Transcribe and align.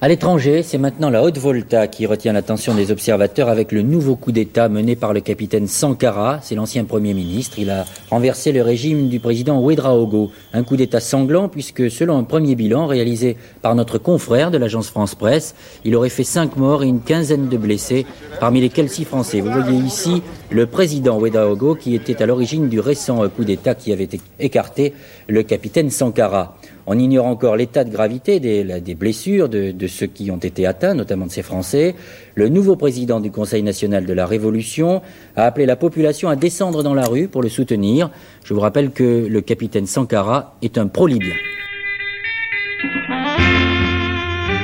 À 0.00 0.06
l'étranger, 0.06 0.62
c'est 0.62 0.78
maintenant 0.78 1.10
la 1.10 1.24
Haute-Volta 1.24 1.88
qui 1.88 2.06
retient 2.06 2.32
l'attention 2.32 2.72
des 2.72 2.92
observateurs 2.92 3.48
avec 3.48 3.72
le 3.72 3.82
nouveau 3.82 4.14
coup 4.14 4.30
d'État 4.30 4.68
mené 4.68 4.94
par 4.94 5.12
le 5.12 5.18
capitaine 5.20 5.66
Sankara. 5.66 6.38
C'est 6.40 6.54
l'ancien 6.54 6.84
Premier 6.84 7.14
ministre. 7.14 7.58
Il 7.58 7.68
a 7.68 7.84
renversé 8.08 8.52
le 8.52 8.62
régime 8.62 9.08
du 9.08 9.18
président 9.18 9.60
Ouedraogo. 9.60 10.30
Un 10.52 10.62
coup 10.62 10.76
d'État 10.76 11.00
sanglant 11.00 11.48
puisque, 11.48 11.90
selon 11.90 12.16
un 12.16 12.22
premier 12.22 12.54
bilan 12.54 12.86
réalisé 12.86 13.36
par 13.60 13.74
notre 13.74 13.98
confrère 13.98 14.52
de 14.52 14.58
l'agence 14.58 14.88
France-Presse, 14.88 15.56
il 15.84 15.96
aurait 15.96 16.10
fait 16.10 16.22
cinq 16.22 16.56
morts 16.56 16.84
et 16.84 16.86
une 16.86 17.00
quinzaine 17.00 17.48
de 17.48 17.56
blessés, 17.56 18.06
parmi 18.38 18.60
lesquels 18.60 18.90
six 18.90 19.04
Français. 19.04 19.40
Vous 19.40 19.50
voyez 19.50 19.78
ici 19.78 20.22
le 20.50 20.66
président 20.66 21.18
Ouedraogo 21.18 21.74
qui 21.74 21.96
était 21.96 22.22
à 22.22 22.26
l'origine 22.26 22.68
du 22.68 22.78
récent 22.78 23.28
coup 23.30 23.42
d'État 23.42 23.74
qui 23.74 23.92
avait 23.92 24.08
écarté 24.38 24.94
le 25.26 25.42
capitaine 25.42 25.90
Sankara. 25.90 26.56
On 26.90 26.98
ignore 26.98 27.26
encore 27.26 27.54
l'état 27.54 27.84
de 27.84 27.90
gravité 27.90 28.40
des, 28.40 28.94
blessures 28.94 29.50
de, 29.50 29.86
ceux 29.86 30.06
qui 30.06 30.30
ont 30.30 30.38
été 30.38 30.64
atteints, 30.64 30.94
notamment 30.94 31.26
de 31.26 31.30
ces 31.30 31.42
Français. 31.42 31.94
Le 32.34 32.48
nouveau 32.48 32.76
président 32.76 33.20
du 33.20 33.30
Conseil 33.30 33.62
national 33.62 34.06
de 34.06 34.12
la 34.14 34.24
Révolution 34.24 35.02
a 35.36 35.44
appelé 35.44 35.66
la 35.66 35.76
population 35.76 36.30
à 36.30 36.36
descendre 36.36 36.82
dans 36.82 36.94
la 36.94 37.04
rue 37.04 37.28
pour 37.28 37.42
le 37.42 37.50
soutenir. 37.50 38.10
Je 38.42 38.54
vous 38.54 38.60
rappelle 38.60 38.90
que 38.90 39.26
le 39.28 39.40
capitaine 39.42 39.84
Sankara 39.84 40.56
est 40.62 40.78
un 40.78 40.86
pro-libyen. 40.86 41.34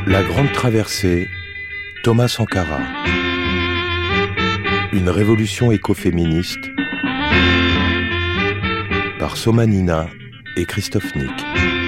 La 0.06 0.22
Grande 0.22 0.50
Traversée, 0.52 1.26
Thomas 2.04 2.28
Sankara. 2.28 2.80
Une 4.94 5.10
révolution 5.10 5.72
écoféministe 5.72 6.70
par 9.18 9.36
Somanina 9.36 10.06
et 10.56 10.64
Christophe 10.64 11.14
Nick. 11.16 11.83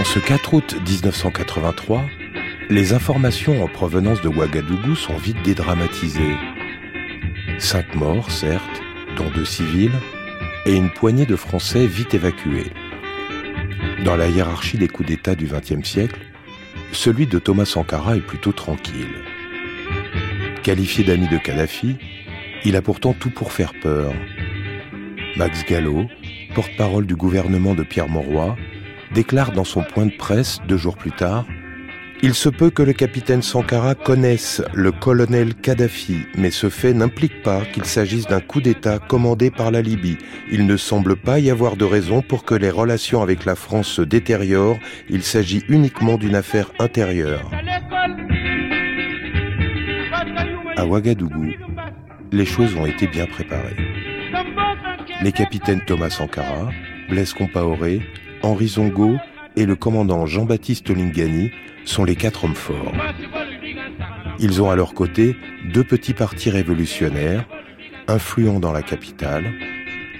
En 0.00 0.04
ce 0.04 0.18
4 0.18 0.54
août 0.54 0.76
1983, 0.88 2.06
les 2.70 2.94
informations 2.94 3.62
en 3.62 3.68
provenance 3.68 4.22
de 4.22 4.28
Ouagadougou 4.28 4.94
sont 4.96 5.18
vite 5.18 5.42
dédramatisées. 5.42 6.38
Cinq 7.58 7.94
morts, 7.94 8.30
certes, 8.30 8.80
dont 9.18 9.28
deux 9.28 9.44
civils, 9.44 9.92
et 10.64 10.74
une 10.74 10.88
poignée 10.88 11.26
de 11.26 11.36
Français 11.36 11.86
vite 11.86 12.14
évacués. 12.14 12.72
Dans 14.02 14.16
la 14.16 14.28
hiérarchie 14.28 14.78
des 14.78 14.88
coups 14.88 15.10
d'État 15.10 15.34
du 15.34 15.46
XXe 15.46 15.86
siècle, 15.86 16.18
celui 16.92 17.26
de 17.26 17.38
Thomas 17.38 17.66
Sankara 17.66 18.16
est 18.16 18.26
plutôt 18.26 18.52
tranquille. 18.52 19.18
Qualifié 20.62 21.04
d'ami 21.04 21.28
de 21.28 21.36
Kadhafi, 21.36 21.98
il 22.64 22.74
a 22.74 22.80
pourtant 22.80 23.12
tout 23.12 23.30
pour 23.30 23.52
faire 23.52 23.74
peur. 23.82 24.14
Max 25.36 25.62
Gallo, 25.66 26.06
porte-parole 26.54 27.04
du 27.04 27.16
gouvernement 27.16 27.74
de 27.74 27.82
Pierre 27.82 28.08
Mauroy, 28.08 28.56
déclare 29.14 29.52
dans 29.52 29.64
son 29.64 29.82
point 29.82 30.06
de 30.06 30.16
presse 30.16 30.58
deux 30.66 30.76
jours 30.76 30.96
plus 30.96 31.12
tard 31.12 31.44
il 32.22 32.34
se 32.34 32.50
peut 32.50 32.68
que 32.68 32.82
le 32.82 32.92
capitaine 32.92 33.40
Sankara 33.40 33.94
connaisse 33.94 34.62
le 34.74 34.92
colonel 34.92 35.54
Kadhafi, 35.54 36.26
mais 36.36 36.50
ce 36.50 36.68
fait 36.68 36.92
n'implique 36.92 37.42
pas 37.42 37.62
qu'il 37.64 37.86
s'agisse 37.86 38.26
d'un 38.26 38.40
coup 38.40 38.60
d'État 38.60 38.98
commandé 38.98 39.50
par 39.50 39.70
la 39.70 39.80
Libye. 39.80 40.18
Il 40.52 40.66
ne 40.66 40.76
semble 40.76 41.16
pas 41.16 41.38
y 41.38 41.50
avoir 41.50 41.76
de 41.76 41.86
raison 41.86 42.20
pour 42.20 42.44
que 42.44 42.54
les 42.54 42.68
relations 42.68 43.22
avec 43.22 43.46
la 43.46 43.54
France 43.54 43.88
se 43.88 44.02
détériorent. 44.02 44.78
Il 45.08 45.22
s'agit 45.22 45.64
uniquement 45.70 46.18
d'une 46.18 46.34
affaire 46.34 46.70
intérieure. 46.78 47.50
À 50.76 50.84
Ouagadougou, 50.84 51.52
les 52.32 52.46
choses 52.46 52.76
ont 52.76 52.86
été 52.86 53.06
bien 53.06 53.24
préparées. 53.24 53.76
Les 55.22 55.32
capitaines 55.32 55.80
Thomas 55.86 56.10
Sankara, 56.10 56.68
Blaise 57.08 57.32
Compaoré, 57.32 58.02
Henri 58.42 58.68
Zongo 58.68 59.16
et 59.56 59.66
le 59.66 59.76
commandant 59.76 60.26
Jean-Baptiste 60.26 60.90
Lingani 60.90 61.50
sont 61.84 62.04
les 62.04 62.16
quatre 62.16 62.44
hommes 62.44 62.54
forts. 62.54 62.92
Ils 64.38 64.62
ont 64.62 64.70
à 64.70 64.76
leur 64.76 64.94
côté 64.94 65.36
deux 65.72 65.84
petits 65.84 66.14
partis 66.14 66.50
révolutionnaires, 66.50 67.46
influents 68.08 68.60
dans 68.60 68.72
la 68.72 68.82
capitale, 68.82 69.52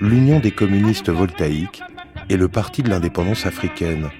l'Union 0.01 0.41
des 0.41 0.51
communistes 0.51 1.11
voltaïques 1.11 1.83
et 2.29 2.37
le 2.37 2.49
Parti 2.49 2.83
de 2.83 2.91
l'indépendance 2.91 3.47
africaine, 3.47 4.11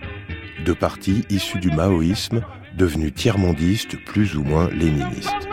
deux 0.65 0.75
partis 0.75 1.25
issus 1.31 1.59
du 1.59 1.71
maoïsme, 1.71 2.43
devenus 2.77 3.15
tiers-mondistes 3.15 3.97
plus 4.05 4.37
ou 4.37 4.43
moins 4.43 4.69
léninistes. 4.71 5.49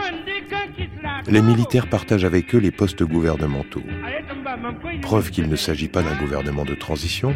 Les 1.28 1.42
militaires 1.42 1.88
partagent 1.88 2.24
avec 2.24 2.54
eux 2.54 2.58
les 2.58 2.70
postes 2.70 3.02
gouvernementaux. 3.02 3.82
Preuve 5.02 5.30
qu'il 5.30 5.48
ne 5.48 5.56
s'agit 5.56 5.88
pas 5.88 6.02
d'un 6.02 6.16
gouvernement 6.16 6.64
de 6.64 6.74
transition, 6.74 7.34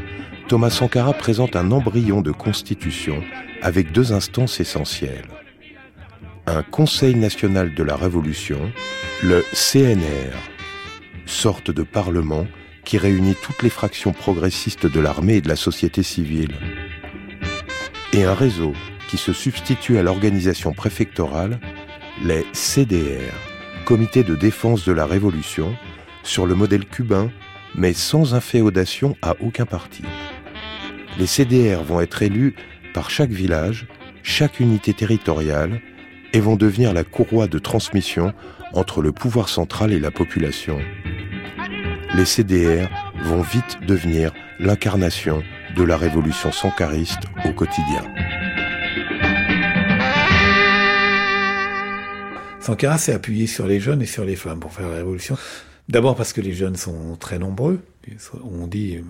Thomas 0.48 0.70
Sankara 0.70 1.12
présente 1.12 1.56
un 1.56 1.70
embryon 1.70 2.20
de 2.20 2.32
constitution 2.32 3.22
avec 3.62 3.92
deux 3.92 4.12
instances 4.12 4.60
essentielles. 4.60 5.28
Un 6.46 6.62
Conseil 6.62 7.14
national 7.14 7.74
de 7.74 7.82
la 7.82 7.96
Révolution, 7.96 8.72
le 9.22 9.44
CNR, 9.52 10.36
sorte 11.26 11.70
de 11.70 11.82
parlement 11.82 12.46
qui 12.84 12.98
réunit 12.98 13.36
toutes 13.40 13.62
les 13.62 13.70
fractions 13.70 14.12
progressistes 14.12 14.86
de 14.86 15.00
l'armée 15.00 15.36
et 15.36 15.40
de 15.40 15.48
la 15.48 15.56
société 15.56 16.02
civile. 16.02 16.54
Et 18.12 18.24
un 18.24 18.34
réseau 18.34 18.72
qui 19.08 19.16
se 19.16 19.32
substitue 19.32 19.98
à 19.98 20.02
l'organisation 20.02 20.72
préfectorale, 20.72 21.60
les 22.24 22.44
CDR, 22.52 23.32
Comité 23.84 24.22
de 24.22 24.36
défense 24.36 24.84
de 24.84 24.92
la 24.92 25.06
Révolution, 25.06 25.74
sur 26.22 26.46
le 26.46 26.54
modèle 26.54 26.86
cubain, 26.86 27.30
mais 27.74 27.92
sans 27.92 28.34
inféodation 28.34 29.16
à 29.22 29.34
aucun 29.40 29.66
parti. 29.66 30.02
Les 31.18 31.26
CDR 31.26 31.82
vont 31.82 32.00
être 32.00 32.22
élus 32.22 32.54
par 32.94 33.10
chaque 33.10 33.30
village, 33.30 33.86
chaque 34.22 34.60
unité 34.60 34.94
territoriale, 34.94 35.80
et 36.32 36.40
vont 36.40 36.56
devenir 36.56 36.94
la 36.94 37.04
courroie 37.04 37.46
de 37.46 37.58
transmission 37.58 38.32
entre 38.72 39.02
le 39.02 39.12
pouvoir 39.12 39.48
central 39.48 39.92
et 39.92 40.00
la 40.00 40.10
population. 40.10 40.78
Les 42.16 42.24
CDR 42.24 42.88
vont 43.24 43.42
vite 43.42 43.78
devenir 43.86 44.32
l'incarnation 44.58 45.42
de 45.76 45.82
la 45.82 45.96
révolution 45.96 46.52
sankariste 46.52 47.20
au 47.44 47.52
quotidien. 47.52 48.02
Sankara 52.60 52.96
s'est 52.96 53.12
appuyé 53.12 53.46
sur 53.46 53.66
les 53.66 53.80
jeunes 53.80 54.02
et 54.02 54.06
sur 54.06 54.24
les 54.24 54.36
femmes 54.36 54.60
pour 54.60 54.72
faire 54.72 54.88
la 54.88 54.96
révolution. 54.96 55.36
D'abord 55.88 56.14
parce 56.14 56.32
que 56.32 56.40
les 56.40 56.52
jeunes 56.52 56.76
sont 56.76 57.16
très 57.16 57.38
nombreux. 57.38 57.80
On 58.44 58.66
dit, 58.66 59.00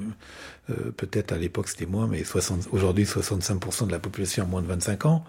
euh, 0.70 0.92
peut-être 0.96 1.32
à 1.32 1.38
l'époque 1.38 1.68
c'était 1.68 1.86
moins, 1.86 2.06
mais 2.06 2.22
aujourd'hui 2.70 3.04
65% 3.04 3.86
de 3.86 3.92
la 3.92 3.98
population 3.98 4.44
a 4.44 4.46
moins 4.46 4.62
de 4.62 4.66
25 4.66 5.06
ans, 5.06 5.24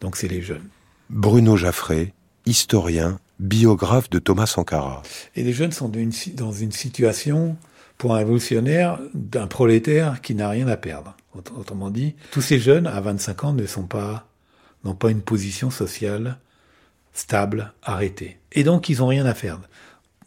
donc 0.00 0.16
c'est 0.16 0.28
les 0.28 0.42
jeunes. 0.42 0.66
Bruno 1.10 1.56
Jaffré, 1.56 2.14
historien, 2.46 3.18
biographe 3.38 4.10
de 4.10 4.18
Thomas 4.18 4.46
Sankara. 4.46 5.02
Et 5.36 5.42
les 5.42 5.52
jeunes 5.52 5.72
sont 5.72 5.90
dans 6.34 6.52
une 6.52 6.72
situation, 6.72 7.56
pour 7.96 8.14
un 8.14 8.18
révolutionnaire, 8.18 8.98
d'un 9.14 9.46
prolétaire 9.46 10.20
qui 10.20 10.34
n'a 10.34 10.48
rien 10.48 10.68
à 10.68 10.76
perdre. 10.76 11.16
Autrement 11.56 11.90
dit, 11.90 12.14
tous 12.30 12.40
ces 12.40 12.58
jeunes 12.58 12.86
à 12.86 13.00
25 13.00 13.44
ans 13.44 13.52
ne 13.52 13.66
sont 13.66 13.86
pas, 13.86 14.26
n'ont 14.84 14.94
pas 14.94 15.10
une 15.10 15.20
position 15.22 15.70
sociale 15.70 16.38
stable, 17.18 17.72
arrêtée. 17.82 18.38
Et 18.52 18.64
donc 18.64 18.88
ils 18.88 18.98
n'ont 18.98 19.08
rien 19.08 19.26
à 19.26 19.34
perdre 19.34 19.68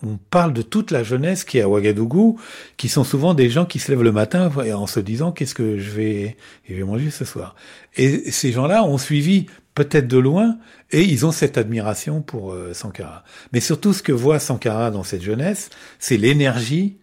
on 0.04 0.18
parle 0.18 0.54
de 0.54 0.62
toute 0.62 0.92
la 0.92 1.04
jeunesse 1.04 1.44
qui 1.44 1.58
est 1.58 1.62
à 1.62 1.70
Ouagadougou, 1.70 2.40
qui 2.78 2.90
sont 2.90 3.04
souvent 3.04 3.34
des 3.34 3.50
gens 3.50 3.66
qui 3.66 3.80
se 3.80 3.92
lèvent 3.92 4.04
le 4.04 4.12
matin 4.12 4.52
en 4.74 4.88
se 4.88 5.00
disant 5.00 5.32
qu'est-ce 5.32 5.56
que 5.56 5.78
je 5.78 5.92
vais, 5.92 6.38
je 6.68 6.76
vais 6.76 6.84
manger 6.84 7.12
ce 7.12 7.26
soir? 7.26 7.56
Et 7.96 8.32
ces 8.32 8.52
gens-là 8.52 8.84
ont 8.84 8.98
suivi 8.98 9.46
peut-être 9.76 10.08
de 10.08 10.18
loin 10.18 10.58
et 10.92 11.04
ils 11.04 11.26
ont 11.26 11.32
cette 11.32 11.58
admiration 11.58 12.22
pour 12.22 12.54
euh, 12.54 12.74
Sankara. 12.74 13.24
Mais 13.54 13.60
surtout, 13.60 13.94
ce 13.94 14.04
que 14.04 14.12
voit 14.12 14.40
Sankara 14.40 14.92
dans 14.92 15.04
cette 15.04 15.22
jeunesse, 15.22 15.70
c'est 16.00 16.18
l'énergie 16.18 16.98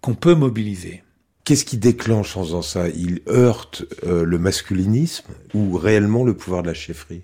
qu'on 0.00 0.14
peut 0.14 0.34
mobiliser. 0.34 1.02
Qu'est-ce 1.44 1.64
qui 1.64 1.78
déclenche 1.78 2.36
en 2.36 2.44
faisant 2.44 2.62
ça? 2.62 2.88
Il 2.88 3.20
heurte 3.28 3.84
euh, 4.06 4.24
le 4.24 4.38
masculinisme 4.38 5.32
ou 5.54 5.76
réellement 5.76 6.24
le 6.24 6.34
pouvoir 6.34 6.62
de 6.62 6.68
la 6.68 6.74
chefferie? 6.74 7.22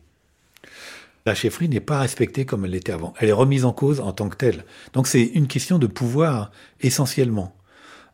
La 1.27 1.35
chefferie 1.35 1.69
n'est 1.69 1.81
pas 1.81 2.01
respectée 2.01 2.45
comme 2.45 2.65
elle 2.65 2.73
l'était 2.73 2.93
avant. 2.93 3.15
Elle 3.19 3.31
est 3.31 3.33
remise 3.33 3.65
en 3.65 3.73
cause 3.73 4.01
en 4.01 4.13
tant 4.13 4.29
que 4.29 4.37
telle. 4.37 4.65
Donc 4.93 5.07
c'est 5.07 5.23
une 5.23 5.47
question 5.47 5.79
de 5.79 5.87
pouvoir 5.87 6.51
essentiellement. 6.81 7.57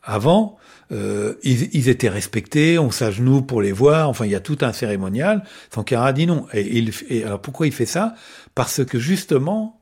Avant, 0.03 0.59
euh, 0.93 1.35
ils, 1.43 1.89
étaient 1.89 2.09
respectés, 2.09 2.79
on 2.79 2.91
s'agenouille 2.91 3.43
pour 3.43 3.61
les 3.63 3.73
voir, 3.73 4.09
enfin 4.09 4.25
il 4.25 4.31
y 4.31 4.35
a 4.35 4.41
tout 4.41 4.59
un 4.63 4.73
cérémonial. 4.73 5.45
Sankara 5.75 6.13
dit 6.13 6.27
non. 6.27 6.47
Et, 6.53 6.79
il, 6.79 6.93
alors 7.25 7.43
pourquoi 7.43 7.67
il 7.67 7.73
fait 7.73 7.87
ça? 7.87 8.15
Parce 8.55 8.85
que 8.85 8.99
justement, 8.99 9.79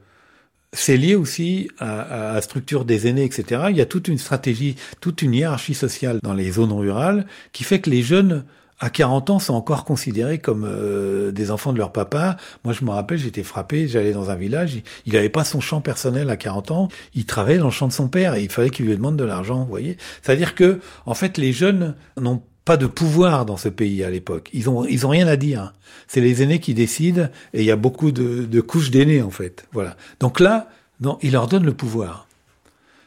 c'est 0.73 0.97
lié 0.97 1.15
aussi 1.15 1.71
à, 1.79 2.33
la 2.35 2.43
structure 2.43 2.85
des 2.85 3.07
aînés, 3.07 3.25
etc. 3.25 3.67
Il 3.71 3.77
y 3.77 3.81
a 3.81 3.87
toute 3.87 4.09
une 4.09 4.19
stratégie, 4.19 4.77
toute 5.01 5.23
une 5.23 5.35
hiérarchie 5.35 5.75
sociale 5.75 6.19
dans 6.23 6.35
les 6.35 6.53
zones 6.53 6.73
rurales 6.73 7.27
qui 7.53 7.65
fait 7.65 7.81
que 7.81 7.91
les 7.91 8.03
jeunes 8.03 8.45
à 8.81 8.91
40 8.91 9.31
ans, 9.31 9.39
sont 9.39 9.55
encore 9.55 9.85
considérés 9.85 10.39
comme 10.39 10.65
euh, 10.65 11.33
des 11.33 11.51
enfants 11.51 11.73
de 11.73 11.79
leur 11.79 11.93
papa. 11.93 12.37
Moi, 12.65 12.73
je 12.73 12.85
me 12.85 12.91
rappelle, 12.91 13.19
j'étais 13.19 13.43
frappé, 13.43 13.89
j'allais 13.89 14.13
dans 14.13 14.31
un 14.31 14.37
village, 14.37 14.83
il 15.07 15.13
n'avait 15.15 15.29
pas 15.29 15.45
son 15.45 15.61
champ 15.61 15.81
personnel 15.81 16.31
à 16.31 16.37
40 16.37 16.71
ans, 16.71 16.89
il 17.15 17.27
travaillait 17.27 17.59
dans 17.59 17.67
le 17.67 17.71
champ 17.71 17.89
de 17.89 17.93
son 17.93 18.09
père 18.09 18.35
et 18.35 18.43
il 18.43 18.51
fallait 18.51 18.71
qu'il 18.71 18.87
lui 18.87 18.97
demande 18.97 19.17
de 19.17 19.25
l'argent, 19.25 19.61
vous 19.61 19.69
voyez. 19.69 19.97
C'est-à-dire 20.23 20.55
que, 20.55 20.81
en 21.07 21.15
fait, 21.15 21.39
les 21.39 21.53
jeunes 21.53 21.95
n'ont 22.21 22.43
pas 22.65 22.77
de 22.77 22.87
pouvoir 22.87 23.47
dans 23.47 23.57
ce 23.57 23.69
pays 23.69 24.05
à 24.05 24.11
l'époque. 24.11 24.51
Ils 24.53 24.69
ont, 24.69 24.85
ils 24.85 25.07
ont 25.07 25.11
rien 25.11 25.27
à 25.27 25.37
dire. 25.37 25.73
C'est 26.07 26.21
les 26.21 26.43
aînés 26.43 26.61
qui 26.61 26.75
décident 26.75 27.29
et 27.55 27.61
il 27.61 27.65
y 27.65 27.71
a 27.71 27.77
beaucoup 27.77 28.13
de, 28.13 28.45
de 28.45 28.61
couches 28.61 28.91
d'aînés, 28.91 29.23
en 29.23 29.31
fait. 29.31 29.67
Voilà. 29.73 29.97
Donc 30.21 30.39
là, 30.39 30.69
non, 31.01 31.19
il 31.23 31.33
leur 31.33 31.47
donne 31.47 31.65
le 31.65 31.73
pouvoir 31.73 32.28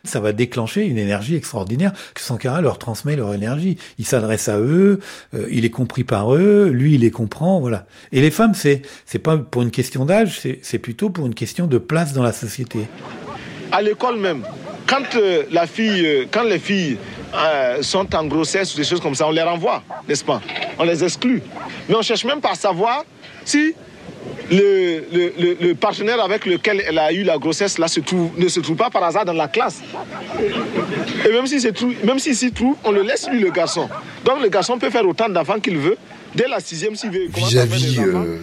ça 0.03 0.19
va 0.19 0.33
déclencher 0.33 0.86
une 0.86 0.98
énergie 0.98 1.36
extraordinaire 1.36 1.94
que 2.13 2.21
Sankara 2.21 2.62
leur 2.62 2.80
transmet 2.80 3.15
leur 3.15 3.33
énergie. 3.33 3.77
Il 4.00 4.06
s'adresse 4.06 4.50
à 4.50 4.59
eux, 4.59 5.00
euh, 5.33 5.48
il 5.51 5.65
est 5.65 5.69
compris 5.69 6.03
par 6.03 6.33
eux, 6.33 6.69
lui 6.69 6.95
il 6.95 7.01
les 7.01 7.12
comprend, 7.12 7.59
voilà. 7.59 7.86
Et 8.12 8.21
les 8.21 8.31
femmes, 8.31 8.53
c'est 8.53 8.81
c'est 9.06 9.19
pas 9.19 9.38
pour 9.38 9.62
une 9.62 9.71
question 9.71 10.06
d'âge, 10.06 10.42
c'est 10.62 10.80
plutôt 10.80 11.09
pour 11.09 11.25
une 11.25 11.36
question 11.36 11.68
de 11.68 11.77
place 11.77 12.13
dans 12.13 12.24
la 12.24 12.33
société. 12.33 12.88
À 13.71 13.81
l'école 13.81 14.18
même, 14.19 14.44
quand 14.88 15.15
euh, 15.15 15.44
la 15.51 15.68
fille, 15.68 16.06
euh, 16.06 16.25
quand 16.30 16.44
les 16.44 16.59
filles 16.59 16.98
sont 17.81 18.13
en 18.13 18.25
grossesse 18.25 18.74
ou 18.74 18.77
des 18.77 18.83
choses 18.83 19.00
comme 19.00 19.15
ça, 19.15 19.25
on 19.25 19.31
les 19.31 19.42
renvoie, 19.42 19.83
n'est-ce 20.06 20.25
pas? 20.25 20.42
On 20.77 20.83
les 20.83 21.01
exclut. 21.01 21.42
Mais 21.88 21.95
on 21.95 22.01
cherche 22.01 22.25
même 22.25 22.42
pas 22.42 22.51
à 22.51 22.56
savoir 22.56 23.06
si 23.45 23.74
le, 24.52 25.74
partenaire 25.74 26.22
avec 26.22 26.46
lequel 26.46 26.84
elle 26.86 26.98
a 26.98 27.12
eu 27.12 27.24
la 27.24 27.38
grossesse 27.38 27.78
là 27.78 27.88
se 27.88 28.00
trouve, 28.00 28.32
ne 28.38 28.48
se 28.48 28.60
trouve 28.60 28.76
pas 28.76 28.90
par 28.90 29.04
hasard 29.04 29.26
dans 29.26 29.34
la 29.34 29.48
classe. 29.48 29.82
Et 31.26 31.32
même 31.32 31.48
s'il 31.48 31.62
si 32.20 32.36
s'y 32.36 32.52
trouve, 32.52 32.76
on 32.84 32.92
le 32.92 33.02
laisse 33.02 33.28
lui 33.30 33.40
le 33.40 33.52
garçon. 33.52 33.90
Donc 34.26 34.42
le 34.42 34.50
garçon 34.50 34.78
peut 34.78 34.90
faire 34.90 35.08
autant 35.08 35.30
d'enfants 35.30 35.60
qu'il 35.60 35.78
veut. 35.78 35.98
Dès 36.34 36.48
la 36.48 36.62
sixième, 36.62 36.96
s'il 36.96 37.12
veut. 37.12 37.28
Vis-à-vis 37.28 38.00
euh, 38.00 38.38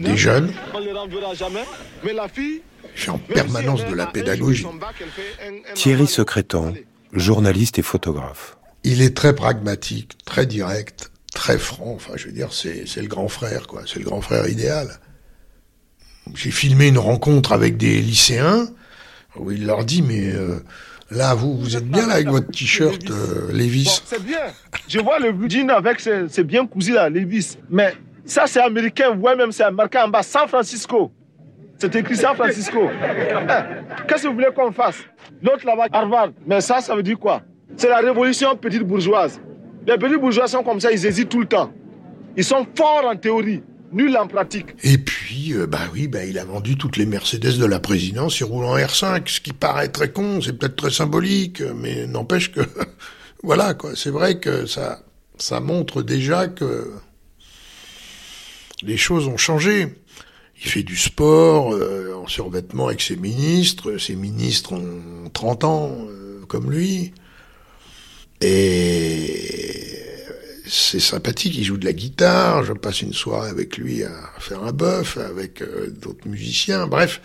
des, 0.00 0.16
jeunes, 0.16 0.52
on 0.74 0.80
les 0.80 0.92
renverra 0.92 1.32
jamais. 1.34 1.64
Mais 2.04 2.12
la 2.12 2.28
fille. 2.28 2.60
Je 2.94 3.02
suis 3.02 3.10
en 3.10 3.18
permanence 3.18 3.86
de 3.86 3.94
la 3.94 4.06
pédagogie. 4.06 4.66
Thierry 5.74 6.08
Secrétan, 6.08 6.72
journaliste 7.12 7.78
et 7.78 7.82
photographe. 7.82 8.56
Il 8.82 9.00
est 9.00 9.16
très 9.16 9.34
pragmatique, 9.34 10.16
très 10.24 10.44
direct, 10.44 11.12
très 11.32 11.58
franc. 11.58 11.92
Enfin, 11.94 12.14
je 12.16 12.26
veux 12.26 12.32
dire, 12.32 12.48
c'est 12.52 12.84
le 12.96 13.06
grand 13.06 13.28
frère, 13.28 13.68
quoi. 13.68 13.82
C'est 13.86 14.00
le 14.00 14.04
grand 14.06 14.20
frère 14.20 14.48
idéal 14.48 14.98
j'ai 16.34 16.50
filmé 16.50 16.88
une 16.88 16.98
rencontre 16.98 17.52
avec 17.52 17.76
des 17.76 18.00
lycéens 18.00 18.66
où 19.36 19.50
il 19.50 19.66
leur 19.66 19.84
dit 19.84 20.02
mais 20.02 20.32
euh, 20.32 20.60
là 21.10 21.34
vous 21.34 21.56
vous 21.56 21.76
êtes 21.76 21.88
bien 21.88 22.06
là 22.06 22.14
avec 22.14 22.28
votre 22.28 22.50
t-shirt 22.50 23.10
euh, 23.10 23.52
Levis. 23.52 24.02
c'est 24.04 24.22
bien. 24.22 24.38
Je 24.88 25.00
vois 25.00 25.18
le 25.18 25.32
jean 25.48 25.70
avec 25.70 26.00
c'est 26.00 26.44
bien 26.44 26.66
cousu 26.66 26.92
là 26.92 27.08
Levis. 27.08 27.56
Mais 27.68 27.94
ça 28.24 28.44
c'est 28.46 28.60
américain, 28.60 29.16
ouais 29.16 29.36
même 29.36 29.52
c'est 29.52 29.70
marqué 29.70 29.98
en 29.98 30.08
bas 30.08 30.22
San 30.22 30.48
Francisco. 30.48 31.12
C'est 31.78 31.94
écrit 31.94 32.16
San 32.16 32.34
Francisco. 32.36 32.90
Eh, 32.90 34.06
qu'est-ce 34.06 34.24
que 34.24 34.28
vous 34.28 34.34
voulez 34.34 34.48
qu'on 34.54 34.70
fasse? 34.70 34.98
L'autre 35.42 35.64
là-bas 35.66 35.86
Harvard. 35.92 36.30
Mais 36.46 36.60
ça 36.60 36.80
ça 36.80 36.94
veut 36.94 37.02
dire 37.02 37.18
quoi? 37.18 37.42
C'est 37.76 37.88
la 37.88 37.98
révolution 37.98 38.54
petite 38.56 38.82
bourgeoise. 38.82 39.40
Les 39.86 39.96
petits 39.96 40.16
bourgeois 40.18 40.46
sont 40.46 40.62
comme 40.62 40.80
ça, 40.80 40.92
ils 40.92 41.06
hésitent 41.06 41.30
tout 41.30 41.40
le 41.40 41.46
temps. 41.46 41.72
Ils 42.36 42.44
sont 42.44 42.66
forts 42.76 43.06
en 43.06 43.16
théorie, 43.16 43.62
nul 43.92 44.16
en 44.16 44.26
pratique. 44.26 44.68
Et 44.82 44.98
puis, 44.98 45.52
euh, 45.52 45.66
bah 45.66 45.80
oui, 45.92 46.08
bah 46.08 46.24
il 46.24 46.38
a 46.38 46.44
vendu 46.44 46.76
toutes 46.76 46.96
les 46.96 47.06
Mercedes 47.06 47.58
de 47.58 47.64
la 47.64 47.80
présidence, 47.80 48.40
il 48.40 48.44
roule 48.44 48.64
en 48.64 48.76
R5, 48.76 49.28
ce 49.28 49.40
qui 49.40 49.52
paraît 49.52 49.88
très 49.88 50.12
con, 50.12 50.40
c'est 50.40 50.52
peut-être 50.52 50.76
très 50.76 50.90
symbolique, 50.90 51.60
mais 51.60 52.06
n'empêche 52.06 52.52
que, 52.52 52.60
voilà 53.42 53.74
quoi, 53.74 53.92
c'est 53.94 54.10
vrai 54.10 54.38
que 54.38 54.66
ça, 54.66 55.02
ça 55.38 55.60
montre 55.60 56.02
déjà 56.02 56.48
que 56.48 56.92
les 58.82 58.96
choses 58.96 59.26
ont 59.26 59.36
changé. 59.36 59.94
Il 60.62 60.70
fait 60.70 60.82
du 60.82 60.96
sport 60.96 61.72
euh, 61.72 62.14
en 62.14 62.26
survêtement 62.26 62.88
avec 62.88 63.00
ses 63.00 63.16
ministres, 63.16 63.96
ses 63.96 64.14
ministres 64.14 64.74
ont 64.74 65.30
30 65.32 65.64
ans 65.64 65.96
euh, 66.08 66.44
comme 66.48 66.70
lui. 66.70 67.12
Et 68.42 69.99
c'est 70.70 71.00
sympathique, 71.00 71.56
il 71.56 71.64
joue 71.64 71.76
de 71.76 71.84
la 71.84 71.92
guitare, 71.92 72.64
je 72.64 72.72
passe 72.72 73.02
une 73.02 73.12
soirée 73.12 73.50
avec 73.50 73.76
lui 73.76 74.04
à 74.04 74.10
faire 74.38 74.62
un 74.62 74.70
bœuf, 74.70 75.18
avec 75.18 75.62
euh, 75.62 75.90
d'autres 75.90 76.28
musiciens, 76.28 76.86
bref, 76.86 77.20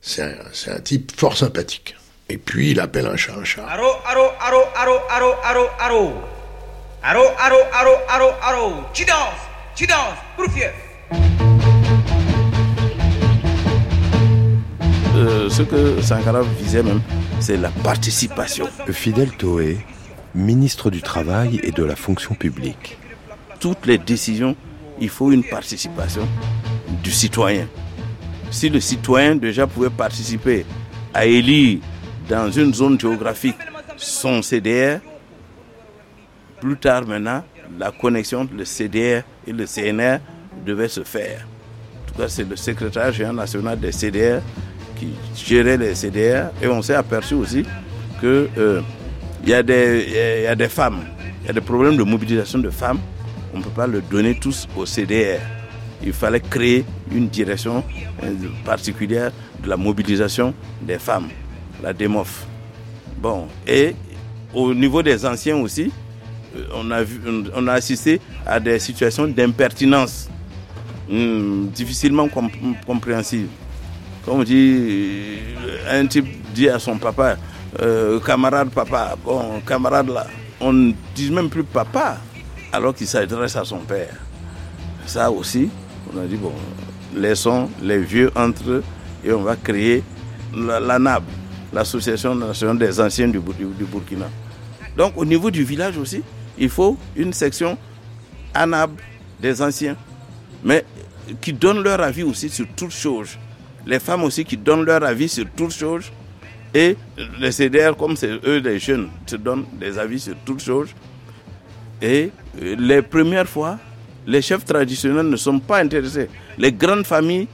c'est 0.00 0.22
un, 0.22 0.74
un, 0.74 0.80
type 0.80 1.12
fort 1.16 1.36
sympathique. 1.36 1.94
Et 2.28 2.38
puis 2.38 2.72
il 2.72 2.80
appelle 2.80 3.06
un 3.06 3.16
chat 3.16 3.34
un 3.38 3.44
chat. 3.44 3.64
Aro, 3.68 3.88
aro, 4.04 4.30
aro, 4.40 4.62
aro, 4.74 4.98
aro, 5.08 5.34
aro, 5.44 5.66
aro. 5.78 6.14
Aro, 7.04 7.22
aro, 7.38 7.56
aro, 7.72 7.92
aro, 8.08 8.30
aro. 8.42 8.72
Tu 8.92 9.04
danses, 9.04 9.16
tu 9.76 9.86
danses, 9.86 10.18
pour 10.34 10.46
euh, 15.14 15.48
ce 15.48 15.62
que 15.62 16.02
Sankara 16.02 16.42
visait 16.42 16.82
même, 16.82 17.00
c'est 17.40 17.56
la 17.56 17.70
participation. 17.70 18.68
Fidel 18.90 19.30
Toé 19.30 19.78
ministre 20.36 20.90
du 20.90 21.02
Travail 21.02 21.60
et 21.62 21.72
de 21.72 21.82
la 21.82 21.96
fonction 21.96 22.34
publique. 22.34 22.98
Toutes 23.58 23.86
les 23.86 23.98
décisions, 23.98 24.54
il 25.00 25.08
faut 25.08 25.32
une 25.32 25.42
participation 25.42 26.28
du 27.02 27.10
citoyen. 27.10 27.66
Si 28.50 28.68
le 28.68 28.80
citoyen 28.80 29.34
déjà 29.34 29.66
pouvait 29.66 29.90
participer 29.90 30.64
à 31.14 31.26
élire 31.26 31.80
dans 32.28 32.50
une 32.50 32.74
zone 32.74 33.00
géographique 33.00 33.56
son 33.96 34.42
CDR, 34.42 35.00
plus 36.60 36.76
tard 36.76 37.06
maintenant, 37.06 37.42
la 37.78 37.90
connexion 37.90 38.40
entre 38.40 38.54
le 38.54 38.64
CDR 38.64 39.22
et 39.46 39.52
le 39.52 39.64
CNR 39.66 40.18
devait 40.64 40.88
se 40.88 41.02
faire. 41.02 41.46
En 42.02 42.12
tout 42.12 42.14
cas, 42.20 42.28
c'est 42.28 42.44
le 42.48 42.56
secrétaire 42.56 43.12
général 43.12 43.36
national 43.36 43.80
des 43.80 43.92
CDR 43.92 44.40
qui 44.96 45.08
gérait 45.34 45.76
les 45.76 45.94
CDR 45.94 46.50
et 46.62 46.66
on 46.68 46.82
s'est 46.82 46.94
aperçu 46.94 47.34
aussi 47.34 47.64
que 48.20 48.48
euh, 48.56 48.80
il 49.46 49.50
y, 49.50 49.54
a 49.54 49.62
des, 49.62 50.04
il 50.08 50.42
y 50.42 50.46
a 50.48 50.56
des 50.56 50.68
femmes, 50.68 51.04
il 51.42 51.46
y 51.46 51.50
a 51.50 51.52
des 51.52 51.60
problèmes 51.60 51.96
de 51.96 52.02
mobilisation 52.02 52.58
de 52.58 52.68
femmes. 52.68 52.98
On 53.54 53.58
ne 53.58 53.62
peut 53.62 53.70
pas 53.70 53.86
le 53.86 54.00
donner 54.02 54.34
tous 54.34 54.66
au 54.76 54.84
CDR. 54.84 55.38
Il 56.02 56.12
fallait 56.12 56.40
créer 56.40 56.84
une 57.12 57.28
direction 57.28 57.84
euh, 58.24 58.34
particulière 58.64 59.30
de 59.62 59.68
la 59.68 59.76
mobilisation 59.76 60.52
des 60.82 60.98
femmes, 60.98 61.28
la 61.80 61.92
DEMOF. 61.92 62.44
Bon, 63.18 63.46
et 63.68 63.94
au 64.52 64.74
niveau 64.74 65.00
des 65.00 65.24
anciens 65.24 65.56
aussi, 65.58 65.92
euh, 66.56 66.64
on 66.74 66.90
a, 66.90 67.04
vu, 67.04 67.20
on 67.54 67.68
a 67.68 67.74
assisté 67.74 68.20
à 68.44 68.58
des 68.58 68.80
situations 68.80 69.28
d'impertinence 69.28 70.28
hmm, 71.08 71.68
difficilement 71.68 72.28
compréhensibles. 72.84 73.48
Comme 74.24 74.40
on 74.40 74.42
dit, 74.42 75.36
un 75.88 76.04
type 76.08 76.26
dit 76.52 76.68
à 76.68 76.80
son 76.80 76.98
papa, 76.98 77.36
euh, 77.80 78.20
camarade 78.20 78.70
papa, 78.70 79.16
bon, 79.22 79.60
camarade 79.66 80.08
là, 80.08 80.26
on 80.60 80.72
ne 80.72 80.92
dit 81.14 81.30
même 81.30 81.50
plus 81.50 81.64
papa, 81.64 82.18
alors 82.72 82.94
qu'il 82.94 83.06
s'adresse 83.06 83.56
à 83.56 83.64
son 83.64 83.78
père. 83.78 84.14
Ça 85.06 85.30
aussi, 85.30 85.68
on 86.12 86.18
a 86.20 86.24
dit, 86.26 86.36
bon, 86.36 86.52
laissons 87.14 87.68
les 87.82 87.98
vieux 87.98 88.30
entre 88.34 88.70
eux 88.70 88.84
et 89.24 89.32
on 89.32 89.42
va 89.42 89.56
créer 89.56 90.02
l'ANAB, 90.54 91.24
l'Association 91.72 92.34
nationale 92.34 92.78
des 92.78 93.00
anciens 93.00 93.28
du, 93.28 93.40
Burkina. 93.40 94.26
Donc 94.96 95.12
au 95.16 95.24
niveau 95.24 95.50
du 95.50 95.64
village 95.64 95.98
aussi, 95.98 96.22
il 96.58 96.70
faut 96.70 96.96
une 97.16 97.32
section 97.32 97.76
ANAB 98.54 98.92
des 99.40 99.60
anciens, 99.60 99.96
mais 100.64 100.84
qui 101.40 101.52
donnent 101.52 101.82
leur 101.82 102.00
avis 102.00 102.22
aussi 102.22 102.48
sur 102.48 102.66
toutes 102.74 102.92
choses. 102.92 103.36
Les 103.86 103.98
femmes 104.00 104.24
aussi 104.24 104.44
qui 104.44 104.56
donnent 104.56 104.84
leur 104.84 105.02
avis 105.04 105.28
sur 105.28 105.44
toutes 105.54 105.72
choses 105.74 106.10
et 106.76 106.94
les 107.40 107.52
CDR, 107.52 107.96
comme 107.96 108.16
c'est 108.16 108.32
eux 108.44 108.58
les 108.58 108.78
jeunes, 108.78 109.08
se 109.24 109.36
donnent 109.36 109.64
des 109.80 109.98
avis 109.98 110.20
sur 110.20 110.34
toutes 110.44 110.60
choses. 110.62 110.90
Et 112.02 112.30
euh, 112.60 112.76
les 112.78 113.00
premières 113.00 113.48
fois, 113.48 113.78
les 114.26 114.42
chefs 114.42 114.66
traditionnels 114.66 115.26
ne 115.30 115.36
sont 115.36 115.58
pas 115.58 115.78
intéressés. 115.78 116.28
Les 116.58 116.70
grandes 116.72 117.06
familles 117.06 117.48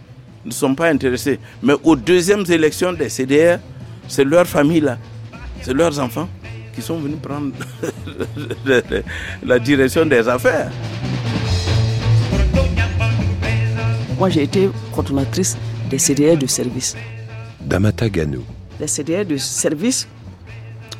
ne 0.44 0.50
sont 0.50 0.74
pas 0.74 0.88
intéressées. 0.88 1.38
Mais 1.62 1.74
aux 1.84 1.94
deuxièmes 1.94 2.44
élections 2.50 2.92
des 2.92 3.08
CDR, 3.08 3.58
c'est 4.08 4.24
leur 4.24 4.44
famille 4.44 4.80
là, 4.80 4.98
c'est 5.60 5.72
leurs 5.72 6.00
enfants 6.00 6.28
qui 6.74 6.82
sont 6.82 6.98
venus 6.98 7.18
prendre 7.22 7.52
la 9.46 9.58
direction 9.60 10.04
des 10.04 10.26
affaires. 10.28 10.72
Moi, 14.18 14.30
j'ai 14.30 14.42
été 14.42 14.68
coordonnatrice 14.92 15.56
des 15.88 15.98
CDR 15.98 16.36
de 16.36 16.48
service. 16.48 16.96
Damata 17.60 18.08
Ganou 18.08 18.42
les 18.82 18.88
CDR 18.88 19.24
de 19.24 19.36
service, 19.36 20.08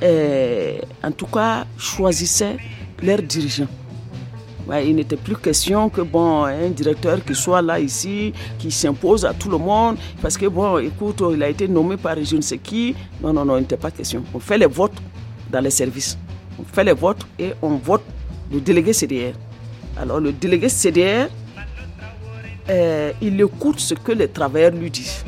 eh, 0.01 0.81
en 1.03 1.11
tout 1.11 1.27
cas, 1.27 1.67
choisissaient 1.77 2.57
leurs 3.03 3.23
dirigeants. 3.23 3.73
il 4.89 4.95
n'était 4.95 5.17
plus 5.17 5.37
question 5.37 5.89
que 5.91 6.01
bon, 6.01 6.45
un 6.45 6.71
directeur 6.71 7.19
qui 7.25 7.35
soit 7.35 7.61
là 7.61 7.81
ici, 7.81 8.33
qui 8.61 8.71
s'impose 8.71 9.25
à 9.25 9.35
tout 9.35 9.51
le 9.51 9.59
monde, 9.59 9.97
parce 10.23 10.37
que 10.39 10.47
bon, 10.47 10.79
écoute, 10.79 11.21
il 11.35 11.43
a 11.43 11.49
été 11.49 11.67
nommé 11.67 11.97
par 11.97 12.17
je 12.23 12.37
ne 12.37 12.41
sais 12.41 12.59
qui. 12.59 12.95
Non, 13.21 13.33
non, 13.33 13.45
non, 13.45 13.57
il 13.57 13.63
n'était 13.63 13.77
pas 13.77 13.91
question. 13.91 14.23
On 14.33 14.39
fait 14.39 14.59
les 14.59 14.71
votes 14.79 14.99
dans 15.51 15.61
les 15.61 15.75
services. 15.83 16.17
On 16.61 16.65
fait 16.75 16.85
les 16.85 16.93
votes 17.05 17.25
et 17.39 17.51
on 17.61 17.75
vote 17.89 18.05
le 18.53 18.61
délégué 18.61 18.93
CDR. 18.93 19.35
Alors 20.01 20.21
le 20.21 20.31
délégué 20.33 20.69
CDR, 20.69 21.27
euh, 22.71 23.13
il 23.21 23.41
écoute 23.41 23.81
ce 23.81 23.95
que 23.95 24.13
les 24.13 24.29
travailleurs 24.29 24.71
lui 24.71 24.91
disent. 24.91 25.25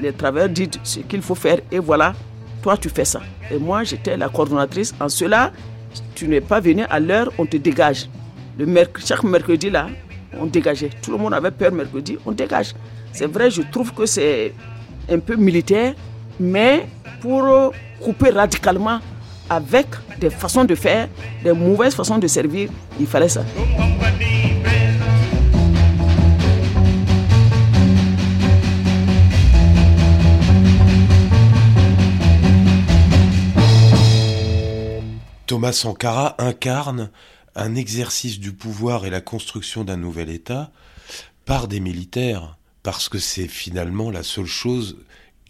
Les 0.00 0.12
travailleurs 0.12 0.48
disent 0.48 0.78
ce 0.82 1.00
qu'il 1.00 1.22
faut 1.22 1.34
faire 1.34 1.58
et 1.70 1.78
voilà, 1.78 2.14
toi 2.62 2.76
tu 2.76 2.88
fais 2.88 3.04
ça. 3.04 3.20
Et 3.50 3.58
moi 3.58 3.84
j'étais 3.84 4.16
la 4.16 4.28
coordonnatrice. 4.28 4.94
En 5.00 5.08
cela, 5.08 5.52
tu 6.14 6.28
n'es 6.28 6.40
pas 6.40 6.60
venu 6.60 6.84
à 6.88 7.00
l'heure, 7.00 7.32
on 7.38 7.46
te 7.46 7.56
dégage. 7.56 8.08
Le 8.58 8.66
chaque 9.04 9.22
mercredi 9.24 9.70
là, 9.70 9.88
on 10.38 10.46
dégageait. 10.46 10.90
Tout 11.02 11.12
le 11.12 11.18
monde 11.18 11.34
avait 11.34 11.50
peur 11.50 11.72
mercredi, 11.72 12.18
on 12.24 12.32
dégage. 12.32 12.74
C'est 13.12 13.26
vrai, 13.26 13.50
je 13.50 13.62
trouve 13.62 13.92
que 13.92 14.06
c'est 14.06 14.52
un 15.10 15.18
peu 15.18 15.36
militaire, 15.36 15.94
mais 16.38 16.86
pour 17.20 17.72
couper 18.00 18.30
radicalement 18.30 19.00
avec 19.48 19.86
des 20.18 20.30
façons 20.30 20.64
de 20.64 20.74
faire, 20.74 21.08
des 21.42 21.52
mauvaises 21.52 21.94
façons 21.94 22.18
de 22.18 22.26
servir, 22.26 22.68
il 22.98 23.06
fallait 23.06 23.28
ça. 23.28 23.44
Thomas 35.46 35.72
Sankara 35.72 36.34
incarne 36.38 37.10
un 37.54 37.76
exercice 37.76 38.40
du 38.40 38.52
pouvoir 38.52 39.06
et 39.06 39.10
la 39.10 39.20
construction 39.20 39.84
d'un 39.84 39.96
nouvel 39.96 40.28
État 40.28 40.72
par 41.44 41.68
des 41.68 41.78
militaires, 41.78 42.58
parce 42.82 43.08
que 43.08 43.18
c'est 43.18 43.46
finalement 43.46 44.10
la 44.10 44.24
seule 44.24 44.46
chose 44.46 44.98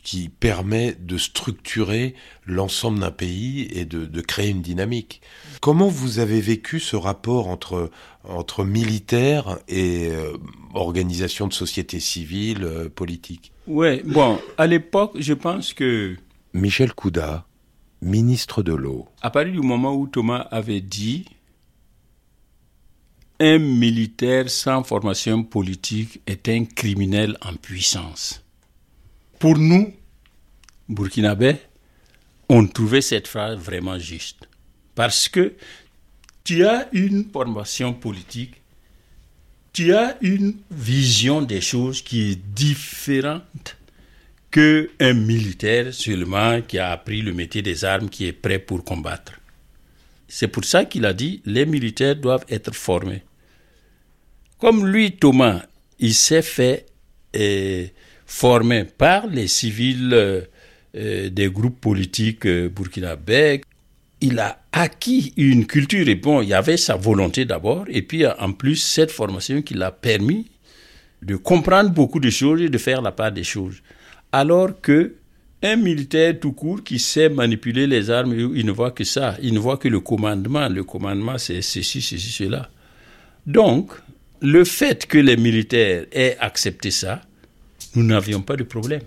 qui 0.02 0.28
permet 0.28 0.94
de 1.00 1.16
structurer 1.16 2.14
l'ensemble 2.46 3.00
d'un 3.00 3.10
pays 3.10 3.68
et 3.72 3.86
de, 3.86 4.20
créer 4.20 4.50
une 4.50 4.62
dynamique. 4.62 5.22
Comment 5.60 5.88
vous 5.88 6.18
avez 6.20 6.40
vécu 6.40 6.78
ce 6.78 6.94
rapport 6.94 7.48
entre, 7.48 7.90
entre 8.22 8.64
militaires 8.64 9.58
et 9.66 10.10
euh, 10.10 10.36
organisation 10.74 11.48
de 11.48 11.52
société 11.52 11.98
civile, 11.98 12.62
euh, 12.62 12.88
politique 12.88 13.50
Oui, 13.66 14.02
bon, 14.04 14.38
à 14.58 14.66
l'époque, 14.66 15.12
je 15.18 15.32
pense 15.32 15.72
que... 15.72 16.16
Michel 16.52 16.92
Couda, 16.92 17.45
ministre 18.06 18.62
de 18.62 18.72
l'eau. 18.72 19.08
À 19.20 19.30
partir 19.30 19.52
du 19.52 19.60
moment 19.60 19.94
où 19.94 20.06
Thomas 20.06 20.46
avait 20.50 20.80
dit 20.80 21.26
un 23.38 23.58
militaire 23.58 24.48
sans 24.48 24.82
formation 24.82 25.42
politique 25.42 26.22
est 26.26 26.48
un 26.48 26.64
criminel 26.64 27.36
en 27.42 27.54
puissance. 27.54 28.42
Pour 29.38 29.58
nous, 29.58 29.92
burkinabés, 30.88 31.56
on 32.48 32.66
trouvait 32.66 33.02
cette 33.02 33.28
phrase 33.28 33.58
vraiment 33.58 33.98
juste. 33.98 34.48
Parce 34.94 35.28
que 35.28 35.54
tu 36.44 36.64
as 36.64 36.88
une 36.92 37.28
formation 37.30 37.92
politique, 37.92 38.62
tu 39.72 39.92
as 39.92 40.16
une 40.22 40.56
vision 40.70 41.42
des 41.42 41.60
choses 41.60 42.00
qui 42.00 42.30
est 42.30 42.36
différente 42.54 43.75
qu'un 44.56 45.12
militaire 45.12 45.92
seulement 45.92 46.62
qui 46.62 46.78
a 46.78 46.90
appris 46.90 47.20
le 47.20 47.34
métier 47.34 47.60
des 47.60 47.84
armes, 47.84 48.08
qui 48.08 48.26
est 48.26 48.32
prêt 48.32 48.58
pour 48.58 48.82
combattre. 48.84 49.32
C'est 50.28 50.48
pour 50.48 50.64
ça 50.64 50.86
qu'il 50.86 51.04
a 51.04 51.12
dit 51.12 51.42
les 51.44 51.66
militaires 51.66 52.16
doivent 52.16 52.46
être 52.48 52.74
formés. 52.74 53.22
Comme 54.58 54.86
lui, 54.86 55.12
Thomas, 55.12 55.60
il 55.98 56.14
s'est 56.14 56.40
fait 56.40 56.86
euh, 57.36 57.86
former 58.24 58.84
par 58.84 59.26
les 59.26 59.46
civils 59.46 60.14
euh, 60.14 61.28
des 61.28 61.50
groupes 61.50 61.78
politiques 61.78 62.48
burkinabés. 62.48 63.60
Il 64.22 64.38
a 64.38 64.64
acquis 64.72 65.34
une 65.36 65.66
culture 65.66 66.08
et 66.08 66.14
bon, 66.14 66.40
il 66.40 66.48
y 66.48 66.54
avait 66.54 66.78
sa 66.78 66.96
volonté 66.96 67.44
d'abord, 67.44 67.84
et 67.88 68.00
puis 68.00 68.26
en 68.26 68.52
plus 68.52 68.76
cette 68.76 69.10
formation 69.10 69.60
qui 69.60 69.74
l'a 69.74 69.90
permis 69.90 70.50
de 71.20 71.36
comprendre 71.36 71.90
beaucoup 71.90 72.20
de 72.20 72.30
choses 72.30 72.62
et 72.62 72.70
de 72.70 72.78
faire 72.78 73.02
la 73.02 73.12
part 73.12 73.32
des 73.32 73.44
choses. 73.44 73.82
Alors 74.32 74.80
que 74.80 75.14
un 75.62 75.76
militaire 75.76 76.38
tout 76.38 76.52
court 76.52 76.82
qui 76.84 76.98
sait 76.98 77.28
manipuler 77.28 77.86
les 77.86 78.10
armes, 78.10 78.34
il 78.54 78.66
ne 78.66 78.72
voit 78.72 78.90
que 78.90 79.04
ça, 79.04 79.36
il 79.42 79.54
ne 79.54 79.58
voit 79.58 79.78
que 79.78 79.88
le 79.88 80.00
commandement. 80.00 80.68
Le 80.68 80.84
commandement, 80.84 81.38
c'est 81.38 81.62
ceci, 81.62 82.02
ceci, 82.02 82.30
cela. 82.30 82.70
Donc, 83.46 83.92
le 84.40 84.64
fait 84.64 85.06
que 85.06 85.18
les 85.18 85.36
militaires 85.36 86.06
aient 86.12 86.36
accepté 86.40 86.90
ça, 86.90 87.22
nous 87.94 88.02
n'avions 88.02 88.42
pas 88.42 88.56
de 88.56 88.64
problème. 88.64 89.00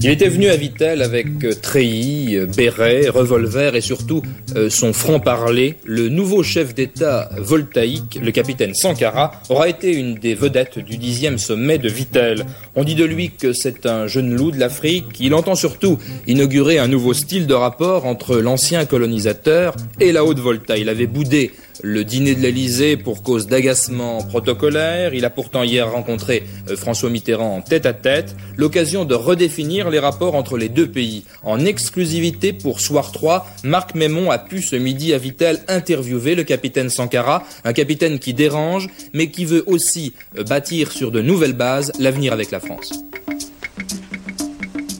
Il 0.00 0.10
était 0.10 0.28
venu 0.28 0.48
à 0.48 0.56
Vitel 0.56 1.02
avec 1.02 1.26
euh, 1.44 1.52
treillis, 1.52 2.36
euh, 2.36 2.46
béret, 2.46 3.08
revolver 3.08 3.74
et 3.74 3.80
surtout 3.80 4.22
euh, 4.54 4.70
son 4.70 4.92
franc-parler. 4.92 5.74
Le 5.84 6.08
nouveau 6.08 6.42
chef 6.42 6.74
d'État 6.74 7.28
voltaïque, 7.36 8.18
le 8.22 8.30
capitaine 8.30 8.74
Sankara, 8.74 9.32
aura 9.48 9.68
été 9.68 9.92
une 9.92 10.14
des 10.14 10.34
vedettes 10.34 10.78
du 10.78 10.98
dixième 10.98 11.38
sommet 11.38 11.78
de 11.78 11.88
Vitel. 11.88 12.46
On 12.76 12.84
dit 12.84 12.94
de 12.94 13.04
lui 13.04 13.30
que 13.30 13.52
c'est 13.52 13.86
un 13.86 14.06
jeune 14.06 14.34
loup 14.34 14.52
de 14.52 14.58
l'Afrique. 14.58 15.18
Il 15.18 15.34
entend 15.34 15.56
surtout 15.56 15.98
inaugurer 16.26 16.78
un 16.78 16.88
nouveau 16.88 17.12
style 17.12 17.46
de 17.46 17.54
rapport 17.54 18.06
entre 18.06 18.36
l'ancien 18.38 18.84
colonisateur 18.84 19.74
et 20.00 20.12
la 20.12 20.24
Haute-Volta. 20.24 20.76
Il 20.76 20.88
avait 20.88 21.06
boudé 21.06 21.50
le 21.82 22.04
dîner 22.04 22.34
de 22.34 22.40
l'Elysée 22.40 22.96
pour 22.96 23.22
cause 23.22 23.46
d'agacement 23.46 24.22
protocolaire. 24.22 25.14
Il 25.14 25.24
a 25.24 25.30
pourtant 25.30 25.62
hier 25.62 25.90
rencontré 25.90 26.44
euh, 26.68 26.76
François 26.76 27.10
Mitterrand 27.10 27.56
en 27.56 27.60
tête 27.60 27.86
à 27.86 27.92
tête, 27.92 28.34
l'occasion 28.56 29.04
de 29.04 29.14
redéfinir 29.14 29.90
les 29.90 29.98
rapports 29.98 30.34
entre 30.34 30.56
les 30.56 30.68
deux 30.68 30.88
pays. 30.88 31.24
En 31.42 31.64
exclusivité 31.64 32.52
pour 32.52 32.80
Soir 32.80 33.12
3, 33.12 33.46
Marc 33.64 33.94
Mémon 33.94 34.30
a 34.30 34.38
pu 34.38 34.62
ce 34.62 34.76
midi 34.76 35.12
à 35.12 35.18
Vitel 35.18 35.60
interviewer 35.68 36.34
le 36.34 36.44
capitaine 36.44 36.90
Sankara, 36.90 37.44
un 37.64 37.72
capitaine 37.72 38.18
qui 38.18 38.34
dérange, 38.34 38.88
mais 39.12 39.30
qui 39.30 39.44
veut 39.44 39.64
aussi 39.66 40.14
euh, 40.36 40.44
bâtir 40.44 40.92
sur 40.92 41.10
de 41.10 41.20
nouvelles 41.20 41.52
bases 41.52 41.92
l'avenir 41.98 42.32
avec 42.32 42.50
la 42.50 42.60
France. 42.60 42.92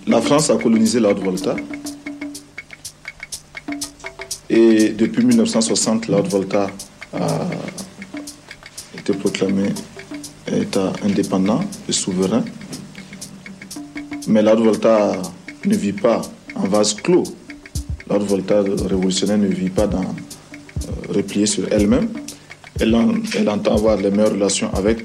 La 0.06 0.22
France 0.22 0.48
a 0.48 0.56
colonisé 0.56 1.00
la 1.00 1.12
et 4.58 4.88
depuis 4.88 5.24
1960, 5.24 6.08
la 6.08 6.18
Haute-Volta 6.18 6.66
a 7.12 7.28
été 8.98 9.12
proclamé 9.12 9.68
État 10.52 10.92
indépendant 11.04 11.60
et 11.88 11.92
souverain. 11.92 12.44
Mais 14.26 14.42
la 14.42 14.54
Haute-Volta 14.54 15.12
ne 15.64 15.76
vit 15.76 15.92
pas 15.92 16.22
en 16.56 16.66
vase 16.66 16.94
clos. 16.94 17.22
La 18.10 18.16
Haute-Volta 18.16 18.62
révolutionnaire 18.88 19.38
ne 19.38 19.46
vit 19.46 19.70
pas 19.70 19.86
dans, 19.86 20.14
euh, 21.14 21.46
sur 21.46 21.72
elle-même. 21.72 22.08
Elle, 22.80 22.96
elle 23.36 23.48
entend 23.48 23.76
avoir 23.76 23.96
les 23.96 24.10
meilleures 24.10 24.32
relations 24.32 24.74
avec 24.74 25.04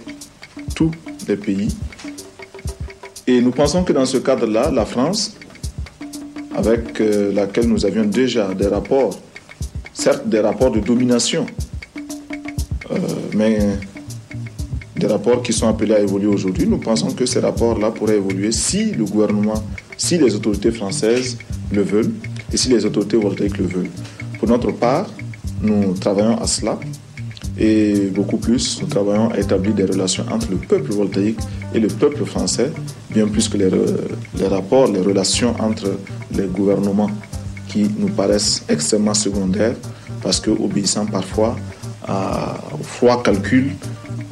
tous 0.75 0.89
les 1.27 1.38
pays. 1.38 1.69
Et 3.27 3.39
nous 3.39 3.51
pensons 3.51 3.83
que 3.83 3.93
dans 3.93 4.07
ce 4.07 4.17
cadre-là, 4.17 4.72
la 4.72 4.86
France, 4.86 5.38
avec 6.55 7.00
euh, 7.01 7.31
laquelle 7.31 7.67
nous 7.67 7.86
avions 7.86 8.05
déjà 8.05 8.51
des 8.55 8.67
rapports 8.67 9.19
certes 10.03 10.27
des 10.27 10.41
rapports 10.41 10.72
de 10.72 10.81
domination, 10.81 11.45
euh, 12.91 12.98
mais 13.33 13.57
des 14.98 15.07
rapports 15.07 15.41
qui 15.41 15.53
sont 15.53 15.69
appelés 15.69 15.93
à 15.93 16.01
évoluer 16.01 16.27
aujourd'hui. 16.27 16.67
Nous 16.67 16.77
pensons 16.77 17.12
que 17.13 17.25
ces 17.25 17.39
rapports-là 17.39 17.91
pourraient 17.91 18.17
évoluer 18.17 18.51
si 18.51 18.91
le 18.91 19.05
gouvernement, 19.05 19.63
si 19.95 20.17
les 20.17 20.36
autorités 20.36 20.72
françaises 20.72 21.38
le 21.72 21.83
veulent 21.83 22.12
et 22.51 22.57
si 22.57 22.67
les 22.67 22.86
autorités 22.86 23.15
voltaïques 23.15 23.57
le 23.57 23.65
veulent. 23.65 23.91
Pour 24.39 24.50
notre 24.50 24.72
part, 24.72 25.07
nous 25.62 25.93
travaillons 25.93 26.38
à 26.38 26.48
cela 26.48 26.77
et 27.57 28.10
beaucoup 28.13 28.38
plus, 28.38 28.81
nous 28.81 28.88
travaillons 28.88 29.29
à 29.29 29.39
établir 29.39 29.74
des 29.74 29.86
relations 29.86 30.25
entre 30.29 30.51
le 30.51 30.57
peuple 30.57 30.91
voltaïque 30.91 31.39
et 31.74 31.79
le 31.79 31.88
peuple 31.88 32.25
français, 32.25 32.74
bien 33.10 33.25
plus 33.29 33.48
que 33.48 33.55
les, 33.55 33.69
les 34.38 34.48
rapports, 34.48 34.91
les 34.91 35.00
relations 35.00 35.55
entre 35.62 35.98
les 36.36 36.48
gouvernements 36.48 37.10
qui 37.74 37.89
nous 37.98 38.10
paraissent 38.10 38.63
extrêmement 38.70 39.15
secondaires 39.15 39.74
parce 40.22 40.39
que 40.39 40.51
obéissant 40.51 41.08
parfois 41.08 41.56
à 42.08 42.56
froid 42.84 43.24
calcul 43.24 43.72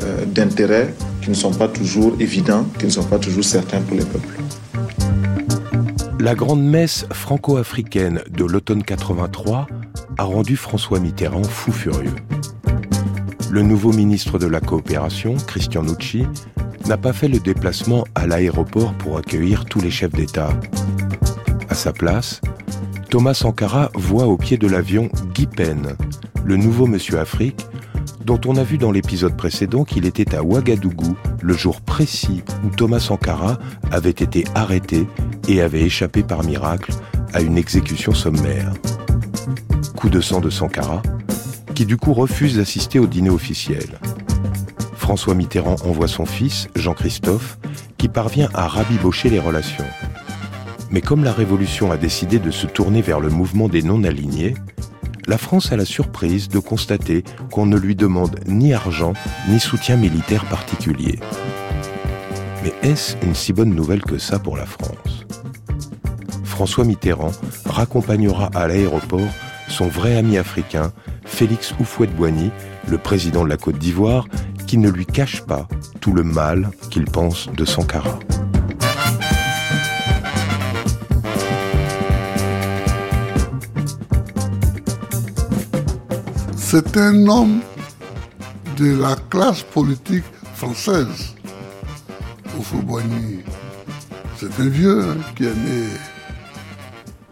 euh, 0.02 0.26
d'intérêts 0.26 0.94
qui 1.24 1.32
ne 1.32 1.36
sont 1.36 1.52
pas 1.52 1.68
toujours 1.68 2.14
évidents, 2.20 2.66
qui 2.78 2.86
ne 2.86 2.92
sont 2.92 3.04
pas 3.04 3.18
toujours 3.18 3.44
certains 3.44 3.82
pour 3.82 3.98
les 3.98 4.06
peuples. 4.06 4.38
La 6.20 6.36
grande 6.36 6.64
messe 6.64 7.08
franco-africaine 7.12 8.22
de 8.30 8.46
l'automne 8.46 8.84
83 8.84 9.66
a 10.20 10.24
rendu 10.24 10.56
François 10.56 11.00
Mitterrand 11.00 11.44
fou 11.44 11.72
furieux. 11.72 12.16
Le 13.50 13.64
nouveau 13.64 13.92
ministre 13.92 14.38
de 14.38 14.46
la 14.46 14.62
Coopération, 14.62 15.36
Christian 15.48 15.82
Nucci, 15.82 16.26
n'a 16.88 16.98
pas 16.98 17.12
fait 17.12 17.28
le 17.28 17.40
déplacement 17.40 18.06
à 18.14 18.28
l'aéroport 18.28 18.94
pour 18.94 19.18
accueillir 19.18 19.66
tous 19.66 19.82
les 19.82 19.90
chefs 19.90 20.12
d'État. 20.12 20.50
À 21.70 21.74
sa 21.74 21.92
place, 21.92 22.40
Thomas 23.12 23.34
Sankara 23.34 23.92
voit 23.94 24.26
au 24.26 24.38
pied 24.38 24.58
de 24.58 24.68
l'avion 24.68 25.10
Guy 25.34 25.46
Pen, 25.46 25.98
le 26.46 26.56
nouveau 26.56 26.88
Monsieur 26.88 27.20
Afrique, 27.20 27.66
dont 28.24 28.40
on 28.46 28.56
a 28.56 28.64
vu 28.64 28.78
dans 28.78 28.90
l'épisode 28.90 29.36
précédent 29.36 29.84
qu'il 29.84 30.06
était 30.06 30.34
à 30.34 30.44
Ouagadougou 30.44 31.18
le 31.42 31.54
jour 31.54 31.82
précis 31.82 32.42
où 32.64 32.70
Thomas 32.70 33.02
Sankara 33.02 33.60
avait 33.92 34.12
été 34.12 34.46
arrêté 34.56 35.08
et 35.50 35.62
avait 35.62 35.82
échappé 35.82 36.24
par 36.24 36.46
miracle 36.46 36.94
à 37.34 37.42
une 37.42 37.58
exécution 37.58 38.14
sommaire. 38.14 38.72
Coup 39.98 40.10
de 40.10 40.22
sang 40.22 40.40
de 40.40 40.50
Sankara, 40.50 41.02
qui 41.76 41.86
du 41.86 41.98
coup 41.98 42.14
refuse 42.14 42.56
d'assister 42.56 42.98
au 42.98 43.08
dîner 43.08 43.30
officiel. 43.30 44.00
François 44.96 45.36
Mitterrand 45.36 45.76
envoie 45.84 46.08
son 46.08 46.26
fils, 46.26 46.70
Jean-Christophe, 46.76 47.58
qui 47.98 48.08
parvient 48.08 48.50
à 48.54 48.70
rabibocher 48.70 49.30
les 49.30 49.40
relations. 49.40 49.84
Mais 50.92 51.02
comme 51.02 51.24
la 51.24 51.32
Révolution 51.32 51.92
a 51.92 51.98
décidé 51.98 52.38
de 52.38 52.52
se 52.52 52.68
tourner 52.68 53.02
vers 53.02 53.22
le 53.22 53.30
mouvement 53.30 53.70
des 53.70 53.82
non-alignés, 53.82 54.56
la 55.26 55.38
France 55.38 55.72
a 55.72 55.78
la 55.78 55.86
surprise 55.86 56.50
de 56.50 56.60
constater 56.60 57.24
qu'on 57.52 57.66
ne 57.66 57.78
lui 57.78 57.96
demande 57.96 58.40
ni 58.46 58.74
argent 58.74 59.14
ni 59.48 59.60
soutien 59.60 59.96
militaire 59.96 60.46
particulier. 60.46 61.20
Mais 62.64 62.74
est-ce 62.84 63.16
une 63.24 63.36
si 63.36 63.54
bonne 63.54 63.74
nouvelle 63.74 64.02
que 64.02 64.18
ça 64.18 64.38
pour 64.38 64.58
la 64.58 64.66
France? 64.66 65.26
François 66.44 66.84
Mitterrand 66.84 67.32
raccompagnera 67.66 68.50
à 68.54 68.68
l'aéroport 68.68 69.22
son 69.70 69.88
vrai 69.88 70.18
ami 70.18 70.38
africain, 70.38 70.92
Félix 71.24 71.74
Houphouët-Boigny, 71.80 72.52
le 72.88 72.98
président 72.98 73.44
de 73.46 73.50
la 73.50 73.58
Côte 73.58 73.78
d'Ivoire, 73.78 74.28
qui 74.68 74.78
ne 74.78 74.90
lui 74.90 75.06
cache 75.06 75.42
pas 75.42 75.68
tout 76.02 76.14
le 76.14 76.24
mal 76.24 76.70
qu'il 76.90 77.06
pense 77.06 77.50
de 77.56 77.64
Sankara. 77.64 78.20
C'est 86.72 86.96
un 86.96 87.28
homme 87.28 87.60
de 88.78 88.96
la 88.96 89.18
classe 89.30 89.62
politique 89.62 90.24
française. 90.56 91.36
Houphouët-Boigny, 92.58 93.44
c'est 94.38 94.58
un 94.58 94.70
vieux 94.70 95.02
hein, 95.04 95.18
qui 95.36 95.48
est 95.48 95.54
né 95.54 95.90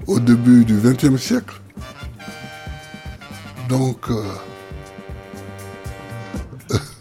au 0.08 0.20
début 0.20 0.66
du 0.66 0.76
XXe 0.76 1.16
siècle. 1.16 1.56
Donc, 3.70 4.10
euh, 4.10 4.26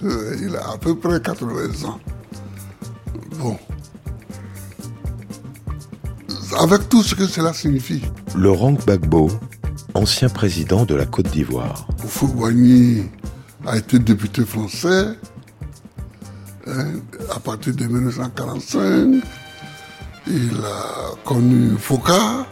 il 0.40 0.54
a 0.54 0.74
à 0.74 0.78
peu 0.78 0.96
près 0.96 1.20
80 1.20 1.88
ans. 1.88 1.98
Bon. 3.40 3.58
Avec 6.60 6.88
tout 6.88 7.02
ce 7.02 7.16
que 7.16 7.26
cela 7.26 7.52
signifie. 7.52 8.04
Laurent 8.36 8.74
Gbagbo, 8.74 9.28
ancien 9.98 10.28
président 10.28 10.84
de 10.84 10.94
la 10.94 11.06
Côte 11.06 11.28
d'Ivoire. 11.28 11.88
Boigny 12.22 13.04
a 13.66 13.76
été 13.76 13.98
député 13.98 14.44
français 14.44 15.18
hein, 16.66 16.86
à 17.34 17.40
partir 17.40 17.74
de 17.74 17.84
1945. 17.84 19.22
Il 20.28 20.56
a 20.64 21.16
connu 21.24 21.76
Foucault. 21.78 22.46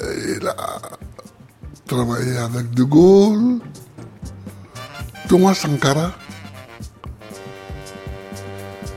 Il 0.00 0.46
a 0.46 0.80
travaillé 1.86 2.36
avec 2.36 2.70
De 2.70 2.84
Gaulle. 2.84 3.58
Thomas 5.28 5.54
Sankara, 5.54 6.12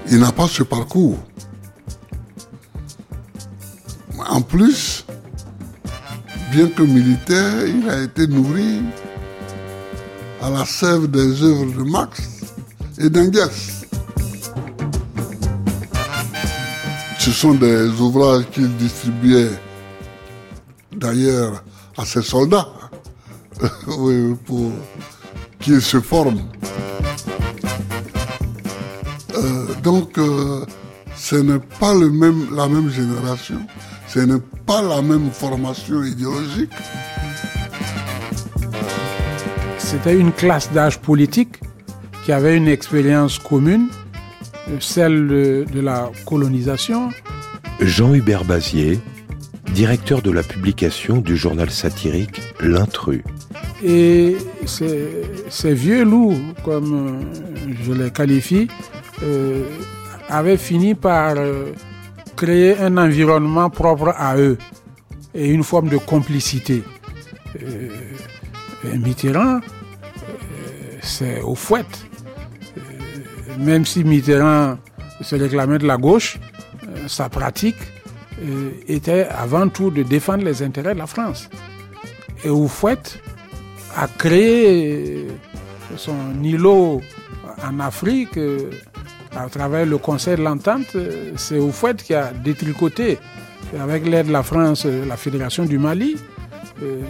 il 0.07 0.19
n'a 0.19 0.31
pas 0.31 0.47
ce 0.47 0.63
parcours. 0.63 1.17
En 4.29 4.41
plus, 4.41 5.05
bien 6.51 6.67
que 6.67 6.83
militaire, 6.83 7.65
il 7.65 7.89
a 7.89 8.01
été 8.01 8.27
nourri 8.27 8.81
à 10.41 10.49
la 10.49 10.65
sève 10.65 11.09
des 11.09 11.41
œuvres 11.43 11.71
de 11.77 11.83
Marx 11.83 12.19
et 12.97 13.09
d'Engels. 13.09 13.49
Ce 17.19 17.31
sont 17.31 17.53
des 17.53 17.87
ouvrages 18.01 18.49
qu'il 18.51 18.75
distribuait 18.75 19.51
d'ailleurs 20.93 21.63
à 21.97 22.03
ses 22.03 22.21
soldats 22.21 22.67
pour 24.45 24.71
qu'ils 25.59 25.81
se 25.81 26.01
forment. 26.01 26.43
Euh, 29.35 29.67
donc, 29.83 30.17
euh, 30.17 30.65
ce 31.15 31.37
n'est 31.37 31.59
pas 31.79 31.93
la 31.93 32.67
même 32.67 32.89
génération, 32.89 33.61
ce 34.13 34.19
n'est 34.19 34.41
pas 34.65 34.81
la 34.81 35.01
même 35.01 35.29
formation 35.31 36.03
idéologique. 36.03 36.71
C'était 39.77 40.17
une 40.17 40.33
classe 40.33 40.69
d'âge 40.73 40.99
politique 40.99 41.61
qui 42.25 42.33
avait 42.33 42.57
une 42.57 42.67
expérience 42.67 43.39
commune, 43.39 43.87
celle 44.81 45.27
de, 45.27 45.65
la 45.81 46.11
colonisation. 46.25 47.09
Jean-Hubert 47.79 48.43
Bazier, 48.43 48.99
directeur 49.73 50.21
de 50.21 50.31
la 50.31 50.43
publication 50.43 51.17
du 51.17 51.37
journal 51.37 51.69
satirique 51.69 52.41
L'Intrus. 52.59 53.21
Et 53.81 54.35
ces, 54.65 55.73
vieux 55.73 56.03
loups, 56.03 56.37
comme 56.65 57.21
je 57.81 57.93
les 57.93 58.11
qualifie, 58.11 58.67
euh, 59.23 59.63
avaient 60.27 60.57
fini 60.57 60.95
par 60.95 61.35
euh, 61.37 61.71
créer 62.41 62.75
un 62.79 62.97
environnement 62.97 63.69
propre 63.69 64.15
à 64.17 64.35
eux 64.35 64.57
et 65.35 65.51
une 65.51 65.63
forme 65.63 65.89
de 65.89 65.97
complicité. 65.97 66.81
Euh, 67.61 68.97
Mitterrand, 68.97 69.59
c'est 71.01 71.39
au 71.41 71.53
fouet. 71.53 71.85
même 73.59 73.85
si 73.85 74.03
Mitterrand 74.03 74.79
se 75.21 75.35
réclamait 75.35 75.77
de 75.77 75.85
la 75.85 75.97
gauche, 75.97 76.39
sa 77.05 77.29
pratique 77.29 77.81
était 78.87 79.27
avant 79.27 79.69
tout 79.69 79.91
de 79.91 80.01
défendre 80.01 80.43
les 80.43 80.63
intérêts 80.63 80.95
de 80.95 80.99
la 80.99 81.05
France. 81.05 81.47
Et 82.43 82.49
au 82.49 82.67
fouet 82.67 82.97
a 83.95 84.07
créé 84.07 85.27
son 85.95 86.17
îlot 86.41 87.01
en 87.63 87.79
Afrique 87.79 88.39
à 89.35 89.47
travers 89.49 89.85
le 89.85 89.97
Conseil 89.97 90.37
de 90.37 90.43
l'Entente, 90.43 90.95
c'est 91.35 91.57
au 91.57 91.71
fait 91.71 92.03
qui 92.03 92.13
a 92.13 92.31
détricoté, 92.31 93.19
avec 93.79 94.05
l'aide 94.05 94.27
de 94.27 94.31
la 94.31 94.43
France, 94.43 94.85
la 94.85 95.17
Fédération 95.17 95.65
du 95.65 95.77
Mali. 95.77 96.17
Euh, 96.83 97.01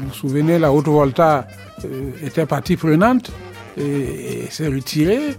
vous 0.00 0.08
vous 0.08 0.14
souvenez, 0.14 0.58
la 0.58 0.72
Haute-Volta 0.72 1.46
euh, 1.84 2.10
était 2.24 2.46
partie 2.46 2.76
prenante 2.76 3.30
et, 3.76 4.46
s'est 4.50 4.68
retirée. 4.68 5.36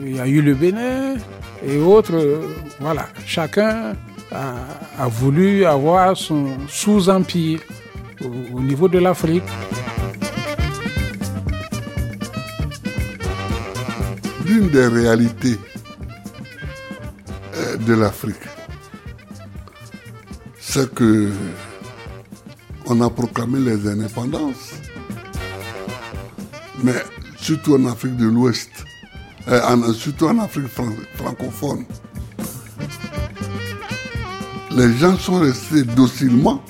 Il 0.00 0.16
y 0.16 0.20
a 0.20 0.26
eu 0.26 0.42
le 0.42 0.54
Bénin 0.54 1.16
et 1.66 1.78
autres. 1.78 2.40
Voilà, 2.80 3.06
chacun 3.26 3.94
a, 4.30 5.08
voulu 5.08 5.64
avoir 5.64 6.16
son 6.16 6.46
sous-empire 6.68 7.60
au 8.54 8.60
niveau 8.60 8.88
de 8.88 8.98
l'Afrique. 8.98 9.44
L'une 14.48 14.68
des 14.70 14.86
réalités 14.86 15.58
euh, 17.54 17.76
de 17.76 17.92
l'Afrique, 17.94 18.36
c'est 20.58 20.92
que 20.94 21.30
on 22.86 23.00
a 23.02 23.10
proclamé 23.10 23.58
les 23.60 23.86
indépendances, 23.86 24.72
mais 26.82 26.94
surtout 27.36 27.74
en 27.74 27.84
Afrique 27.86 28.16
de 28.16 28.26
l'Ouest, 28.26 28.70
euh, 29.48 29.92
surtout 29.92 30.26
en 30.28 30.38
Afrique 30.38 30.68
francophone, 31.16 31.84
les 34.70 34.96
gens 34.96 35.16
sont 35.18 35.40
restés 35.40 35.82
docilement 35.82 36.62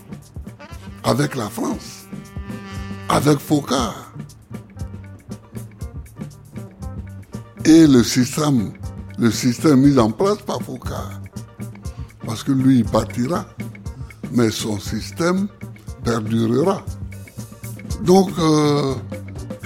avec 1.04 1.36
la 1.36 1.48
France, 1.48 2.06
avec 3.08 3.38
Foucault 3.38 4.07
et 7.68 7.86
le 7.86 8.02
système, 8.02 8.72
le 9.18 9.30
système 9.30 9.80
mis 9.82 9.98
en 9.98 10.10
place 10.10 10.38
par 10.38 10.62
Foucault. 10.62 10.94
Parce 12.24 12.42
que 12.42 12.52
lui, 12.52 12.78
il 12.78 12.84
partira, 12.86 13.44
mais 14.32 14.50
son 14.50 14.80
système 14.80 15.48
perdurera. 16.02 16.82
Donc, 18.04 18.30
euh, 18.38 18.94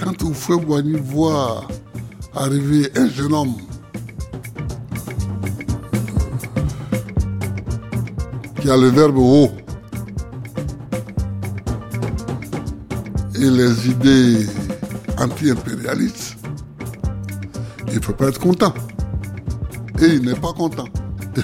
quand 0.03 0.21
Oufoué 0.23 0.57
Boigny 0.57 0.97
voit 0.99 1.65
arriver 2.35 2.91
un 2.97 3.07
jeune 3.07 3.33
homme 3.33 3.55
qui 8.59 8.69
a 8.69 8.75
le 8.75 8.87
verbe 8.89 9.17
haut 9.17 9.51
et 13.35 13.49
les 13.49 13.89
idées 13.89 14.45
anti-impérialistes, 15.17 16.22
il 17.93 17.97
ne 17.97 18.01
peut 18.01 18.13
pas 18.13 18.29
être 18.29 18.39
content. 18.39 18.73
Et 20.01 20.05
il 20.05 20.23
n'est 20.23 20.33
pas 20.33 20.51
content. 20.51 20.87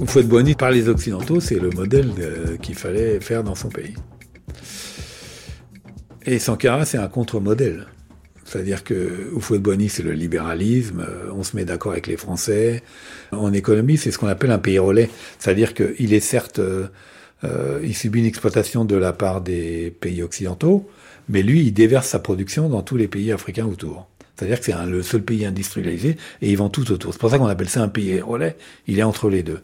Houphouët-Boigny, 0.00 0.56
par 0.56 0.72
les 0.72 0.88
Occidentaux, 0.88 1.38
c'est 1.38 1.60
le 1.60 1.70
modèle 1.70 2.10
euh, 2.18 2.56
qu'il 2.56 2.74
fallait 2.74 3.20
faire 3.20 3.44
dans 3.44 3.54
son 3.54 3.68
pays. 3.68 3.94
Et 6.26 6.40
Sankara, 6.40 6.84
c'est 6.84 6.98
un 6.98 7.06
contre-modèle. 7.06 7.86
C'est-à-dire 8.44 8.82
que 8.82 9.30
Houphouët-Boigny, 9.34 9.88
c'est 9.88 10.02
le 10.02 10.12
libéralisme, 10.12 11.06
euh, 11.08 11.30
on 11.32 11.44
se 11.44 11.54
met 11.54 11.64
d'accord 11.64 11.92
avec 11.92 12.08
les 12.08 12.16
Français. 12.16 12.82
En 13.32 13.52
économie, 13.52 13.96
c'est 13.96 14.10
ce 14.10 14.18
qu'on 14.18 14.28
appelle 14.28 14.50
un 14.50 14.58
pays 14.58 14.78
relais. 14.78 15.08
C'est-à-dire 15.38 15.72
qu'il 15.74 16.12
est 16.12 16.20
certes, 16.20 16.58
euh, 16.58 17.80
il 17.82 17.96
subit 17.96 18.20
une 18.20 18.26
exploitation 18.26 18.84
de 18.84 18.96
la 18.96 19.12
part 19.12 19.40
des 19.40 19.90
pays 20.00 20.22
occidentaux, 20.22 20.88
mais 21.28 21.42
lui, 21.42 21.62
il 21.62 21.72
déverse 21.72 22.08
sa 22.08 22.18
production 22.18 22.68
dans 22.68 22.82
tous 22.82 22.96
les 22.96 23.08
pays 23.08 23.32
africains 23.32 23.66
autour. 23.66 24.06
C'est-à-dire 24.36 24.58
que 24.58 24.66
c'est 24.66 24.86
le 24.86 25.02
seul 25.02 25.22
pays 25.22 25.46
industrialisé 25.46 26.16
et 26.40 26.50
ils 26.50 26.56
vend 26.56 26.68
tout 26.68 26.90
autour. 26.90 27.12
C'est 27.12 27.20
pour 27.20 27.30
ça 27.30 27.38
qu'on 27.38 27.46
appelle 27.46 27.68
ça 27.68 27.82
un 27.82 27.88
pays 27.88 28.20
relais. 28.20 28.56
Il 28.86 28.98
est 28.98 29.02
entre 29.02 29.30
les 29.30 29.42
deux. 29.42 29.60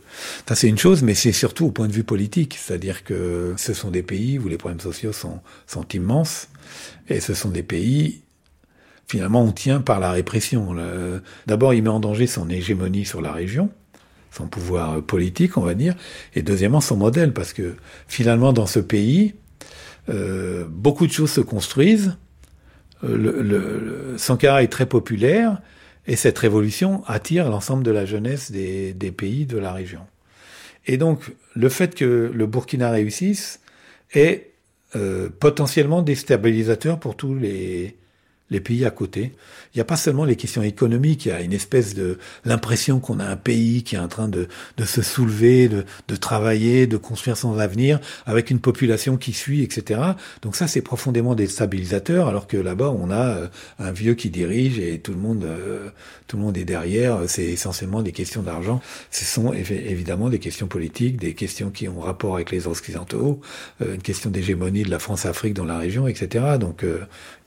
Ça, 0.48 0.54
c'est 0.54 0.68
une 0.68 0.78
chose, 0.78 1.02
mais 1.02 1.14
c'est 1.14 1.33
surtout 1.33 1.66
au 1.66 1.70
point 1.70 1.88
de 1.88 1.92
vue 1.92 2.04
politique. 2.04 2.59
C'est-à-dire 2.61 3.02
que 3.02 3.54
ce 3.57 3.74
sont 3.74 3.90
des 3.90 4.02
pays 4.02 4.38
où 4.38 4.48
les 4.48 4.57
problèmes 4.57 4.81
sociaux 4.81 5.12
sont, 5.12 5.40
sont 5.66 5.87
immenses 5.88 6.48
et 7.09 7.20
ce 7.20 7.35
sont 7.35 7.48
des 7.48 7.62
pays 7.62 8.22
finalement 9.09 9.42
on 9.42 9.53
tient 9.53 9.81
par 9.81 10.01
la 10.01 10.12
répression. 10.12 10.77
D'abord, 11.47 11.75
il 11.75 11.83
met 11.83 11.88
en 11.88 12.01
danger 12.01 12.27
son 12.27 12.49
hégémonie 12.49 13.05
sur 13.05 13.21
la 13.21 13.33
région, 13.33 13.71
son 14.31 14.47
pouvoir 14.47 15.03
politique, 15.03 15.57
on 15.57 15.62
va 15.62 15.75
dire, 15.75 15.94
et 16.35 16.42
deuxièmement 16.42 16.81
son 16.81 16.97
modèle, 16.97 17.33
parce 17.33 17.53
que 17.53 17.75
finalement 18.07 18.53
dans 18.53 18.66
ce 18.66 18.81
pays, 18.81 19.35
euh, 20.09 20.66
beaucoup 20.68 21.07
de 21.07 21.12
choses 21.12 21.33
se 21.33 21.40
construisent 21.40 22.16
euh, 23.05 23.16
le, 23.16 23.42
le, 23.42 24.18
Sankara 24.18 24.62
est 24.62 24.68
très 24.68 24.87
populaire 24.87 25.61
et 26.07 26.16
cette 26.16 26.38
révolution 26.38 27.05
attire 27.07 27.49
l'ensemble 27.49 27.83
de 27.83 27.90
la 27.90 28.05
jeunesse 28.05 28.51
des, 28.51 28.94
des, 28.94 29.12
pays 29.12 29.47
de 29.47 29.59
la 29.59 29.73
région. 29.73 30.01
Et 30.87 30.97
donc, 30.97 31.33
le 31.55 31.68
fait 31.68 31.94
que 31.94 32.31
le 32.35 32.47
Burkina 32.47 32.90
réussisse 32.90 33.61
est 34.14 34.53
euh, 34.97 35.29
potentiellement 35.29 36.03
déstabilisateur 36.03 36.99
pour 36.99 37.16
tous 37.16 37.35
les, 37.35 37.97
les 38.50 38.61
pays 38.61 38.84
à 38.84 38.90
côté. 38.90 39.32
Il 39.74 39.78
n'y 39.78 39.80
a 39.82 39.84
pas 39.84 39.96
seulement 39.96 40.24
les 40.24 40.37
questions 40.37 40.62
économiques, 40.62 41.26
il 41.26 41.28
y 41.28 41.32
a 41.32 41.42
une 41.42 41.52
espèce 41.52 41.94
de 41.94 42.18
l'impression 42.44 43.00
qu'on 43.00 43.20
a 43.20 43.26
un 43.26 43.37
pays 43.37 43.82
qui 43.82 43.96
est 43.96 43.98
en 43.98 44.08
train 44.08 44.28
de, 44.28 44.48
de 44.76 44.84
se 44.84 45.02
soulever, 45.02 45.68
de, 45.68 45.84
de, 46.08 46.16
travailler, 46.16 46.87
de 46.87 46.96
construire 46.96 47.37
son 47.37 47.58
avenir, 47.58 48.00
avec 48.26 48.50
une 48.50 48.61
population 48.61 49.16
qui 49.16 49.32
suit, 49.32 49.62
etc. 49.62 50.00
Donc 50.42 50.56
ça, 50.56 50.66
c'est 50.66 50.80
profondément 50.80 51.34
déstabilisateur, 51.34 52.28
alors 52.28 52.46
que 52.46 52.56
là-bas, 52.56 52.90
on 52.90 53.11
a 53.11 53.37
euh, 53.37 53.48
un 53.78 53.92
vieux 53.92 54.14
qui 54.14 54.30
dirige 54.30 54.78
et 54.78 54.98
tout 54.98 55.12
le 55.12 55.18
monde, 55.18 55.44
euh, 55.44 55.90
tout 56.26 56.37
le 56.37 56.42
monde 56.42 56.56
est 56.56 56.64
derrière. 56.64 57.20
C'est 57.26 57.44
essentiellement 57.44 58.02
des 58.02 58.12
questions 58.12 58.42
d'argent. 58.42 58.80
Ce 59.11 59.24
sont 59.24 59.52
évidemment 59.52 60.30
des 60.30 60.38
questions 60.38 60.66
politiques, 60.66 61.18
des 61.18 61.34
questions 61.34 61.70
qui 61.70 61.88
ont 61.88 62.00
rapport 62.00 62.34
avec 62.34 62.50
les 62.50 62.66
Occidentaux, 62.66 63.40
euh, 63.82 63.94
une 63.94 64.02
question 64.02 64.30
d'hégémonie 64.30 64.82
de 64.82 64.90
la 64.90 64.98
France-Afrique 64.98 65.54
dans 65.54 65.64
la 65.64 65.78
région, 65.78 66.08
etc. 66.08 66.56
Donc, 66.58 66.84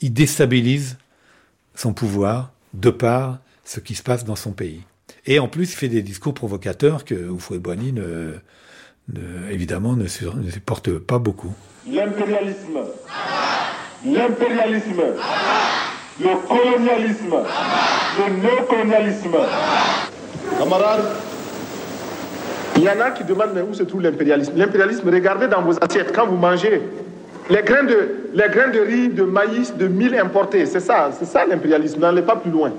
il 0.02 0.14
déstabilise 0.14 0.98
son 1.76 1.94
pouvoir 1.94 2.52
de 2.74 2.90
par 2.90 3.40
ce 3.64 3.80
qui 3.80 3.96
se 3.96 4.04
passe 4.04 4.26
dans 4.26 4.36
son 4.36 4.52
pays. 4.52 4.82
Et 5.26 5.40
en 5.40 5.48
plus, 5.48 5.72
il 5.72 5.76
fait 5.76 5.88
des 5.88 6.02
discours 6.02 6.34
provocateurs 6.34 7.06
que 7.06 7.16
Houphouët-Boigny, 7.30 7.94
ne, 7.94 8.34
évidemment, 9.52 9.96
ne, 9.96 10.08
supporte 10.08 10.98
pas 10.98 11.20
beaucoup. 11.20 11.54
L'impérialisme, 11.88 12.80
l'impérialisme, 14.06 15.02
le 16.20 16.48
colonialisme, 16.48 17.36
le 18.18 18.42
néocolonialisme. 18.42 19.38
Camarades, 20.58 21.16
il 22.78 22.84
y 22.84 22.90
en 22.90 23.00
a 23.00 23.12
qui 23.12 23.24
demandent 23.24 23.52
mais 23.54 23.62
où 23.62 23.74
se 23.74 23.84
trouve 23.84 24.02
l'impérialisme? 24.02 24.54
L'impérialisme, 24.56 25.08
regardez 25.10 25.48
dans 25.48 25.62
vos 25.62 25.76
assiettes 25.82 26.14
quand 26.16 26.28
vous 26.28 26.38
mangez. 26.38 26.82
Les 27.50 27.62
grains 27.64 27.84
de, 27.84 28.32
de 28.34 28.80
riz, 28.80 29.10
de 29.10 29.24
maïs, 29.24 29.76
de 29.76 29.88
mil 29.88 30.18
importés, 30.18 30.66
c'est 30.66 30.80
ça, 30.80 31.10
c'est 31.18 31.26
ça 31.26 31.46
l'impérialisme, 31.46 32.00
n'allez 32.00 32.22
pas 32.22 32.36
plus 32.36 32.52
loin. 32.52 32.72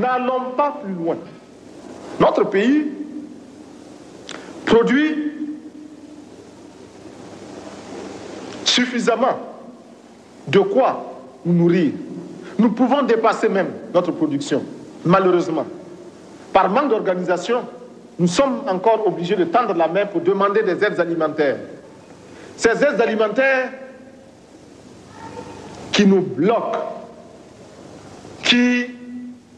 N'allons 0.00 0.52
pas 0.56 0.80
plus 0.82 0.92
loin. 0.94 1.16
Notre 2.20 2.44
pays 2.44 2.86
produit 4.64 5.32
suffisamment 8.64 9.38
de 10.48 10.58
quoi 10.60 11.20
nous 11.44 11.52
nourrir. 11.52 11.92
Nous 12.58 12.70
pouvons 12.70 13.02
dépasser 13.02 13.48
même 13.48 13.68
notre 13.92 14.12
production, 14.12 14.62
malheureusement. 15.04 15.66
Par 16.52 16.70
manque 16.70 16.90
d'organisation, 16.90 17.62
nous 18.18 18.28
sommes 18.28 18.62
encore 18.68 19.06
obligés 19.06 19.36
de 19.36 19.44
tendre 19.44 19.74
la 19.74 19.88
main 19.88 20.06
pour 20.06 20.20
demander 20.20 20.62
des 20.62 20.84
aides 20.84 21.00
alimentaires. 21.00 21.56
Ces 22.56 22.70
aides 22.70 23.00
alimentaires 23.00 23.70
qui 25.92 26.06
nous 26.06 26.20
bloquent, 26.20 26.78
qui 28.44 28.86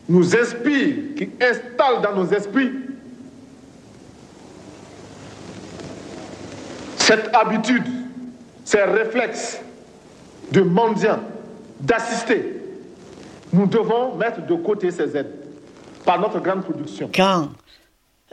nous 0.08 0.36
inspirent, 0.36 1.14
qui 1.16 1.30
installent 1.40 2.02
dans 2.02 2.14
nos 2.14 2.26
esprits 2.28 2.70
cette 6.96 7.34
habitude, 7.34 7.84
ces 8.64 8.82
réflexes 8.82 9.60
de 10.50 10.60
mendiants, 10.62 11.20
d'assister. 11.80 12.60
Nous 13.52 13.66
devons 13.66 14.16
mettre 14.16 14.44
de 14.44 14.54
côté 14.54 14.90
ces 14.90 15.16
aides 15.16 15.32
par 16.04 16.18
notre 16.20 16.40
grande 16.40 16.62
production. 16.64 17.10
Quand 17.14 17.48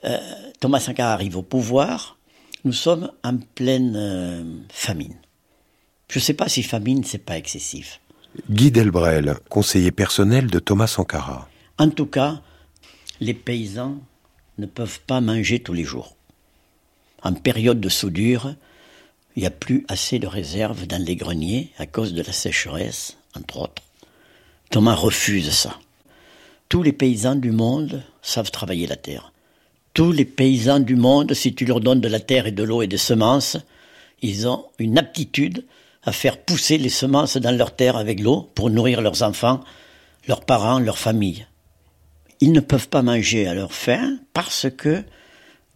euh, 0.05 0.19
Thomas 0.59 0.79
Sankara 0.79 1.13
arrive 1.13 1.37
au 1.37 1.43
pouvoir, 1.43 2.17
nous 2.63 2.73
sommes 2.73 3.11
en 3.23 3.37
pleine 3.37 3.95
euh, 3.95 4.43
famine. 4.69 5.15
Je 6.09 6.19
ne 6.19 6.23
sais 6.23 6.33
pas 6.33 6.47
si 6.47 6.63
famine, 6.63 7.03
c'est 7.03 7.17
pas 7.17 7.37
excessif. 7.37 7.99
Guy 8.49 8.71
Delbrel, 8.71 9.35
conseiller 9.49 9.91
personnel 9.91 10.47
de 10.47 10.59
Thomas 10.59 10.87
Sankara. 10.87 11.49
En 11.77 11.89
tout 11.89 12.05
cas, 12.05 12.41
les 13.19 13.33
paysans 13.33 13.97
ne 14.57 14.65
peuvent 14.65 15.01
pas 15.01 15.21
manger 15.21 15.59
tous 15.59 15.73
les 15.73 15.83
jours. 15.83 16.15
En 17.21 17.33
période 17.33 17.79
de 17.79 17.89
soudure, 17.89 18.55
il 19.35 19.41
n'y 19.41 19.47
a 19.47 19.51
plus 19.51 19.85
assez 19.87 20.19
de 20.19 20.27
réserves 20.27 20.87
dans 20.87 21.03
les 21.03 21.15
greniers 21.15 21.71
à 21.77 21.85
cause 21.85 22.13
de 22.13 22.21
la 22.21 22.31
sécheresse, 22.31 23.17
entre 23.35 23.57
autres. 23.57 23.81
Thomas 24.69 24.95
refuse 24.95 25.51
ça. 25.51 25.77
Tous 26.69 26.83
les 26.83 26.93
paysans 26.93 27.35
du 27.35 27.51
monde 27.51 28.03
savent 28.21 28.51
travailler 28.51 28.87
la 28.87 28.95
terre 28.95 29.32
tous 29.93 30.11
les 30.11 30.25
paysans 30.25 30.79
du 30.79 30.95
monde, 30.95 31.33
si 31.33 31.53
tu 31.53 31.65
leur 31.65 31.79
donnes 31.79 32.01
de 32.01 32.07
la 32.07 32.19
terre 32.19 32.47
et 32.47 32.51
de 32.51 32.63
l'eau 32.63 32.81
et 32.81 32.87
des 32.87 32.97
semences, 32.97 33.57
ils 34.21 34.47
ont 34.47 34.65
une 34.79 34.97
aptitude 34.97 35.65
à 36.03 36.11
faire 36.11 36.37
pousser 36.37 36.77
les 36.77 36.89
semences 36.89 37.37
dans 37.37 37.55
leur 37.55 37.75
terre 37.75 37.95
avec 37.95 38.19
l'eau 38.19 38.49
pour 38.55 38.69
nourrir 38.69 39.01
leurs 39.01 39.21
enfants, 39.21 39.61
leurs 40.27 40.45
parents, 40.45 40.79
leurs 40.79 40.97
familles. 40.97 41.45
Ils 42.41 42.51
ne 42.51 42.59
peuvent 42.59 42.89
pas 42.89 43.03
manger 43.03 43.47
à 43.47 43.53
leur 43.53 43.73
faim 43.73 44.17
parce 44.33 44.67
que 44.75 45.03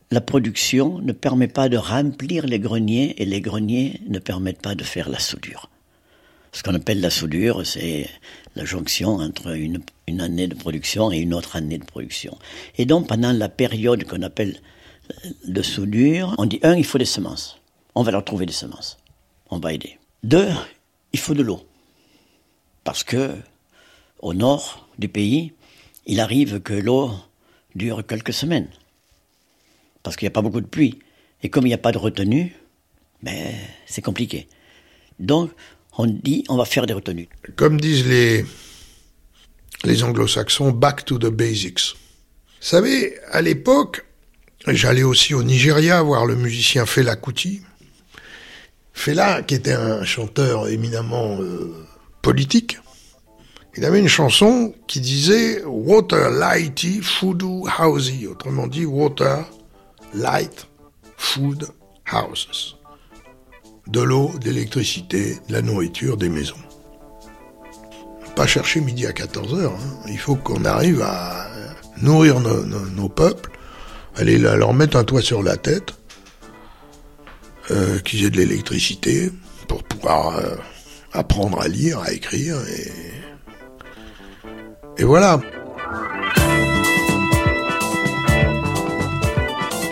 la 0.09 0.21
production 0.21 0.99
ne 0.99 1.11
permet 1.11 1.47
pas 1.47 1.69
de 1.69 1.77
remplir 1.77 2.45
les 2.45 2.59
greniers 2.59 3.21
et 3.21 3.25
les 3.25 3.41
greniers 3.41 4.01
ne 4.07 4.19
permettent 4.19 4.61
pas 4.61 4.75
de 4.75 4.83
faire 4.83 5.09
la 5.09 5.19
soudure. 5.19 5.69
Ce 6.57 6.63
qu'on 6.63 6.73
appelle 6.73 7.01
la 7.01 7.11
soudure, 7.11 7.63
c'est 7.67 8.09
la 8.55 8.65
jonction 8.65 9.17
entre 9.17 9.55
une, 9.55 9.79
année 10.19 10.47
de 10.47 10.55
production 10.55 11.11
et 11.11 11.19
une 11.19 11.35
autre 11.35 11.55
année 11.55 11.77
de 11.77 11.85
production. 11.85 12.35
Et 12.79 12.87
donc, 12.87 13.07
pendant 13.07 13.31
la 13.31 13.47
période 13.47 14.05
qu'on 14.05 14.23
appelle 14.23 14.59
de 15.45 15.61
soudure, 15.61 16.33
on 16.39 16.47
dit, 16.47 16.59
un, 16.63 16.73
il 16.73 16.83
faut 16.83 16.97
des 16.97 17.05
semences. 17.05 17.61
On 17.93 18.01
va 18.01 18.09
leur 18.09 18.25
trouver 18.25 18.47
des 18.47 18.53
semences. 18.53 18.97
On 19.51 19.59
va 19.59 19.71
aider. 19.71 19.99
Deux, 20.23 20.49
il 21.13 21.19
faut 21.19 21.35
de 21.35 21.43
l'eau. 21.43 21.63
Parce 22.83 23.03
que, 23.03 23.35
au 24.23 24.33
nord 24.33 24.89
du 24.97 25.09
pays, 25.09 25.53
il 26.07 26.19
arrive 26.19 26.59
que 26.61 26.73
l'eau 26.73 27.11
dure 27.75 28.03
quelques 28.03 28.33
semaines. 28.33 28.69
Parce 30.01 30.15
qu'il 30.15 30.25
n'y 30.25 30.31
a 30.31 30.33
pas 30.33 30.41
beaucoup 30.41 30.61
de 30.61 30.65
pluie. 30.65 30.97
Et 31.43 31.51
comme 31.51 31.67
il 31.67 31.69
n'y 31.69 31.75
a 31.75 31.77
pas 31.77 31.91
de 31.91 31.99
retenue, 31.99 32.55
ben, 33.21 33.53
c'est 33.85 34.01
compliqué. 34.01 34.47
Donc, 35.19 35.51
on 35.97 36.05
dit 36.05 36.43
on 36.49 36.57
va 36.57 36.65
faire 36.65 36.85
des 36.85 36.93
retenues. 36.93 37.27
Comme 37.55 37.79
disent 37.79 38.05
les, 38.05 38.45
anglo-saxons, 40.03 40.71
back 40.71 41.05
to 41.05 41.17
the 41.17 41.27
basics. 41.27 41.95
Vous 41.95 42.67
savez, 42.67 43.15
à 43.31 43.41
l'époque, 43.41 44.05
j'allais 44.67 45.03
aussi 45.03 45.33
au 45.33 45.43
Nigeria 45.43 46.01
voir 46.01 46.25
le 46.25 46.35
musicien 46.35 46.85
Fela 46.85 47.15
Kuti. 47.15 47.61
Fela, 48.93 49.43
qui 49.43 49.55
était 49.55 49.73
un 49.73 50.03
chanteur 50.03 50.67
éminemment 50.69 51.39
euh, 51.39 51.85
politique, 52.21 52.79
il 53.75 53.85
avait 53.85 53.99
une 53.99 54.07
chanson 54.07 54.73
qui 54.87 54.99
disait 54.99 55.63
Water 55.63 56.31
Lighty 56.31 57.01
Food 57.03 57.43
Housey, 57.43 58.25
autrement 58.25 58.65
dit 58.65 58.85
Water 58.85 59.45
Light 60.15 60.67
Food 61.15 61.67
Houses 62.11 62.76
de 63.87 64.01
l'eau, 64.01 64.31
de 64.39 64.45
l'électricité, 64.45 65.37
de 65.47 65.53
la 65.53 65.61
nourriture, 65.61 66.17
des 66.17 66.29
maisons. 66.29 66.55
Pas 68.35 68.47
chercher 68.47 68.81
midi 68.81 69.05
à 69.05 69.11
14h, 69.11 69.65
hein. 69.65 69.71
il 70.07 70.19
faut 70.19 70.35
qu'on 70.35 70.65
arrive 70.65 71.01
à 71.01 71.47
nourrir 72.01 72.39
nos, 72.39 73.09
peuples, 73.09 73.49
aller 74.15 74.37
leur 74.37 74.73
mettre 74.73 74.97
un 74.97 75.03
toit 75.03 75.21
sur 75.21 75.41
la 75.41 75.57
tête, 75.57 75.93
euh, 77.71 77.99
qu'ils 77.99 78.25
aient 78.25 78.29
de 78.29 78.37
l'électricité 78.37 79.31
pour 79.67 79.83
pouvoir 79.83 80.37
euh, 80.37 80.55
apprendre 81.13 81.59
à 81.59 81.67
lire, 81.67 81.99
à 81.99 82.11
écrire 82.11 82.57
et, 82.67 82.91
et 85.01 85.03
voilà. 85.03 85.39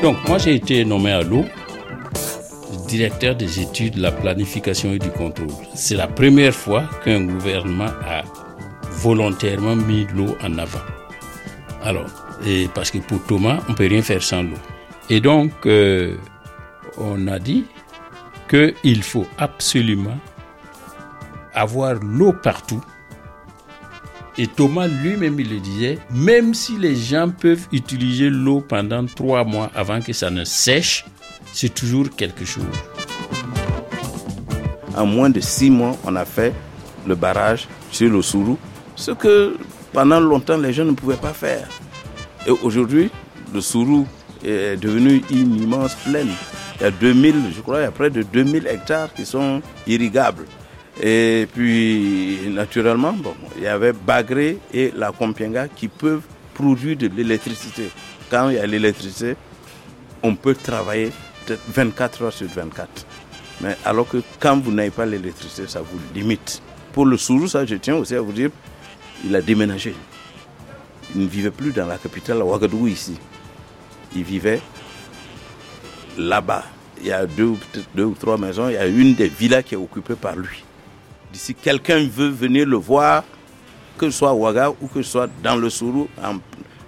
Donc 0.03 0.17
moi 0.27 0.37
j'ai 0.37 0.55
été 0.55 0.85
nommé 0.85 1.11
à 1.11 1.23
l'eau 1.23 1.45
directeur 2.95 3.35
des 3.35 3.59
études 3.59 3.95
de 3.95 4.01
la 4.01 4.11
planification 4.11 4.93
et 4.93 4.99
du 4.99 5.09
contrôle. 5.09 5.49
C'est 5.73 5.95
la 5.95 6.07
première 6.07 6.53
fois 6.53 6.83
qu'un 7.03 7.25
gouvernement 7.25 7.91
a 8.07 8.23
volontairement 8.89 9.75
mis 9.75 10.07
l'eau 10.15 10.37
en 10.41 10.57
avant. 10.57 10.79
Alors, 11.83 12.09
parce 12.73 12.91
que 12.91 12.99
pour 12.99 13.21
Thomas, 13.25 13.59
on 13.67 13.73
peut 13.73 13.87
rien 13.87 14.01
faire 14.01 14.23
sans 14.23 14.43
l'eau. 14.43 14.57
Et 15.09 15.19
donc, 15.19 15.51
euh, 15.65 16.15
on 16.97 17.27
a 17.27 17.37
dit 17.37 17.65
qu'il 18.49 19.03
faut 19.03 19.27
absolument 19.37 20.17
avoir 21.53 21.95
l'eau 21.95 22.31
partout. 22.31 22.83
Et 24.37 24.47
Thomas 24.47 24.87
lui-même, 24.87 25.39
il 25.39 25.49
le 25.49 25.59
disait, 25.59 25.97
même 26.11 26.53
si 26.53 26.77
les 26.77 26.95
gens 26.95 27.29
peuvent 27.29 27.67
utiliser 27.71 28.29
l'eau 28.29 28.61
pendant 28.61 29.05
trois 29.05 29.43
mois 29.43 29.69
avant 29.75 30.01
que 30.01 30.13
ça 30.13 30.29
ne 30.29 30.43
sèche, 30.43 31.05
c'est 31.55 31.73
toujours 31.73 32.09
quelque 32.09 32.43
chose. 32.43 32.65
En 34.93 35.05
moins 35.05 35.29
de 35.29 35.39
six 35.39 35.69
mois, 35.69 35.95
on 36.03 36.17
a 36.17 36.25
fait 36.25 36.53
le 37.07 37.15
barrage 37.15 37.69
sur 37.91 38.09
le 38.11 38.21
Sourou, 38.21 38.57
ce 38.97 39.11
que 39.11 39.55
pendant 39.93 40.19
longtemps 40.19 40.57
les 40.57 40.73
gens 40.73 40.83
ne 40.83 40.91
pouvaient 40.91 41.15
pas 41.15 41.31
faire. 41.31 41.69
Et 42.45 42.51
aujourd'hui, 42.51 43.09
le 43.53 43.61
Sourou 43.61 44.05
est 44.43 44.75
devenu 44.75 45.23
une 45.31 45.55
immense 45.63 45.95
plaine. 45.95 46.27
Il 46.75 46.83
y 46.83 46.85
a 46.87 46.91
2000, 46.91 47.35
je 47.55 47.61
crois, 47.61 47.79
il 47.79 47.83
y 47.83 47.87
a 47.87 47.91
près 47.91 48.09
de 48.09 48.21
2000 48.21 48.67
hectares 48.67 49.13
qui 49.13 49.25
sont 49.25 49.61
irrigables. 49.87 50.45
Et 51.01 51.47
puis, 51.53 52.49
naturellement, 52.49 53.13
bon, 53.13 53.33
il 53.55 53.63
y 53.63 53.67
avait 53.67 53.93
Bagré 53.93 54.57
et 54.73 54.91
la 54.93 55.13
Compiènga 55.13 55.69
qui 55.69 55.87
peuvent 55.87 56.23
produire 56.53 56.97
de 56.97 57.09
l'électricité. 57.15 57.89
Quand 58.29 58.49
il 58.49 58.55
y 58.55 58.59
a 58.59 58.67
l'électricité, 58.67 59.35
on 60.21 60.35
peut 60.35 60.55
travailler 60.55 61.11
24 61.51 62.23
heures 62.23 62.33
sur 62.33 62.47
24. 62.47 63.05
Mais 63.61 63.77
alors 63.85 64.07
que 64.07 64.21
quand 64.39 64.59
vous 64.59 64.71
n'avez 64.71 64.91
pas 64.91 65.05
l'électricité, 65.05 65.67
ça 65.67 65.81
vous 65.81 65.99
limite. 66.13 66.61
Pour 66.93 67.05
le 67.05 67.17
Sourou, 67.17 67.47
ça, 67.47 67.65
je 67.65 67.75
tiens 67.75 67.95
aussi 67.95 68.15
à 68.15 68.21
vous 68.21 68.31
dire, 68.31 68.49
il 69.23 69.35
a 69.35 69.41
déménagé. 69.41 69.95
Il 71.13 71.21
ne 71.21 71.27
vivait 71.27 71.51
plus 71.51 71.71
dans 71.71 71.85
la 71.85 71.97
capitale, 71.97 72.41
à 72.41 72.45
Ouagadougou, 72.45 72.87
ici. 72.87 73.17
Il 74.15 74.23
vivait 74.23 74.61
là-bas. 76.17 76.63
Il 77.01 77.07
y 77.07 77.11
a 77.11 77.25
deux, 77.25 77.53
deux 77.93 78.05
ou 78.05 78.15
trois 78.15 78.37
maisons. 78.37 78.69
Il 78.69 78.73
y 78.73 78.77
a 78.77 78.87
une 78.87 79.13
des 79.15 79.27
villas 79.27 79.63
qui 79.63 79.75
est 79.75 79.77
occupée 79.77 80.15
par 80.15 80.35
lui. 80.35 80.63
Si 81.33 81.53
quelqu'un 81.53 82.07
veut 82.07 82.29
venir 82.29 82.65
le 82.65 82.77
voir, 82.77 83.23
que 83.97 84.09
ce 84.09 84.17
soit 84.17 84.29
à 84.29 84.33
Ouaga 84.33 84.71
ou 84.81 84.87
que 84.87 85.01
ce 85.01 85.11
soit 85.11 85.29
dans 85.43 85.55
le 85.55 85.69
Sourou, 85.69 86.07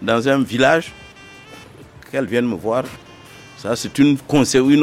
dans 0.02 0.28
un 0.30 0.42
village, 0.42 0.94
qu'elle 2.10 2.26
vienne 2.26 2.48
me 2.48 2.56
voir, 2.56 2.84
ça, 3.58 3.76
c'est 3.76 3.98
une, 4.00 4.18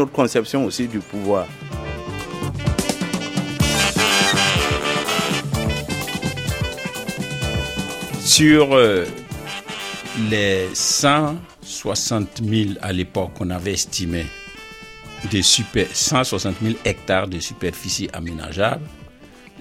autre 0.00 0.12
conception 0.12 0.64
aussi 0.64 0.88
du 0.88 0.98
pouvoir. 0.98 1.46
Sur 8.20 8.74
euh, 8.74 9.04
les 10.28 10.68
160 10.74 12.42
000 12.44 12.70
à 12.82 12.92
l'époque 12.92 13.34
qu'on 13.34 13.50
avait 13.50 13.74
estimé 13.74 14.26
super, 15.42 15.86
160 15.92 16.56
000 16.62 16.74
hectares 16.84 17.28
de 17.28 17.38
superficie 17.38 18.08
aménageable, 18.12 18.84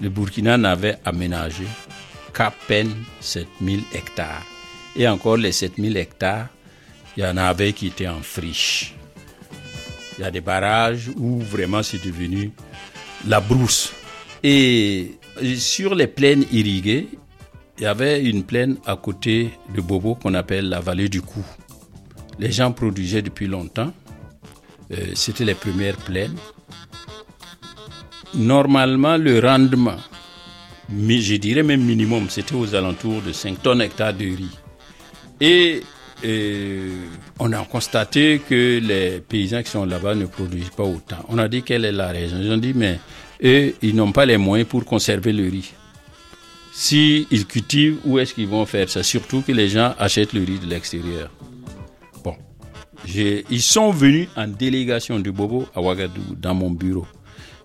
le 0.00 0.08
Burkina 0.08 0.56
n'avait 0.56 0.98
aménagé 1.04 1.64
qu'à 2.32 2.52
peine 2.66 2.92
7 3.20 3.46
000 3.64 3.78
hectares. 3.92 4.44
Et 4.96 5.08
encore 5.08 5.36
les 5.36 5.52
7 5.52 5.74
000 5.78 5.94
hectares, 5.96 6.48
il 7.16 7.22
y 7.22 7.26
en 7.26 7.36
avait 7.36 7.72
qui 7.72 7.88
étaient 7.88 8.08
en 8.08 8.22
friche. 8.22 8.94
Il 10.18 10.22
y 10.22 10.24
a 10.24 10.30
des 10.30 10.40
barrages 10.40 11.10
où 11.16 11.40
vraiment 11.40 11.82
c'est 11.82 12.04
devenu 12.04 12.52
la 13.26 13.40
brousse. 13.40 13.92
Et 14.42 15.18
sur 15.56 15.94
les 15.94 16.06
plaines 16.06 16.44
irriguées, 16.52 17.08
il 17.78 17.84
y 17.84 17.86
avait 17.86 18.22
une 18.22 18.44
plaine 18.44 18.76
à 18.86 18.96
côté 18.96 19.50
de 19.74 19.80
Bobo 19.80 20.14
qu'on 20.14 20.34
appelle 20.34 20.68
la 20.68 20.80
vallée 20.80 21.08
du 21.08 21.22
Cou. 21.22 21.44
Les 22.38 22.52
gens 22.52 22.72
produisaient 22.72 23.22
depuis 23.22 23.46
longtemps. 23.46 23.92
Euh, 24.92 25.12
c'était 25.14 25.44
les 25.44 25.54
premières 25.54 25.96
plaines. 25.96 26.36
Normalement, 28.34 29.16
le 29.16 29.38
rendement, 29.40 29.96
je 30.90 31.36
dirais 31.36 31.62
même 31.62 31.82
minimum, 31.82 32.28
c'était 32.28 32.54
aux 32.54 32.74
alentours 32.74 33.22
de 33.22 33.32
5 33.32 33.62
tonnes 33.62 33.80
hectares 33.80 34.14
de 34.14 34.24
riz. 34.24 34.58
Et 35.40 35.82
et 36.24 36.80
on 37.38 37.52
a 37.52 37.64
constaté 37.64 38.40
que 38.48 38.80
les 38.82 39.20
paysans 39.20 39.62
qui 39.62 39.70
sont 39.70 39.84
là-bas 39.84 40.14
ne 40.14 40.24
produisent 40.24 40.70
pas 40.70 40.84
autant. 40.84 41.18
On 41.28 41.36
a 41.36 41.48
dit 41.48 41.62
quelle 41.62 41.84
est 41.84 41.92
la 41.92 42.08
raison. 42.08 42.38
Ils 42.40 42.50
ont 42.50 42.56
dit, 42.56 42.72
mais 42.74 42.98
eux, 43.44 43.74
ils 43.82 43.94
n'ont 43.94 44.10
pas 44.10 44.24
les 44.24 44.38
moyens 44.38 44.68
pour 44.68 44.84
conserver 44.86 45.32
le 45.32 45.44
riz. 45.44 45.72
S'ils 46.72 47.26
ils 47.30 47.46
cultivent, 47.46 47.98
où 48.04 48.18
est-ce 48.18 48.32
qu'ils 48.32 48.48
vont 48.48 48.64
faire 48.64 48.88
ça? 48.88 49.02
Surtout 49.02 49.42
que 49.42 49.52
les 49.52 49.68
gens 49.68 49.94
achètent 49.98 50.32
le 50.32 50.40
riz 50.42 50.58
de 50.58 50.66
l'extérieur. 50.66 51.30
Bon, 52.24 52.36
ils 53.06 53.62
sont 53.62 53.90
venus 53.90 54.28
en 54.34 54.48
délégation 54.48 55.20
de 55.20 55.30
Bobo 55.30 55.68
à 55.74 55.82
Ouagadougou, 55.82 56.34
dans 56.36 56.54
mon 56.54 56.70
bureau. 56.70 57.06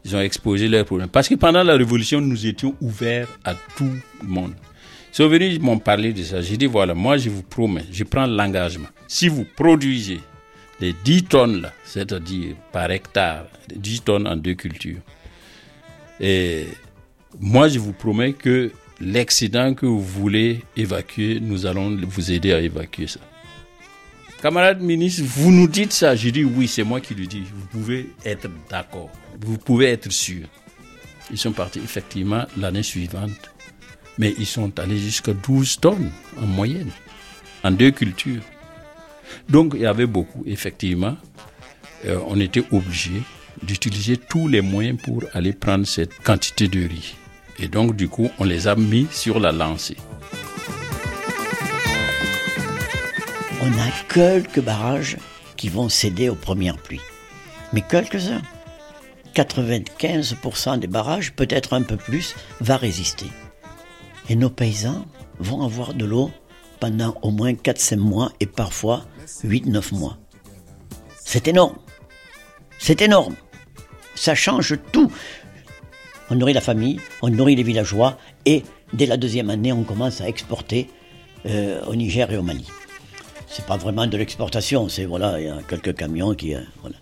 Ils 0.06 0.16
ont 0.16 0.22
exposé 0.22 0.68
leurs 0.68 0.86
problèmes. 0.86 1.10
Parce 1.10 1.30
que 1.30 1.36
pendant 1.36 1.64
la 1.64 1.76
révolution, 1.76 2.20
nous 2.20 2.46
étions 2.46 2.76
ouverts 2.82 3.28
à 3.44 3.56
tout 3.78 3.92
le 4.22 4.28
monde. 4.28 4.54
Sont 5.12 5.28
venus, 5.28 5.56
ils 5.56 5.62
m'ont 5.62 5.80
parlé 5.80 6.14
de 6.14 6.24
ça. 6.24 6.42
J'ai 6.42 6.58
dit, 6.58 6.68
voilà, 6.68 6.94
moi 6.94 7.18
je 7.18 7.30
vous 7.30 7.42
promets, 7.44 7.86
je 7.92 8.04
prends 8.04 8.28
l'engagement. 8.28 8.88
Si 9.08 9.28
vous 9.28 9.44
produisez 9.44 10.20
les 10.80 10.94
10 10.94 11.24
tonnes, 11.24 11.72
c'est-à-dire 11.84 12.56
par 12.72 12.92
hectare, 12.92 13.46
10 13.76 14.02
tonnes 14.02 14.28
en 14.28 14.36
deux 14.36 14.54
cultures, 14.54 15.00
et 16.20 16.68
moi 17.40 17.68
je 17.68 17.80
vous 17.80 17.94
promets 17.94 18.34
que 18.34 18.72
l'excédent 19.02 19.74
que 19.74 19.86
vous 19.86 20.02
voulez 20.02 20.62
évacuer, 20.78 21.40
nous 21.40 21.66
allons 21.66 21.98
vous 22.08 22.32
aider 22.32 22.54
à 22.54 22.60
évacuer 22.60 23.08
ça. 23.08 23.20
Camarade 24.42 24.82
ministre, 24.82 25.24
vous 25.26 25.52
nous 25.52 25.68
dites 25.68 25.92
ça. 25.92 26.16
J'ai 26.16 26.32
dit 26.32 26.46
oui, 26.46 26.68
c'est 26.68 26.84
moi 26.84 27.02
qui 27.02 27.14
le 27.14 27.26
dis. 27.26 27.44
Vous 27.54 27.66
pouvez 27.68 28.10
être 28.24 28.50
d'accord. 28.70 29.10
Vous 29.42 29.58
pouvez 29.58 29.88
être 29.88 30.10
sûr. 30.12 30.48
Ils 31.30 31.38
sont 31.38 31.52
partis 31.52 31.80
effectivement 31.80 32.46
l'année 32.58 32.84
suivante 32.84 33.54
mais 34.20 34.36
ils 34.38 34.46
sont 34.46 34.78
allés 34.78 35.00
jusqu'à 35.00 35.34
12 35.34 35.80
tonnes 35.80 36.12
en 36.38 36.46
moyenne, 36.46 36.92
en 37.64 37.72
deux 37.72 37.90
cultures. 37.90 38.44
Donc 39.48 39.72
il 39.76 39.82
y 39.82 39.86
avait 39.86 40.06
beaucoup, 40.06 40.44
effectivement. 40.46 41.18
Euh, 42.06 42.20
on 42.28 42.40
était 42.40 42.64
obligé 42.72 43.24
d'utiliser 43.64 44.18
tous 44.18 44.48
les 44.48 44.62
moyens 44.62 45.02
pour 45.02 45.24
aller 45.34 45.54
prendre 45.54 45.88
cette 45.88 46.14
quantité 46.22 46.68
de 46.68 46.88
riz. 46.88 47.16
Et 47.58 47.68
donc 47.68 47.96
du 47.96 48.08
coup, 48.10 48.30
on 48.40 48.44
les 48.44 48.68
a 48.68 48.76
mis 48.76 49.08
sur 49.10 49.40
la 49.40 49.52
lancée. 49.52 49.98
On 53.62 53.72
a 53.72 53.92
quelques 54.14 54.62
barrages 54.62 55.18
qui 55.56 55.70
vont 55.70 55.90
céder 55.90 56.30
aux 56.30 56.36
premières 56.36 56.78
pluies. 56.78 57.02
Mais 57.74 57.82
quelques-uns. 57.82 58.42
95% 59.36 60.80
des 60.80 60.88
barrages, 60.88 61.34
peut-être 61.34 61.74
un 61.74 61.84
peu 61.84 61.96
plus, 61.96 62.36
va 62.60 62.78
résister. 62.78 63.28
Et 64.30 64.36
nos 64.36 64.50
paysans 64.50 65.06
vont 65.40 65.64
avoir 65.64 65.94
de 65.94 66.06
l'eau 66.06 66.32
pendant 66.80 67.16
au 67.24 67.32
moins 67.32 67.54
4-5 67.54 67.98
mois 67.98 68.32
et 68.40 68.46
parfois 68.46 69.06
8-9 69.44 69.96
mois. 69.96 70.18
C'est 71.18 71.48
énorme. 71.48 71.78
C'est 72.78 73.02
énorme. 73.02 73.36
Ça 74.16 74.36
change 74.36 74.78
tout. 74.92 75.12
On 76.30 76.36
nourrit 76.36 76.54
la 76.54 76.62
famille, 76.62 77.00
on 77.22 77.30
nourrit 77.30 77.56
les 77.56 77.64
villageois 77.64 78.18
et 78.46 78.64
dès 78.94 79.08
la 79.08 79.18
deuxième 79.18 79.50
année, 79.50 79.74
on 79.74 79.84
commence 79.84 80.22
à 80.22 80.28
exporter 80.30 80.90
euh, 81.46 81.84
au 81.86 81.96
Niger 81.96 82.32
et 82.32 82.38
au 82.38 82.44
Mali. 82.44 82.68
C'est 83.48 83.66
pas 83.66 83.78
vraiment 83.78 84.06
de 84.06 84.16
l'exportation, 84.16 84.90
c'est 84.90 85.06
voilà, 85.06 85.40
il 85.40 85.48
y 85.48 85.50
a 85.50 85.60
quelques 85.68 85.96
camions 85.96 86.36
qui. 86.36 86.54
Euh, 86.54 86.62
voilà. 86.82 86.98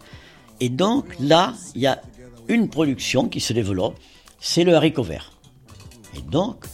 Et 0.61 0.69
donc 0.69 1.05
là, 1.19 1.53
il 1.75 1.81
y 1.81 1.87
a 1.87 2.01
une 2.47 2.69
production 2.69 3.27
qui 3.27 3.41
se 3.41 3.51
développe, 3.51 3.95
c'est 4.39 4.63
le 4.63 4.75
haricot 4.75 5.03
vert. 5.03 5.33
Et 6.15 6.21
donc, 6.21 6.65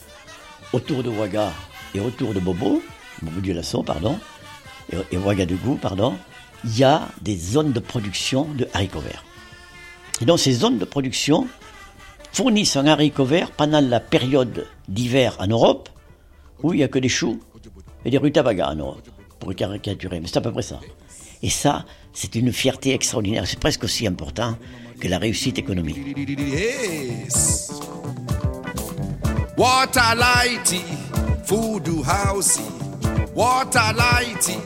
autour 0.74 1.04
de 1.04 1.10
Ouaga 1.10 1.54
et 1.96 2.00
autour 2.00 2.34
de 2.34 2.40
Bobo, 2.40 2.82
Bobo 3.22 3.40
du 3.40 3.54
Lasso, 3.54 3.84
pardon, 3.84 4.20
et, 4.92 4.98
et 5.12 5.18
Ouagadougou, 5.18 5.76
pardon, 5.76 6.16
il 6.66 6.78
y 6.78 6.84
a 6.84 7.08
des 7.22 7.38
zones 7.38 7.72
de 7.72 7.80
production 7.80 8.46
de 8.56 8.68
haricots 8.74 9.00
verts. 9.00 9.24
Et 10.22 10.26
donc 10.26 10.40
ces 10.40 10.54
zones 10.54 10.78
de 10.78 10.86
production 10.86 11.48
fournissent 12.32 12.76
un 12.76 12.88
haricot 12.88 13.26
vert 13.26 13.52
pendant 13.52 13.82
la 13.82 14.00
période 14.00 14.68
d'hiver 14.88 15.36
en 15.40 15.48
Europe, 15.48 15.90
où 16.62 16.74
il 16.74 16.78
n'y 16.78 16.84
a 16.84 16.88
que 16.88 17.00
des 17.00 17.10
choux 17.10 17.40
et 18.06 18.10
des 18.10 18.18
rutabagas 18.18 18.72
en 18.72 18.76
Europe. 18.76 19.08
pour 19.44 19.54
caricaturer, 19.54 20.22
mais 20.22 20.28
c'est 20.28 20.38
à 20.38 20.42
peu 20.42 20.52
près 20.52 20.62
ça. 20.62 20.80
Et 21.42 21.50
ça, 21.50 21.86
c'est 22.14 22.36
une 22.36 22.54
fierté 22.54 22.94
extraordinaire. 22.94 23.46
C'est 23.46 23.60
presque 23.60 23.84
aussi 23.84 24.08
important 24.08 24.58
que 25.00 25.10
la 25.10 25.18
réussite 25.18 25.58
économique. 25.58 25.98
Water 29.56 30.00
lighty, 30.18 30.82
food 31.46 31.84
do 31.84 32.02
housey. 32.04 32.66
Water 33.34 33.80
lighty, 33.80 34.60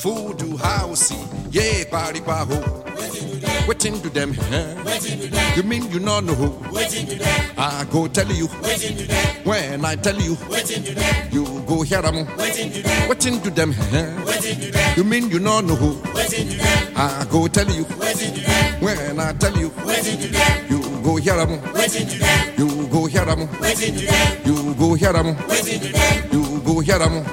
food 0.00 0.38
do 0.38 0.56
housey. 0.56 1.18
Yeah, 1.52 1.84
party 1.90 2.20
paho. 2.20 2.76
Waiting 3.66 4.00
to 4.02 4.08
them, 4.10 4.32
huh? 4.34 5.54
You 5.56 5.62
mean 5.64 5.90
you 5.90 6.00
not 6.00 6.24
know 6.24 6.34
who? 6.34 6.76
I 7.58 7.86
go 7.90 8.06
tell 8.08 8.28
you. 8.30 8.46
When 9.44 9.84
I 9.84 9.96
tell 9.96 10.16
you, 10.16 10.36
you 11.30 11.62
go 11.66 11.82
hear 11.82 12.02
them. 12.02 12.26
Waiting 13.08 13.40
to 13.42 13.50
them, 13.50 13.72
huh? 13.72 14.94
You 14.96 15.04
mean 15.04 15.28
you 15.30 15.40
not 15.40 15.64
know 15.64 15.74
who? 15.74 16.00
I 16.96 17.26
go 17.30 17.48
tell 17.48 17.68
you. 17.70 17.84
When 17.84 19.20
I 19.20 19.32
tell 19.34 19.56
you, 19.56 19.72
you 20.68 20.79
go 21.00 21.16
hear 21.16 21.36
them. 21.36 21.60
Waiting 21.72 22.06
to 22.08 22.18
them. 22.18 22.54
You 22.58 22.86
go 22.88 23.06
hear 23.06 23.24
them. 23.24 23.40
You 24.44 24.74
go 24.74 24.94
hear 24.94 25.12
them. 25.12 25.36
You 26.32 26.60
go 26.64 26.80
hear 26.80 26.98
them. 26.98 27.24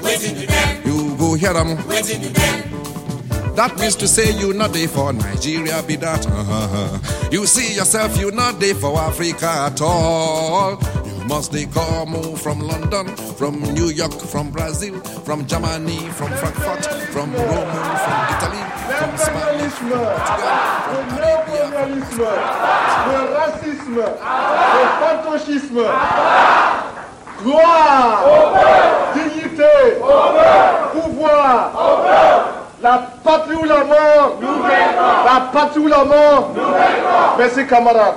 You 0.86 1.16
go 1.18 1.34
hear 1.36 1.54
them. 1.54 1.78
That 3.58 3.76
means 3.80 3.96
to 3.96 4.08
say 4.08 4.38
you 4.38 4.54
not 4.54 4.72
there 4.74 4.88
for 4.88 5.12
Nigeria, 5.12 5.82
be 5.82 5.96
that. 5.96 6.28
Uh-huh. 6.28 7.30
You 7.32 7.48
see 7.48 7.74
yourself, 7.76 8.16
you 8.20 8.30
not 8.30 8.60
there 8.60 8.76
for 8.76 9.00
Africa 9.00 9.48
at 9.72 9.82
all. 9.82 10.80
You 11.08 11.26
must 11.26 11.52
they 11.54 11.66
come 11.66 12.36
from 12.36 12.60
London, 12.60 13.08
from 13.36 13.60
New 13.74 13.88
York, 13.90 14.14
from 14.14 14.52
Brazil, 14.52 15.00
from 15.26 15.48
Germany, 15.48 15.98
from 16.12 16.30
Frankfurt, 16.34 16.86
from 17.12 17.34
Rome, 17.34 17.72
from 18.06 18.20
Italy, 18.38 18.62
from 19.18 19.48
le 19.90 20.98
néocolonialisme, 21.16 22.26
le 23.08 23.20
racisme, 23.36 23.98
le 23.98 24.86
fantonchisme. 25.00 25.82
Gloire, 27.44 28.24
dignité, 29.14 29.64
pouvoir. 30.92 31.72
La 32.82 33.10
patrie 33.24 33.56
ou 33.56 33.64
la 33.64 33.84
mort 33.84 34.38
La 35.26 35.42
patrie 35.52 35.80
ou 35.80 35.88
la 35.88 36.04
mort 36.06 36.54
Merci 37.38 37.66
camarades. 37.66 38.16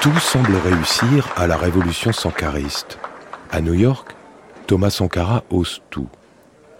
Tout 0.00 0.18
semble 0.18 0.56
réussir 0.64 1.28
à 1.36 1.46
la 1.46 1.56
révolution 1.56 2.12
sankariste. 2.12 2.98
À 3.52 3.60
New 3.60 3.74
York, 3.74 4.16
Thomas 4.66 4.90
Sankara 4.90 5.44
ose 5.50 5.80
tout. 5.90 6.08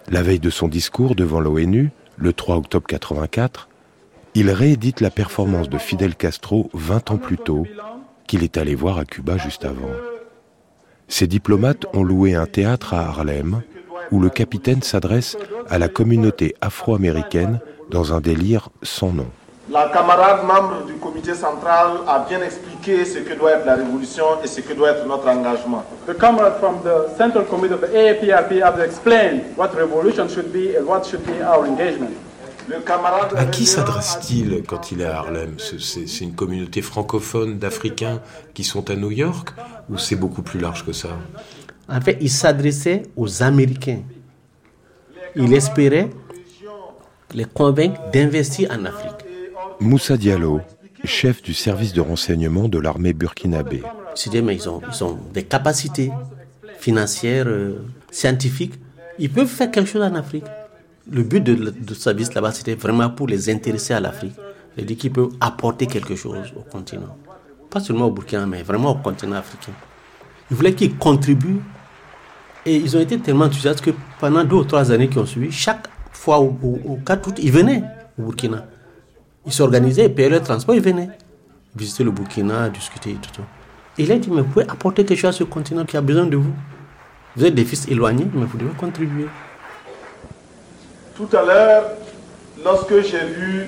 La 0.09 0.21
veille 0.21 0.39
de 0.39 0.49
son 0.49 0.67
discours 0.67 1.15
devant 1.15 1.39
l'ONU, 1.39 1.91
le 2.17 2.33
3 2.33 2.57
octobre 2.57 2.87
84, 2.87 3.69
il 4.33 4.49
réédite 4.49 5.01
la 5.01 5.09
performance 5.09 5.69
de 5.69 5.77
Fidel 5.77 6.15
Castro 6.15 6.69
20 6.73 7.11
ans 7.11 7.17
plus 7.17 7.37
tôt, 7.37 7.65
qu'il 8.27 8.43
est 8.43 8.57
allé 8.57 8.75
voir 8.75 8.97
à 8.97 9.05
Cuba 9.05 9.37
juste 9.37 9.65
avant. 9.65 9.91
Ces 11.07 11.27
diplomates 11.27 11.85
ont 11.93 12.03
loué 12.03 12.35
un 12.35 12.45
théâtre 12.45 12.93
à 12.93 13.07
Harlem 13.07 13.61
où 14.11 14.19
le 14.19 14.29
capitaine 14.29 14.81
s'adresse 14.81 15.37
à 15.69 15.77
la 15.77 15.87
communauté 15.87 16.55
afro-américaine 16.61 17.59
dans 17.89 18.13
un 18.13 18.21
délire 18.21 18.69
sans 18.83 19.11
nom. 19.11 19.27
La 19.69 19.89
camarade 19.89 20.45
membre 20.45 20.85
du 20.85 20.93
comité 20.93 21.33
central 21.33 21.97
a 22.07 22.25
bien 22.27 22.41
expliqué 22.41 23.03
ce 23.03 23.19
que 23.19 23.33
doit 23.33 23.51
être 23.51 23.65
la 23.65 23.75
révolution 23.75 24.41
et 24.41 24.47
ce 24.47 24.61
que 24.61 24.73
doit 24.73 24.91
être 24.91 25.05
notre 25.05 25.27
engagement. 25.27 25.83
The 26.07 26.17
comrade 26.17 26.57
from 26.59 26.81
the 26.83 27.17
central 27.17 27.45
committee 27.45 27.73
of 27.73 27.81
the 27.81 27.93
AAPRP 27.93 28.61
have 28.63 28.79
explained 28.79 29.41
what 29.57 29.71
revolution 29.75 30.29
should 30.29 30.53
be 30.53 30.77
and 30.77 30.85
what 30.85 31.03
should 31.03 31.25
be 31.25 31.41
our 31.41 31.67
engagement. 31.67 32.11
À 33.37 33.45
qui 33.45 33.65
s'adresse-t-il 33.65 34.63
quand 34.63 34.91
il 34.91 34.99
est 34.99 35.05
à 35.05 35.19
Harlem? 35.19 35.55
C'est 35.57 36.19
une 36.21 36.33
communauté 36.35 36.81
francophone 36.81 37.57
d'Africains 37.57 38.19
qui 38.53 38.65
sont 38.65 38.89
à 38.89 38.95
New 38.95 39.11
York 39.11 39.53
ou 39.89 39.97
c'est 39.97 40.17
beaucoup 40.17 40.41
plus 40.41 40.59
large 40.59 40.85
que 40.85 40.91
ça? 40.91 41.09
En 41.87 42.01
fait, 42.01 42.17
il 42.19 42.29
s'adressait 42.29 43.03
aux 43.15 43.41
Américains. 43.41 44.01
Il 45.35 45.53
espérait 45.53 46.09
les 47.33 47.45
convaincre 47.45 48.01
d'investir 48.11 48.69
en 48.71 48.83
Afrique. 48.83 49.26
Moussa 49.79 50.17
Diallo, 50.17 50.61
chef 51.03 51.41
du 51.41 51.53
service 51.53 51.93
de 51.93 52.01
renseignement 52.01 52.67
de 52.67 52.79
l'armée 52.79 53.13
burkinabé. 53.13 53.83
ils 54.25 54.69
ont, 54.69 55.19
des 55.33 55.43
capacités 55.43 56.11
financières, 56.79 57.45
euh, 57.47 57.79
scientifiques. 58.11 58.73
Ils 59.19 59.29
peuvent 59.29 59.47
faire 59.47 59.69
quelque 59.69 59.89
chose 59.89 60.01
en 60.01 60.15
Afrique. 60.15 60.45
Le 61.11 61.23
but 61.23 61.41
de, 61.41 61.55
de 61.55 61.93
ce 61.93 62.01
service 62.01 62.33
là-bas, 62.33 62.51
c'était 62.51 62.75
vraiment 62.75 63.09
pour 63.09 63.27
les 63.27 63.49
intéresser 63.49 63.93
à 63.93 63.99
l'Afrique. 63.99 64.33
C'est-à-dire 64.75 64.97
qu'ils 64.97 65.11
peuvent 65.11 65.31
apporter 65.39 65.85
quelque 65.87 66.15
chose 66.15 66.53
au 66.55 66.61
continent. 66.61 67.15
Pas 67.69 67.79
seulement 67.79 68.05
au 68.07 68.11
Burkina, 68.11 68.45
mais 68.45 68.63
vraiment 68.63 68.91
au 68.91 68.95
continent 68.95 69.35
africain. 69.35 69.73
Ils 70.49 70.57
voulaient 70.57 70.73
qu'ils 70.73 70.95
contribuent 70.97 71.61
et 72.65 72.75
ils 72.75 72.97
ont 72.97 72.99
été 72.99 73.19
tellement 73.19 73.45
enthousiastes 73.45 73.81
que 73.81 73.91
pendant 74.19 74.43
deux 74.43 74.57
ou 74.57 74.63
trois 74.63 74.91
années 74.91 75.07
qui 75.07 75.17
ont 75.19 75.25
suivi, 75.25 75.51
chaque 75.51 75.87
fois 76.11 76.39
au, 76.39 76.99
4 77.05 77.27
août, 77.27 77.35
ils 77.41 77.51
venaient 77.51 77.83
au 78.19 78.23
Burkina. 78.23 78.65
Ils 79.47 79.53
s'organisaient, 79.53 80.05
ils 80.05 80.13
payaient 80.13 80.29
leur 80.29 80.43
transport, 80.43 80.75
ils 80.75 80.81
venaient 80.81 81.09
visiter 81.75 82.03
le 82.03 82.11
Burkina, 82.11 82.69
discuter 82.69 83.11
et 83.11 83.15
tout. 83.15 83.41
Et 83.97 84.03
il 84.03 84.11
a 84.11 84.17
dit, 84.17 84.29
mais 84.29 84.41
vous 84.41 84.47
pouvez 84.49 84.69
apporter 84.69 85.05
quelque 85.05 85.17
chose 85.17 85.29
à 85.29 85.37
ce 85.37 85.45
continent 85.45 85.85
qui 85.85 85.95
a 85.95 86.01
besoin 86.01 86.25
de 86.25 86.35
vous. 86.35 86.53
Vous 87.35 87.45
êtes 87.45 87.55
des 87.55 87.63
fils 87.65 87.87
éloignés, 87.87 88.27
mais 88.33 88.45
vous 88.45 88.57
devez 88.57 88.73
contribuer. 88.75 89.27
Tout 91.15 91.29
à 91.35 91.43
l'heure, 91.43 91.83
lorsque 92.63 93.01
j'ai 93.01 93.25
vu 93.25 93.67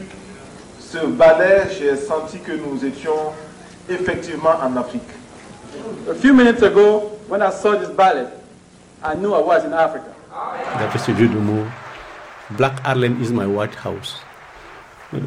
ce 0.79 1.05
ballet, 1.05 1.69
j'ai 1.79 1.95
senti 1.95 2.39
que 2.39 2.51
nous 2.51 2.83
étions 2.83 3.31
effectivement 3.87 4.55
en 4.61 4.75
Afrique. 4.75 5.01
A 6.11 6.13
few 6.13 6.33
minutes 6.33 6.61
ago, 6.61 7.11
when 7.29 7.41
I 7.41 7.51
saw 7.51 7.75
this 7.75 7.89
ballet, 7.89 8.27
I 9.03 9.15
knew 9.15 9.33
I 9.33 9.41
was 9.41 9.63
in 9.65 9.73
Africa. 9.73 10.11
D'après 10.77 10.99
ce 10.99 11.11
jeu 11.15 11.27
de 11.27 11.37
mots, 11.37 11.65
Black 12.51 12.73
Harlem 12.83 13.17
is 13.21 13.31
my 13.31 13.45
White 13.45 13.77
House. 13.83 14.21
Euh, 15.13 15.17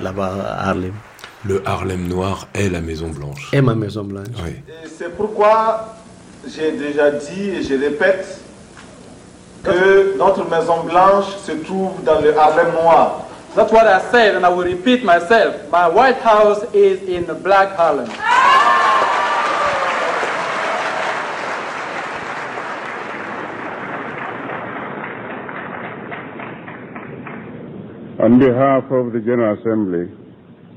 Là-bas, 0.00 0.32
à 0.46 0.68
Harlem. 0.68 0.92
Le 1.46 1.62
Harlem 1.66 2.08
noir 2.08 2.46
est 2.54 2.70
la 2.70 2.80
Maison 2.80 3.08
Blanche. 3.08 3.50
Est 3.52 3.60
ma 3.60 3.74
Maison 3.74 4.04
Blanche. 4.04 4.28
Oui. 4.44 4.56
C'est 4.98 5.14
pourquoi 5.14 5.94
j'ai 6.46 6.72
déjà 6.72 7.10
dit 7.10 7.50
et 7.50 7.62
je 7.62 7.74
répète 7.74 8.40
que 9.62 10.16
notre 10.18 10.48
Maison 10.48 10.84
Blanche 10.84 11.26
se 11.44 11.52
trouve 11.52 12.02
dans 12.04 12.20
le 12.20 12.36
Harlem 12.36 12.72
noir. 12.72 13.26
That's 13.54 13.70
what 13.72 13.86
I 13.86 14.00
said 14.10 14.36
and 14.36 14.44
I 14.44 14.48
will 14.48 14.64
repeat 14.64 15.04
myself. 15.04 15.54
My 15.70 15.86
White 15.88 16.20
House 16.22 16.64
is 16.74 16.98
in 17.06 17.24
the 17.26 17.34
Black 17.34 17.76
Harlem. 17.76 18.08
On 28.22 28.38
behalf 28.38 28.84
of 28.94 29.12
the 29.12 29.18
General 29.18 29.58
Assembly, 29.58 30.06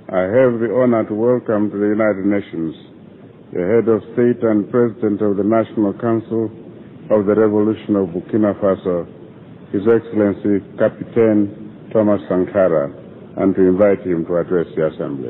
I 0.10 0.22
have 0.26 0.58
the 0.58 0.74
honor 0.74 1.06
to 1.06 1.14
welcome 1.14 1.70
to 1.70 1.78
the 1.78 1.86
United 1.94 2.26
Nations 2.26 2.74
the 3.54 3.62
head 3.64 3.88
of 3.88 4.02
state 4.18 4.44
and 4.44 4.70
president 4.70 5.22
of 5.22 5.38
the 5.38 5.44
National 5.44 5.94
Council 6.02 6.50
of 7.14 7.26
the 7.26 7.36
Revolution 7.38 7.96
of 7.96 8.10
Burkina 8.10 8.58
Faso, 8.60 9.06
His 9.72 9.82
Excellency 9.88 10.66
Captain 10.78 11.88
Thomas 11.94 12.20
Sankara, 12.28 12.92
and 13.38 13.56
to 13.56 13.62
invite 13.62 14.02
him 14.02 14.26
to 14.26 14.38
address 14.38 14.66
the 14.76 14.88
Assembly. 14.88 15.30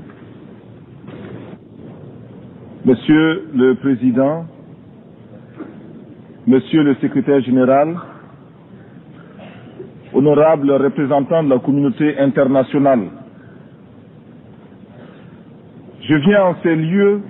Monsieur 2.85 3.51
le 3.53 3.75
Président, 3.83 4.47
Monsieur 6.47 6.83
le 6.83 6.95
Secrétaire 7.03 7.43
Général, 7.45 8.16
honorables 10.17 10.71
représentants 10.71 11.43
de 11.43 11.49
la 11.49 11.59
communauté 11.59 12.17
internationale, 12.17 13.09
je 16.01 16.15
viens 16.15 16.43
en 16.43 16.55
ces 16.63 16.75
lieux 16.75 17.21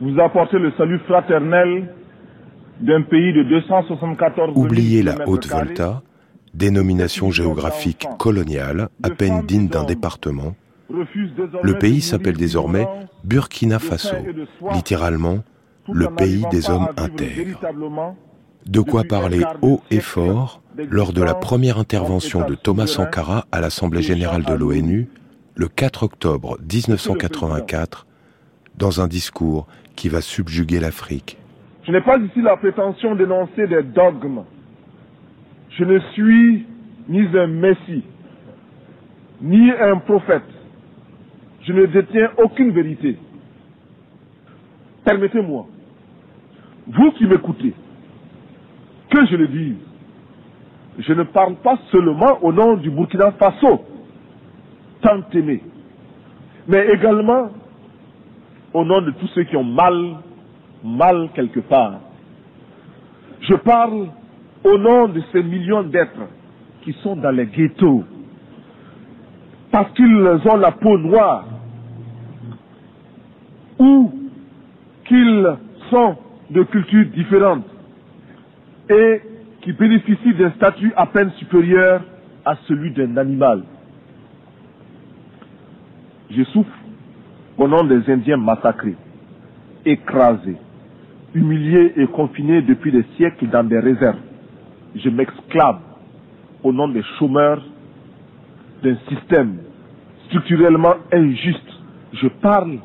vous 0.00 0.20
apporter 0.20 0.58
le 0.58 0.72
salut 0.78 1.00
fraternel 1.00 1.94
d'un 2.80 3.02
pays 3.02 3.32
de 3.32 3.42
274 3.42 4.52
Oubliez 4.56 5.02
la 5.02 5.16
Haute-Volta, 5.26 6.02
dénomination 6.54 7.30
géographique 7.30 8.06
coloniale, 8.18 8.88
à 9.02 9.10
peine 9.10 9.42
digne 9.46 9.68
d'un 9.68 9.84
département. 9.84 10.54
Le 10.90 11.78
pays 11.78 12.00
s'appelle 12.02 12.36
désormais 12.36 12.86
Burkina 13.24 13.78
Faso, 13.78 14.16
littéralement 14.74 15.38
le 15.92 16.06
pays 16.14 16.44
des 16.50 16.70
hommes 16.70 16.88
intègres. 16.96 17.60
De 18.66 18.80
quoi 18.80 19.02
parler 19.04 19.42
haut 19.62 19.80
et 19.90 20.00
fort 20.00 20.61
lors 20.76 21.12
de 21.12 21.22
la 21.22 21.34
première 21.34 21.78
intervention 21.78 22.46
de 22.46 22.54
Thomas 22.54 22.86
Sankara 22.86 23.46
à 23.52 23.60
l'Assemblée 23.60 24.02
générale 24.02 24.44
de 24.44 24.54
l'ONU 24.54 25.08
le 25.54 25.68
4 25.68 26.04
octobre 26.04 26.58
1984 26.60 28.06
dans 28.78 29.00
un 29.00 29.06
discours 29.06 29.66
qui 29.96 30.08
va 30.08 30.20
subjuguer 30.20 30.80
l'Afrique. 30.80 31.38
Je 31.84 31.92
n'ai 31.92 32.00
pas 32.00 32.16
ici 32.16 32.40
la 32.40 32.56
prétention 32.56 33.14
d'énoncer 33.14 33.66
des 33.66 33.82
dogmes 33.82 34.44
Je 35.70 35.84
ne 35.84 35.98
suis 36.14 36.66
ni 37.08 37.26
un 37.36 37.46
messie, 37.48 38.04
ni 39.42 39.70
un 39.70 39.98
prophète. 39.98 40.42
Je 41.62 41.72
ne 41.72 41.86
détiens 41.86 42.30
aucune 42.38 42.70
vérité. 42.70 43.18
Permettez-moi, 45.04 45.66
vous 46.86 47.12
qui 47.12 47.26
m'écoutez, 47.26 47.74
que 49.10 49.26
je 49.26 49.36
le 49.36 49.48
dise. 49.48 49.91
Je 50.98 51.12
ne 51.14 51.22
parle 51.22 51.54
pas 51.56 51.78
seulement 51.90 52.38
au 52.42 52.52
nom 52.52 52.76
du 52.76 52.90
Burkina 52.90 53.32
Faso, 53.32 53.84
tant 55.00 55.22
aimé, 55.32 55.62
mais 56.68 56.86
également 56.92 57.50
au 58.74 58.84
nom 58.84 59.00
de 59.00 59.10
tous 59.12 59.26
ceux 59.28 59.44
qui 59.44 59.56
ont 59.56 59.64
mal, 59.64 60.16
mal 60.84 61.30
quelque 61.34 61.60
part. 61.60 61.94
Je 63.40 63.54
parle 63.54 64.08
au 64.64 64.78
nom 64.78 65.08
de 65.08 65.22
ces 65.32 65.42
millions 65.42 65.82
d'êtres 65.82 66.28
qui 66.82 66.92
sont 67.02 67.16
dans 67.16 67.30
les 67.30 67.46
ghettos, 67.46 68.04
parce 69.70 69.90
qu'ils 69.92 70.26
ont 70.50 70.56
la 70.56 70.72
peau 70.72 70.98
noire, 70.98 71.46
ou 73.78 74.12
qu'ils 75.06 75.56
sont 75.90 76.16
de 76.50 76.62
cultures 76.64 77.06
différentes, 77.06 77.64
et 78.90 79.22
qui 79.62 79.72
bénéficient 79.72 80.34
d'un 80.34 80.50
statut 80.52 80.92
à 80.96 81.06
peine 81.06 81.30
supérieur 81.38 82.02
à 82.44 82.56
celui 82.66 82.90
d'un 82.92 83.16
animal. 83.16 83.62
Je 86.30 86.42
souffre 86.44 86.70
au 87.56 87.68
nom 87.68 87.84
des 87.84 88.10
Indiens 88.10 88.36
massacrés, 88.36 88.96
écrasés, 89.84 90.56
humiliés 91.34 91.92
et 91.96 92.06
confinés 92.08 92.62
depuis 92.62 92.90
des 92.90 93.04
siècles 93.16 93.46
dans 93.48 93.62
des 93.64 93.78
réserves. 93.78 94.18
Je 94.96 95.08
m'exclame 95.08 95.78
au 96.62 96.72
nom 96.72 96.88
des 96.88 97.02
chômeurs 97.18 97.62
d'un 98.82 98.96
système 99.08 99.58
structurellement 100.26 100.94
injuste. 101.12 101.70
Je 102.14 102.26
parle 102.28 102.78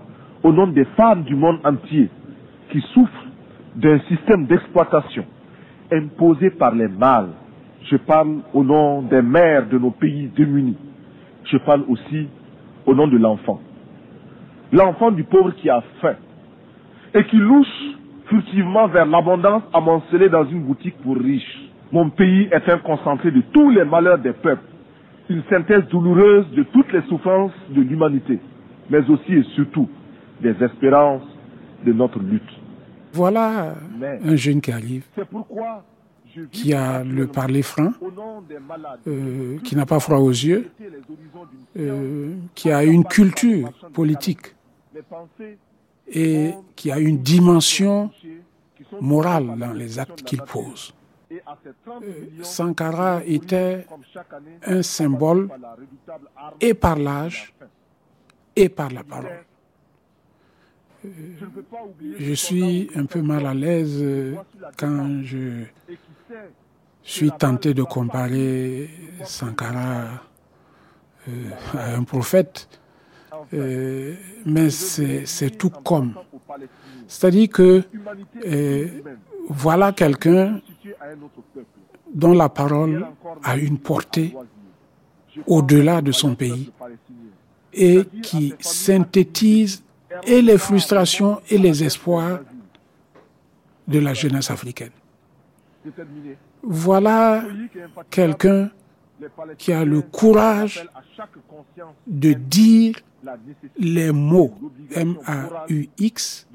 au 0.44 0.52
nom 0.54 0.68
des 0.68 0.86
femmes 0.96 1.24
du 1.24 1.36
monde 1.36 1.60
entier 1.64 2.10
qui 2.72 2.82
souffrent 2.94 3.26
d'un 3.76 4.00
système 4.02 4.46
d'exploitation 4.46 5.26
imposé 5.92 6.50
par 6.50 6.74
les 6.76 6.88
mâles. 6.88 7.30
Je 7.90 7.98
parle 7.98 8.38
au 8.54 8.64
nom 8.64 9.02
des 9.04 9.22
mères 9.22 9.68
de 9.68 9.78
nos 9.78 9.92
pays 9.92 10.30
démunis. 10.36 10.78
Je 11.46 11.58
parle 11.58 11.84
aussi 11.88 12.28
au 12.86 12.94
nom 12.94 13.08
de 13.08 13.18
l'enfant. 13.18 13.62
L'enfant 14.72 15.12
du 15.12 15.24
pauvre 15.24 15.52
qui 15.52 15.70
a 15.70 15.82
faim 16.02 16.16
et 17.14 17.24
qui 17.26 17.38
louche 17.38 17.68
furtivement 18.28 18.88
vers 18.88 19.06
l'abondance 19.06 19.64
amoncelée 19.74 20.30
dans 20.30 20.46
une 20.46 20.64
boutique 20.64 20.98
pour 21.04 21.16
riches. 21.18 21.70
Mon 21.92 22.10
pays 22.10 22.50
est 22.52 22.70
un 22.70 22.80
concentré 22.80 23.32
de 23.32 23.42
tous 23.54 23.70
les 23.70 23.86
malheurs 23.86 24.18
des 24.18 24.34
peuples, 24.34 24.64
une 25.30 25.44
synthèse 25.50 25.88
douloureuse 25.88 26.50
de 26.52 26.64
toutes 26.64 26.92
les 26.92 27.02
souffrances 27.04 27.54
de 27.70 27.82
l'humanité, 27.82 28.40
mais 28.90 29.10
aussi 29.10 29.34
et 29.34 29.44
surtout 29.56 29.88
des 30.42 30.56
espérances 30.62 31.24
de 31.86 31.94
notre 31.94 32.20
lutte. 32.20 32.44
Voilà 33.18 33.74
un 34.32 34.36
jeune 34.36 34.62
qui 34.62 34.72
arrive, 34.72 35.06
qui 36.52 36.72
a 36.74 37.04
le 37.04 37.26
parler 37.26 37.64
franc, 37.64 37.92
euh, 39.08 39.58
qui 39.64 39.76
n'a 39.76 39.88
pas 39.88 40.00
froid 40.00 40.20
aux 40.20 40.38
yeux, 40.50 40.70
euh, 41.78 42.36
qui 42.54 42.72
a 42.72 42.84
une 42.84 43.06
culture 43.06 43.72
politique 43.92 44.56
et 46.08 46.54
qui 46.76 46.92
a 46.92 47.00
une 47.00 47.18
dimension 47.18 48.12
morale 49.02 49.48
dans 49.58 49.74
les 49.74 49.98
actes 49.98 50.22
qu'il 50.22 50.44
pose. 50.44 50.94
Euh, 51.32 52.44
Sankara 52.44 53.22
était 53.26 53.88
un 54.64 54.84
symbole 54.84 55.50
et 56.62 56.76
par 56.76 56.98
l'âge 56.98 57.52
et 58.56 58.70
par 58.70 58.92
la 58.92 59.04
parole. 59.04 59.47
Euh, 61.08 62.16
je 62.20 62.34
suis 62.34 62.90
un 62.96 63.06
peu 63.06 63.22
mal 63.22 63.46
à 63.46 63.54
l'aise 63.54 64.00
euh, 64.02 64.36
quand 64.78 65.22
je 65.24 65.64
suis 67.04 67.32
tenté 67.32 67.74
de 67.74 67.84
comparer 67.84 68.90
Sankara 69.24 70.22
à 71.74 71.96
un 71.96 72.04
prophète, 72.04 72.68
mais 73.54 74.70
c'est 74.70 75.58
tout 75.58 75.70
comme. 75.70 76.14
C'est-à-dire 77.08 77.50
que 77.50 77.84
voilà 79.50 79.92
quelqu'un 79.94 80.62
dont 82.14 82.34
la 82.34 82.50
parole 82.50 83.06
a 83.44 83.58
une 83.58 83.78
portée 83.78 84.36
au-delà 85.46 86.02
de 86.02 86.12
son 86.12 86.36
pays 86.36 86.72
et 87.74 88.04
qui 88.22 88.54
synthétise 88.60 89.84
et 90.24 90.42
les 90.42 90.58
frustrations 90.58 91.42
et 91.50 91.58
les 91.58 91.84
espoirs 91.84 92.40
de 93.88 94.00
la 94.00 94.14
jeunesse 94.14 94.52
africaine. 94.52 94.92
Voilà 96.62 97.44
quelqu'un 98.10 98.70
qui 99.58 99.74
a 99.74 99.84
le 99.86 100.02
courage 100.02 100.86
de 102.06 102.34
dire 102.34 102.96
les 103.78 104.12
mots 104.12 104.54
M-A-U-X, 104.92 106.48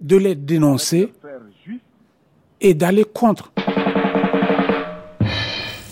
de 0.00 0.16
les 0.16 0.34
dénoncer 0.34 1.12
et 2.60 2.74
d'aller 2.74 3.04
contre. 3.04 3.52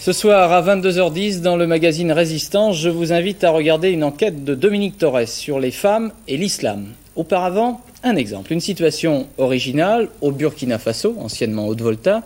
Ce 0.01 0.13
soir 0.13 0.53
à 0.53 0.63
22h10 0.63 1.41
dans 1.41 1.57
le 1.57 1.67
magazine 1.67 2.13
Résistance, 2.13 2.77
je 2.77 2.89
vous 2.89 3.13
invite 3.13 3.43
à 3.43 3.51
regarder 3.51 3.91
une 3.91 4.05
enquête 4.05 4.45
de 4.45 4.55
Dominique 4.55 4.97
Torres 4.97 5.27
sur 5.27 5.59
les 5.59 5.73
femmes 5.73 6.13
et 6.29 6.37
l'islam. 6.37 6.87
Auparavant, 7.17 7.81
un 8.05 8.15
exemple, 8.15 8.53
une 8.53 8.61
situation 8.61 9.27
originale 9.39 10.09
au 10.21 10.31
Burkina 10.31 10.79
Faso, 10.79 11.17
anciennement 11.19 11.67
Haute-Volta. 11.67 12.23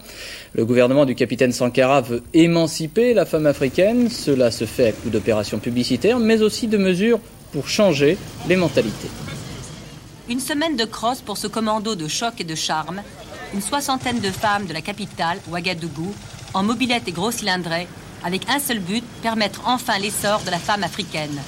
Le 0.52 0.66
gouvernement 0.66 1.06
du 1.06 1.14
capitaine 1.14 1.52
Sankara 1.52 2.02
veut 2.02 2.22
émanciper 2.34 3.14
la 3.14 3.24
femme 3.24 3.46
africaine. 3.46 4.10
Cela 4.10 4.50
se 4.50 4.66
fait 4.66 4.88
à 4.88 4.92
coup 4.92 5.08
d'opérations 5.08 5.58
publicitaires, 5.58 6.18
mais 6.18 6.42
aussi 6.42 6.68
de 6.68 6.76
mesures 6.76 7.20
pour 7.52 7.70
changer 7.70 8.18
les 8.48 8.56
mentalités. 8.56 9.08
Une 10.28 10.40
semaine 10.40 10.76
de 10.76 10.84
crosse 10.84 11.22
pour 11.22 11.38
ce 11.38 11.46
commando 11.46 11.94
de 11.94 12.06
choc 12.06 12.34
et 12.38 12.44
de 12.44 12.54
charme 12.54 13.02
une 13.54 13.60
soixantaine 13.60 14.20
de 14.20 14.30
femmes 14.30 14.66
de 14.66 14.72
la 14.72 14.80
capitale, 14.80 15.38
Ouagadougou, 15.50 16.14
en 16.54 16.62
mobilette 16.62 17.08
et 17.08 17.12
gros 17.12 17.30
cylindrés, 17.30 17.88
avec 18.24 18.48
un 18.48 18.58
seul 18.58 18.78
but, 18.78 19.04
permettre 19.22 19.62
enfin 19.66 19.98
l'essor 19.98 20.40
de 20.46 20.50
la 20.50 20.58
femme 20.58 20.84
africaine. 20.84 21.40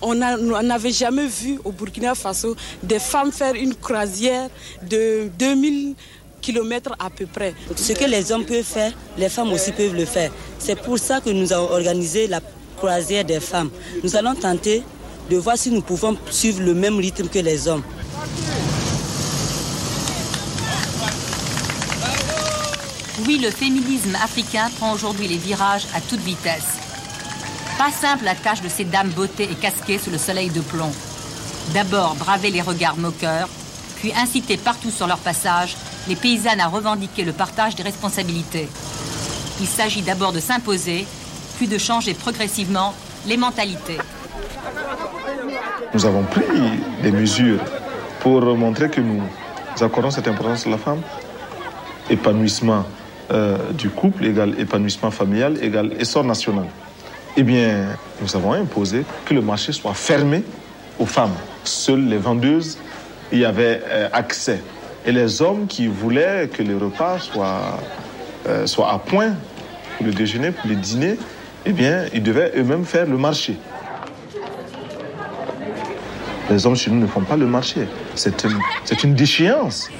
On 0.00 0.14
n'avait 0.14 0.92
jamais 0.92 1.26
vu 1.26 1.58
au 1.64 1.72
Burkina 1.72 2.14
Faso 2.14 2.54
des 2.82 2.98
femmes 3.00 3.32
faire 3.32 3.54
une 3.54 3.74
croisière 3.74 4.48
de 4.82 5.28
2000 5.38 5.94
km 6.40 6.94
à 6.98 7.10
peu 7.10 7.26
près. 7.26 7.52
Ce 7.74 7.92
que 7.94 8.04
les 8.04 8.30
hommes 8.30 8.44
peuvent 8.44 8.62
faire, 8.62 8.92
les 9.16 9.28
femmes 9.28 9.52
aussi 9.52 9.72
peuvent 9.72 9.94
le 9.94 10.04
faire. 10.04 10.30
C'est 10.58 10.80
pour 10.80 10.98
ça 10.98 11.20
que 11.20 11.30
nous 11.30 11.52
avons 11.52 11.70
organisé 11.72 12.28
la 12.28 12.40
croisière 12.76 13.24
des 13.24 13.40
femmes. 13.40 13.70
Nous 14.04 14.14
allons 14.14 14.36
tenter 14.36 14.84
de 15.28 15.36
voir 15.36 15.58
si 15.58 15.70
nous 15.70 15.82
pouvons 15.82 16.16
suivre 16.30 16.62
le 16.62 16.74
même 16.74 16.96
rythme 16.96 17.26
que 17.28 17.40
les 17.40 17.66
hommes. 17.66 17.82
Oui, 23.28 23.36
le 23.36 23.50
féminisme 23.50 24.14
africain 24.24 24.70
prend 24.78 24.94
aujourd'hui 24.94 25.28
les 25.28 25.36
virages 25.36 25.86
à 25.94 26.00
toute 26.00 26.20
vitesse. 26.20 26.78
Pas 27.76 27.90
simple 27.90 28.24
la 28.24 28.34
tâche 28.34 28.62
de 28.62 28.70
ces 28.70 28.84
dames 28.84 29.10
bottées 29.10 29.50
et 29.52 29.54
casquées 29.54 29.98
sous 29.98 30.08
le 30.08 30.16
soleil 30.16 30.48
de 30.48 30.62
plomb. 30.62 30.90
D'abord 31.74 32.14
braver 32.14 32.50
les 32.50 32.62
regards 32.62 32.96
moqueurs, 32.96 33.50
puis 33.96 34.14
inciter 34.14 34.56
partout 34.56 34.90
sur 34.90 35.06
leur 35.06 35.18
passage 35.18 35.76
les 36.08 36.16
paysannes 36.16 36.60
à 36.60 36.68
revendiquer 36.68 37.22
le 37.24 37.32
partage 37.32 37.74
des 37.74 37.82
responsabilités. 37.82 38.66
Il 39.60 39.66
s'agit 39.66 40.00
d'abord 40.00 40.32
de 40.32 40.40
s'imposer, 40.40 41.06
puis 41.58 41.68
de 41.68 41.76
changer 41.76 42.14
progressivement 42.14 42.94
les 43.26 43.36
mentalités. 43.36 43.98
Nous 45.92 46.06
avons 46.06 46.22
pris 46.22 46.44
des 47.02 47.12
mesures 47.12 47.60
pour 48.20 48.40
montrer 48.56 48.88
que 48.88 49.02
nous 49.02 49.20
accordons 49.82 50.10
cette 50.10 50.28
importance 50.28 50.66
à 50.66 50.70
la 50.70 50.78
femme. 50.78 51.02
Épanouissement 52.08 52.86
euh, 53.30 53.58
du 53.72 53.90
couple 53.90 54.24
égale 54.24 54.58
épanouissement 54.58 55.10
familial 55.10 55.62
égale 55.62 55.92
essor 56.00 56.24
national. 56.24 56.64
Eh 57.36 57.42
bien, 57.42 57.86
nous 58.22 58.36
avons 58.36 58.52
imposé 58.52 59.04
que 59.26 59.34
le 59.34 59.42
marché 59.42 59.72
soit 59.72 59.94
fermé 59.94 60.42
aux 60.98 61.06
femmes. 61.06 61.34
Seules 61.62 62.08
les 62.08 62.16
vendeuses 62.16 62.78
y 63.30 63.44
avaient 63.44 63.82
euh, 63.86 64.08
accès. 64.12 64.62
Et 65.04 65.12
les 65.12 65.42
hommes 65.42 65.66
qui 65.66 65.86
voulaient 65.86 66.48
que 66.52 66.62
les 66.62 66.74
repas 66.74 67.18
soient, 67.18 67.78
euh, 68.46 68.66
soient 68.66 68.92
à 68.92 68.98
point 68.98 69.34
pour 69.96 70.06
le 70.06 70.12
déjeuner, 70.12 70.50
pour 70.50 70.68
le 70.68 70.76
dîner, 70.76 71.16
eh 71.66 71.72
bien, 71.72 72.04
ils 72.14 72.22
devaient 72.22 72.52
eux-mêmes 72.56 72.84
faire 72.84 73.06
le 73.06 73.18
marché. 73.18 73.56
Les 76.50 76.66
hommes 76.66 76.76
chez 76.76 76.90
nous 76.90 76.98
ne 76.98 77.06
font 77.06 77.20
pas 77.20 77.36
le 77.36 77.46
marché. 77.46 77.86
C'est 78.14 78.44
une, 78.44 78.58
une 79.04 79.14
déchéance. 79.14 79.90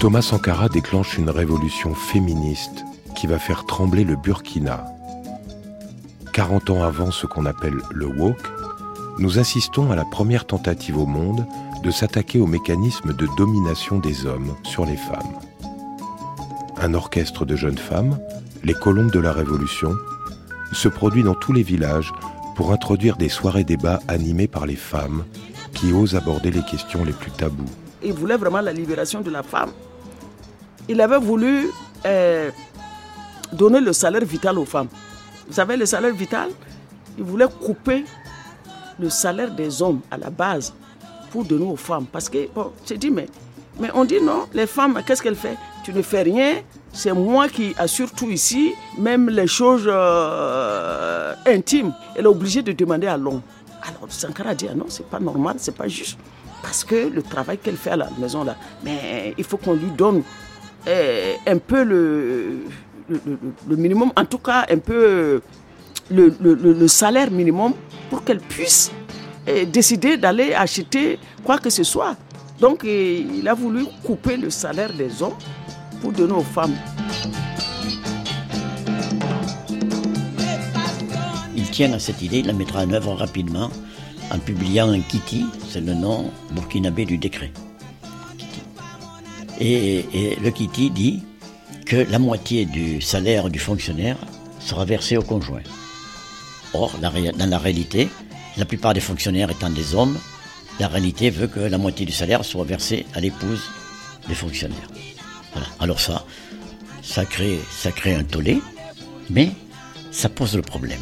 Thomas 0.00 0.22
Sankara 0.22 0.68
déclenche 0.68 1.18
une 1.18 1.28
révolution 1.28 1.92
féministe 1.92 2.84
qui 3.16 3.26
va 3.26 3.40
faire 3.40 3.66
trembler 3.66 4.04
le 4.04 4.14
Burkina. 4.14 4.86
40 6.32 6.70
ans 6.70 6.84
avant 6.84 7.10
ce 7.10 7.26
qu'on 7.26 7.46
appelle 7.46 7.78
le 7.92 8.06
woke, 8.06 8.48
nous 9.18 9.40
assistons 9.40 9.90
à 9.90 9.96
la 9.96 10.04
première 10.04 10.46
tentative 10.46 10.96
au 10.98 11.06
monde 11.06 11.44
de 11.82 11.90
s'attaquer 11.90 12.38
au 12.38 12.46
mécanisme 12.46 13.12
de 13.12 13.26
domination 13.36 13.98
des 13.98 14.24
hommes 14.24 14.54
sur 14.62 14.86
les 14.86 14.96
femmes. 14.96 15.34
Un 16.80 16.94
orchestre 16.94 17.44
de 17.44 17.56
jeunes 17.56 17.76
femmes, 17.76 18.20
les 18.62 18.74
colombes 18.74 19.10
de 19.10 19.18
la 19.18 19.32
Révolution, 19.32 19.96
se 20.72 20.86
produit 20.86 21.24
dans 21.24 21.34
tous 21.34 21.52
les 21.52 21.64
villages 21.64 22.12
pour 22.54 22.70
introduire 22.70 23.16
des 23.16 23.28
soirées 23.28 23.64
débats 23.64 23.98
animées 24.06 24.48
par 24.48 24.64
les 24.64 24.76
femmes 24.76 25.24
qui 25.74 25.92
osent 25.92 26.14
aborder 26.14 26.52
les 26.52 26.62
questions 26.62 27.04
les 27.04 27.12
plus 27.12 27.32
tabous. 27.32 27.68
Il 28.00 28.12
voulait 28.12 28.36
vraiment 28.36 28.60
la 28.60 28.72
libération 28.72 29.22
de 29.22 29.30
la 29.30 29.42
femme. 29.42 29.70
Il 30.88 31.00
avait 31.00 31.18
voulu 31.18 31.68
euh, 32.06 32.50
donner 33.52 33.80
le 33.80 33.92
salaire 33.92 34.24
vital 34.24 34.58
aux 34.58 34.64
femmes. 34.64 34.88
Vous 35.46 35.54
savez, 35.54 35.76
le 35.76 35.86
salaire 35.86 36.14
vital, 36.14 36.48
il 37.16 37.24
voulait 37.24 37.46
couper 37.60 38.04
le 38.98 39.10
salaire 39.10 39.50
des 39.50 39.82
hommes 39.82 40.00
à 40.10 40.16
la 40.16 40.30
base 40.30 40.72
pour 41.30 41.44
donner 41.44 41.66
aux 41.66 41.76
femmes. 41.76 42.06
Parce 42.06 42.28
que, 42.28 42.48
bon, 42.54 42.72
j'ai 42.86 42.96
dit, 42.96 43.10
mais, 43.10 43.26
mais 43.78 43.90
on 43.94 44.04
dit 44.04 44.20
non, 44.20 44.46
les 44.54 44.66
femmes, 44.66 45.00
qu'est-ce 45.06 45.22
qu'elles 45.22 45.36
font? 45.36 45.56
Tu 45.84 45.92
ne 45.92 46.02
fais 46.02 46.22
rien, 46.22 46.56
c'est 46.92 47.12
moi 47.12 47.48
qui 47.48 47.74
assure 47.78 48.10
tout 48.12 48.30
ici, 48.30 48.74
même 48.98 49.28
les 49.28 49.46
choses 49.46 49.84
euh, 49.86 51.34
intimes. 51.46 51.92
Elle 52.16 52.24
est 52.24 52.28
obligée 52.28 52.62
de 52.62 52.72
demander 52.72 53.06
à 53.06 53.16
l'homme. 53.16 53.42
Alors 53.82 54.06
Sankara 54.08 54.54
dit, 54.54 54.68
ah 54.70 54.74
non, 54.74 54.86
c'est 54.88 55.06
pas 55.06 55.20
normal, 55.20 55.56
c'est 55.58 55.76
pas 55.76 55.88
juste. 55.88 56.18
Parce 56.62 56.82
que 56.82 57.08
le 57.08 57.22
travail 57.22 57.58
qu'elle 57.58 57.76
fait 57.76 57.90
à 57.90 57.96
la 57.96 58.08
maison, 58.18 58.42
là, 58.42 58.56
mais 58.82 59.34
il 59.38 59.44
faut 59.44 59.56
qu'on 59.56 59.74
lui 59.74 59.90
donne 59.90 60.22
un 60.86 61.58
peu 61.58 61.82
le, 61.84 62.58
le, 63.08 63.76
minimum, 63.76 64.12
en 64.16 64.24
tout 64.24 64.38
cas 64.38 64.66
un 64.70 64.78
peu 64.78 65.40
le, 66.10 66.34
le 66.40 66.88
salaire 66.88 67.30
minimum 67.30 67.72
pour 68.10 68.24
qu'elle 68.24 68.40
puisse 68.40 68.90
euh, 69.48 69.64
décider 69.64 70.18
d'aller 70.18 70.52
acheter 70.52 71.18
quoi 71.42 71.58
que 71.58 71.70
ce 71.70 71.82
soit. 71.82 72.16
Donc 72.60 72.84
il 72.84 73.46
a 73.48 73.54
voulu 73.54 73.84
couper 74.04 74.36
le 74.36 74.50
salaire 74.50 74.92
des 74.92 75.22
hommes 75.22 75.36
pour 76.02 76.12
donner 76.12 76.34
aux 76.34 76.42
femmes. 76.42 76.74
Il 81.56 81.70
tient 81.70 81.92
à 81.92 81.98
cette 81.98 82.20
idée, 82.20 82.40
il 82.40 82.46
la 82.46 82.52
mettra 82.52 82.82
en 82.82 82.90
œuvre 82.92 83.14
rapidement 83.14 83.70
en 84.30 84.38
publiant 84.38 84.90
un 84.90 85.00
Kitty, 85.00 85.46
c'est 85.68 85.80
le 85.80 85.94
nom 85.94 86.30
burkinabé 86.50 87.06
du 87.06 87.16
décret. 87.16 87.50
Et, 89.60 90.36
le 90.40 90.50
Kitty 90.50 90.90
dit 90.90 91.22
que 91.86 91.96
la 91.96 92.18
moitié 92.18 92.64
du 92.64 93.00
salaire 93.00 93.50
du 93.50 93.58
fonctionnaire 93.58 94.16
sera 94.60 94.84
versé 94.84 95.16
au 95.16 95.22
conjoint. 95.22 95.62
Or, 96.74 96.92
dans 97.00 97.50
la 97.50 97.58
réalité, 97.58 98.08
la 98.56 98.64
plupart 98.64 98.94
des 98.94 99.00
fonctionnaires 99.00 99.50
étant 99.50 99.70
des 99.70 99.94
hommes, 99.94 100.18
la 100.78 100.88
réalité 100.88 101.30
veut 101.30 101.46
que 101.48 101.60
la 101.60 101.78
moitié 101.78 102.06
du 102.06 102.12
salaire 102.12 102.44
soit 102.44 102.64
versé 102.64 103.06
à 103.14 103.20
l'épouse 103.20 103.62
des 104.28 104.34
fonctionnaires. 104.34 104.88
Alors 105.80 105.98
ça, 105.98 106.24
ça 107.02 107.24
crée, 107.24 107.58
ça 107.70 107.90
crée 107.90 108.14
un 108.14 108.24
tollé, 108.24 108.60
mais 109.30 109.50
ça 110.10 110.28
pose 110.28 110.54
le 110.54 110.62
problème. 110.62 111.00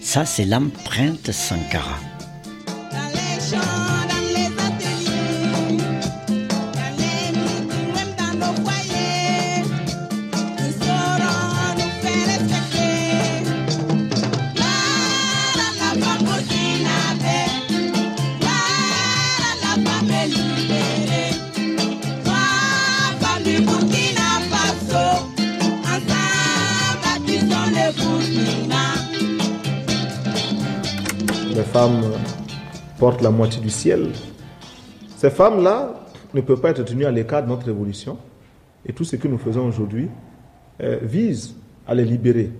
Ça, 0.00 0.26
c'est 0.26 0.44
l'empreinte 0.44 1.32
Sankara. 1.32 1.98
Femmes 31.74 32.02
portent 33.00 33.20
la 33.20 33.30
moitié 33.30 33.60
du 33.60 33.68
ciel. 33.68 34.10
Ces 35.16 35.28
femmes-là 35.28 36.04
ne 36.32 36.40
peuvent 36.40 36.60
pas 36.60 36.70
être 36.70 36.84
tenues 36.84 37.04
à 37.04 37.10
l'écart 37.10 37.42
de 37.42 37.48
notre 37.48 37.66
révolution. 37.66 38.16
Et 38.86 38.92
tout 38.92 39.02
ce 39.02 39.16
que 39.16 39.26
nous 39.26 39.38
faisons 39.38 39.66
aujourd'hui 39.66 40.08
euh, 40.80 40.98
vise 41.02 41.56
à 41.88 41.96
les 41.96 42.04
libérer. 42.04 42.52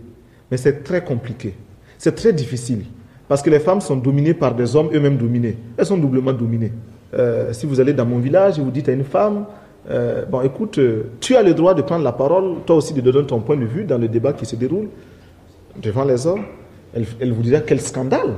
Mais 0.50 0.56
c'est 0.56 0.82
très 0.82 1.04
compliqué. 1.04 1.54
C'est 1.96 2.16
très 2.16 2.32
difficile. 2.32 2.86
Parce 3.28 3.40
que 3.40 3.50
les 3.50 3.60
femmes 3.60 3.80
sont 3.80 3.94
dominées 3.94 4.34
par 4.34 4.52
des 4.52 4.74
hommes 4.74 4.90
eux-mêmes 4.92 5.16
dominés. 5.16 5.58
Elles 5.76 5.86
sont 5.86 5.96
doublement 5.96 6.32
dominées. 6.32 6.72
Euh, 7.16 7.52
si 7.52 7.66
vous 7.66 7.78
allez 7.78 7.92
dans 7.92 8.06
mon 8.06 8.18
village 8.18 8.58
et 8.58 8.62
vous 8.62 8.72
dites 8.72 8.88
à 8.88 8.92
une 8.92 9.04
femme, 9.04 9.44
euh, 9.90 10.24
bon 10.24 10.40
écoute, 10.40 10.80
tu 11.20 11.36
as 11.36 11.42
le 11.44 11.54
droit 11.54 11.74
de 11.74 11.82
prendre 11.82 12.02
la 12.02 12.12
parole, 12.12 12.56
toi 12.66 12.74
aussi 12.74 12.92
de 12.92 13.00
donner 13.00 13.24
ton 13.24 13.38
point 13.38 13.56
de 13.56 13.64
vue 13.64 13.84
dans 13.84 13.98
le 13.98 14.08
débat 14.08 14.32
qui 14.32 14.44
se 14.44 14.56
déroule 14.56 14.88
devant 15.80 16.04
les 16.04 16.26
hommes, 16.26 16.46
elle 16.92 17.32
vous 17.32 17.42
dira 17.42 17.60
quel 17.60 17.80
scandale. 17.80 18.34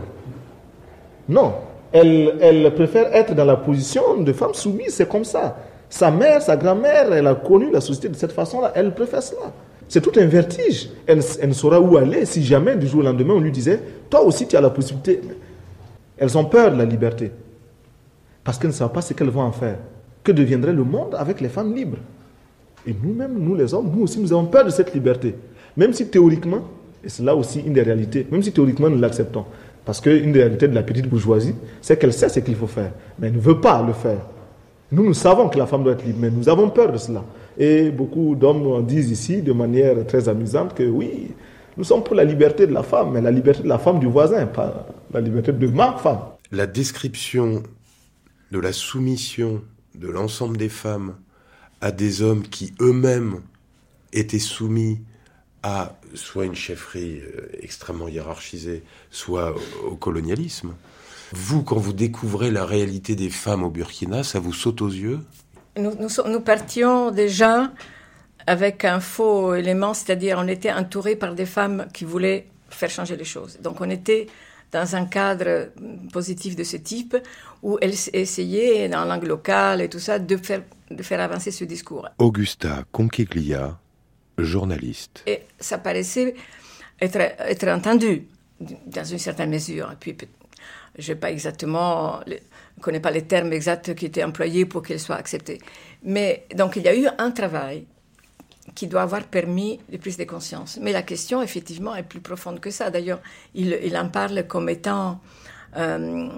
Non, 1.28 1.54
elle, 1.92 2.72
préfère 2.74 3.14
être 3.14 3.34
dans 3.34 3.44
la 3.44 3.56
position 3.56 4.20
de 4.22 4.32
femme 4.32 4.54
soumise, 4.54 4.94
c'est 4.94 5.08
comme 5.08 5.24
ça. 5.24 5.56
Sa 5.88 6.10
mère, 6.10 6.42
sa 6.42 6.56
grand-mère, 6.56 7.12
elle 7.12 7.26
a 7.26 7.34
connu 7.34 7.70
la 7.70 7.80
société 7.80 8.08
de 8.08 8.16
cette 8.16 8.32
façon-là, 8.32 8.72
elle 8.74 8.92
préfère 8.94 9.22
cela. 9.22 9.52
C'est 9.88 10.00
tout 10.00 10.12
un 10.18 10.26
vertige. 10.26 10.90
Elle, 11.06 11.20
elle, 11.40 11.48
ne 11.48 11.54
saura 11.54 11.80
où 11.80 11.96
aller 11.96 12.26
si 12.26 12.42
jamais 12.42 12.76
du 12.76 12.88
jour 12.88 13.00
au 13.00 13.04
lendemain 13.04 13.34
on 13.34 13.40
lui 13.40 13.52
disait, 13.52 13.80
toi 14.10 14.22
aussi 14.22 14.46
tu 14.48 14.56
as 14.56 14.60
la 14.60 14.70
possibilité. 14.70 15.20
Elles 16.18 16.36
ont 16.36 16.44
peur 16.44 16.72
de 16.72 16.78
la 16.78 16.84
liberté. 16.84 17.30
Parce 18.42 18.58
qu'elles 18.58 18.70
ne 18.70 18.74
savent 18.74 18.92
pas 18.92 19.02
ce 19.02 19.12
qu'elles 19.12 19.30
vont 19.30 19.42
en 19.42 19.52
faire. 19.52 19.78
Que 20.24 20.32
deviendrait 20.32 20.72
le 20.72 20.82
monde 20.82 21.14
avec 21.16 21.40
les 21.40 21.48
femmes 21.48 21.74
libres? 21.74 21.98
Et 22.86 22.94
nous-mêmes, 23.00 23.38
nous 23.38 23.54
les 23.54 23.74
hommes, 23.74 23.90
nous 23.94 24.04
aussi, 24.04 24.20
nous 24.20 24.32
avons 24.32 24.46
peur 24.46 24.64
de 24.64 24.70
cette 24.70 24.94
liberté. 24.94 25.34
Même 25.76 25.92
si 25.92 26.08
théoriquement, 26.08 26.62
et 27.04 27.08
c'est 27.08 27.22
là 27.22 27.34
aussi 27.34 27.60
une 27.60 27.72
des 27.72 27.82
réalités, 27.82 28.26
même 28.30 28.42
si 28.42 28.52
théoriquement 28.52 28.88
nous 28.88 28.98
l'acceptons, 28.98 29.44
parce 29.86 30.00
qu'une 30.00 30.32
des 30.32 30.40
réalités 30.40 30.66
de 30.66 30.74
la 30.74 30.82
petite 30.82 31.08
bourgeoisie, 31.08 31.54
c'est 31.80 31.96
qu'elle 31.96 32.12
sait 32.12 32.28
ce 32.28 32.40
qu'il 32.40 32.56
faut 32.56 32.66
faire, 32.66 32.90
mais 33.18 33.28
elle 33.28 33.34
ne 33.34 33.40
veut 33.40 33.60
pas 33.60 33.82
le 33.82 33.92
faire. 33.92 34.18
Nous, 34.90 35.04
nous 35.04 35.14
savons 35.14 35.48
que 35.48 35.56
la 35.56 35.66
femme 35.66 35.84
doit 35.84 35.92
être 35.92 36.04
libre, 36.04 36.18
mais 36.20 36.30
nous 36.30 36.48
avons 36.48 36.70
peur 36.70 36.90
de 36.90 36.98
cela. 36.98 37.24
Et 37.56 37.90
beaucoup 37.90 38.34
d'hommes 38.34 38.84
disent 38.84 39.10
ici, 39.10 39.42
de 39.42 39.52
manière 39.52 40.04
très 40.04 40.28
amusante, 40.28 40.74
que 40.74 40.82
oui, 40.82 41.28
nous 41.76 41.84
sommes 41.84 42.02
pour 42.02 42.16
la 42.16 42.24
liberté 42.24 42.66
de 42.66 42.72
la 42.72 42.82
femme, 42.82 43.12
mais 43.12 43.20
la 43.20 43.30
liberté 43.30 43.62
de 43.62 43.68
la 43.68 43.78
femme 43.78 44.00
du 44.00 44.06
voisin, 44.06 44.44
pas 44.46 44.88
la 45.12 45.20
liberté 45.20 45.52
de 45.52 45.66
ma 45.68 45.92
femme. 45.92 46.18
La 46.50 46.66
description 46.66 47.62
de 48.50 48.58
la 48.58 48.72
soumission 48.72 49.62
de 49.94 50.08
l'ensemble 50.08 50.56
des 50.56 50.68
femmes 50.68 51.14
à 51.80 51.92
des 51.92 52.22
hommes 52.22 52.42
qui 52.42 52.74
eux-mêmes 52.80 53.36
étaient 54.12 54.40
soumis 54.40 55.00
à 55.62 55.96
soit 56.16 56.46
une 56.46 56.54
chefferie 56.54 57.20
euh, 57.20 57.48
extrêmement 57.60 58.08
hiérarchisée, 58.08 58.82
soit 59.10 59.54
au 59.84 59.94
colonialisme. 59.96 60.74
Vous, 61.32 61.62
quand 61.62 61.76
vous 61.76 61.92
découvrez 61.92 62.50
la 62.50 62.64
réalité 62.64 63.14
des 63.14 63.30
femmes 63.30 63.62
au 63.62 63.70
Burkina, 63.70 64.22
ça 64.22 64.40
vous 64.40 64.52
saute 64.52 64.80
aux 64.80 64.88
yeux? 64.88 65.20
Nous, 65.76 65.92
nous, 65.98 66.40
partions 66.40 67.10
déjà 67.10 67.72
avec 68.46 68.84
un 68.84 69.00
faux 69.00 69.54
élément, 69.54 69.92
c'est-à-dire 69.92 70.38
on 70.40 70.48
était 70.48 70.72
entouré 70.72 71.16
par 71.16 71.34
des 71.34 71.46
femmes 71.46 71.86
qui 71.92 72.04
voulaient 72.04 72.46
faire 72.70 72.90
changer 72.90 73.16
les 73.16 73.24
choses. 73.24 73.58
Donc 73.60 73.80
on 73.80 73.90
était 73.90 74.26
dans 74.72 74.96
un 74.96 75.04
cadre 75.04 75.70
positif 76.12 76.56
de 76.56 76.64
ce 76.64 76.76
type 76.76 77.16
où 77.62 77.78
elles 77.80 77.94
essayaient, 78.12 78.88
dans 78.88 79.04
langue 79.04 79.24
locale 79.24 79.80
et 79.82 79.88
tout 79.88 79.98
ça, 79.98 80.18
de 80.18 80.36
faire, 80.36 80.62
de 80.90 81.02
faire 81.02 81.20
avancer 81.20 81.50
ce 81.50 81.64
discours. 81.64 82.08
Augusta 82.18 82.84
Conquiglia, 82.92 83.78
journaliste. 84.38 85.22
Et 85.26 85.42
ça 85.58 85.78
paraissait 85.78 86.34
être, 87.00 87.68
entendu 87.68 88.24
dans 88.60 89.04
une 89.04 89.18
certaine 89.18 89.50
mesure. 89.50 89.90
Et 89.92 89.96
puis, 89.98 90.16
je 90.98 91.12
ne 91.12 91.18
pas 91.18 91.30
exactement, 91.30 92.20
ne 92.26 92.82
connais 92.82 93.00
pas 93.00 93.10
les 93.10 93.22
termes 93.22 93.52
exacts 93.52 93.94
qui 93.94 94.06
étaient 94.06 94.24
employés 94.24 94.64
pour 94.64 94.82
qu'il 94.82 94.98
soit 95.00 95.16
accepté. 95.16 95.58
Mais 96.02 96.46
donc, 96.54 96.76
il 96.76 96.82
y 96.82 96.88
a 96.88 96.96
eu 96.96 97.06
un 97.18 97.30
travail 97.30 97.86
qui 98.74 98.86
doit 98.86 99.02
avoir 99.02 99.24
permis 99.24 99.78
de 99.90 99.96
prise 99.96 100.16
de 100.16 100.24
conscience. 100.24 100.78
Mais 100.80 100.92
la 100.92 101.02
question, 101.02 101.42
effectivement, 101.42 101.94
est 101.94 102.02
plus 102.02 102.20
profonde 102.20 102.60
que 102.60 102.70
ça. 102.70 102.90
D'ailleurs, 102.90 103.20
il, 103.54 103.96
en 103.96 104.08
parle 104.08 104.46
comme 104.46 104.68
étant 104.68 105.20
euh, 105.76 106.28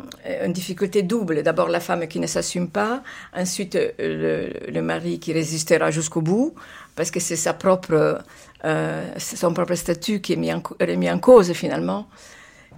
une 0.45 0.53
difficulté 0.53 1.03
double. 1.03 1.43
D'abord, 1.43 1.69
la 1.69 1.81
femme 1.81 2.07
qui 2.07 2.21
ne 2.21 2.27
s'assume 2.27 2.69
pas, 2.69 3.03
ensuite, 3.35 3.79
le 3.99 4.81
mari 4.81 5.21
qui 5.21 5.33
résistera 5.33 5.91
jusqu'au 5.91 6.21
bout, 6.21 6.55
parce 6.99 7.13
que 7.13 7.21
c'est 7.21 7.37
sa 7.37 7.55
propre, 7.55 8.19
euh, 8.65 9.11
son 9.19 9.55
propre 9.55 9.77
statut 9.77 10.21
qui 10.21 10.33
est 10.33 10.37
mis 10.37 10.53
en, 10.53 10.61
mis 10.97 11.09
en 11.09 11.21
cause 11.21 11.53
finalement. 11.53 12.09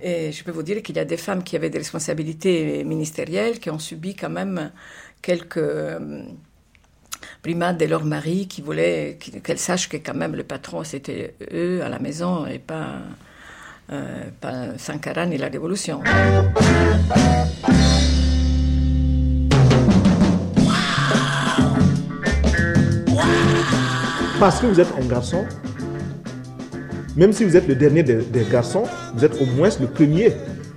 Et 0.03 0.31
je 0.31 0.45
peux 0.45 0.51
vous 0.51 0.63
dire 0.63 0.83
qu'il 0.83 0.97
y 0.97 0.99
a 0.99 1.07
des 1.07 1.17
femmes 1.17 1.43
qui 1.43 1.57
avaient 1.57 1.71
des 1.71 1.79
responsabilités 1.79 2.85
ministérielles 2.85 3.59
qui 3.59 3.71
ont 3.71 3.79
subi 3.79 4.15
quand 4.15 4.29
même 4.29 4.71
quelques, 5.23 5.59
primades 7.43 7.79
de 7.79 7.87
leur 7.87 8.05
mari 8.05 8.47
qui 8.47 8.61
voulaient 8.61 9.19
qu'elles 9.43 9.59
sachent 9.59 9.89
que 9.89 9.97
quand 9.97 10.15
même 10.15 10.35
le 10.37 10.45
patron 10.45 10.85
c'était 10.85 11.35
eux 11.53 11.83
à 11.83 11.89
la 11.89 11.99
maison 11.99 12.47
et 12.47 12.59
pas, 12.59 12.99
euh, 13.93 14.25
pas 14.41 14.79
Sankara 14.79 15.27
ni 15.27 15.39
la 15.39 15.49
révolution. 15.49 16.03
Parce 24.41 24.59
que 24.59 24.67
vous 24.69 24.81
êtes 24.81 24.89
un 24.99 25.05
garçon, 25.05 25.45
même 27.15 27.31
si 27.31 27.45
vous 27.45 27.59
êtes 27.59 27.69
le 27.69 27.75
dernier 27.75 28.03
des, 28.03 28.47
garçons, 28.51 28.85
vous 29.15 29.23
êtes 29.23 29.39
au 29.39 29.45
moins 29.45 29.69
le 29.79 29.87
premier 29.87 30.33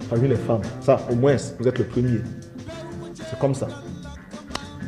parmi 0.10 0.28
les 0.28 0.36
femmes. 0.36 0.60
Ça, 0.82 1.00
au 1.10 1.16
moins, 1.16 1.38
vous 1.58 1.68
êtes 1.70 1.80
le 1.80 1.86
premier. 1.86 2.20
C'est 3.16 3.40
comme 3.40 3.56
ça. 3.56 3.70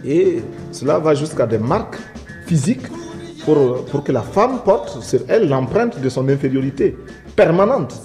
Et 0.03 0.43
cela 0.73 0.99
va 0.99 1.15
jusqu'à 1.15 1.47
des 1.47 1.57
marques 1.57 1.95
physiques 2.47 2.85
pour, 3.45 3.85
pour 3.85 4.03
que 4.03 4.11
la 4.11 4.23
femme 4.23 4.59
porte 4.65 5.01
sur 5.01 5.21
elle 5.29 5.47
l'empreinte 5.47 6.01
de 6.01 6.09
son 6.09 6.27
infériorité 6.27 6.97
permanente. 7.33 7.95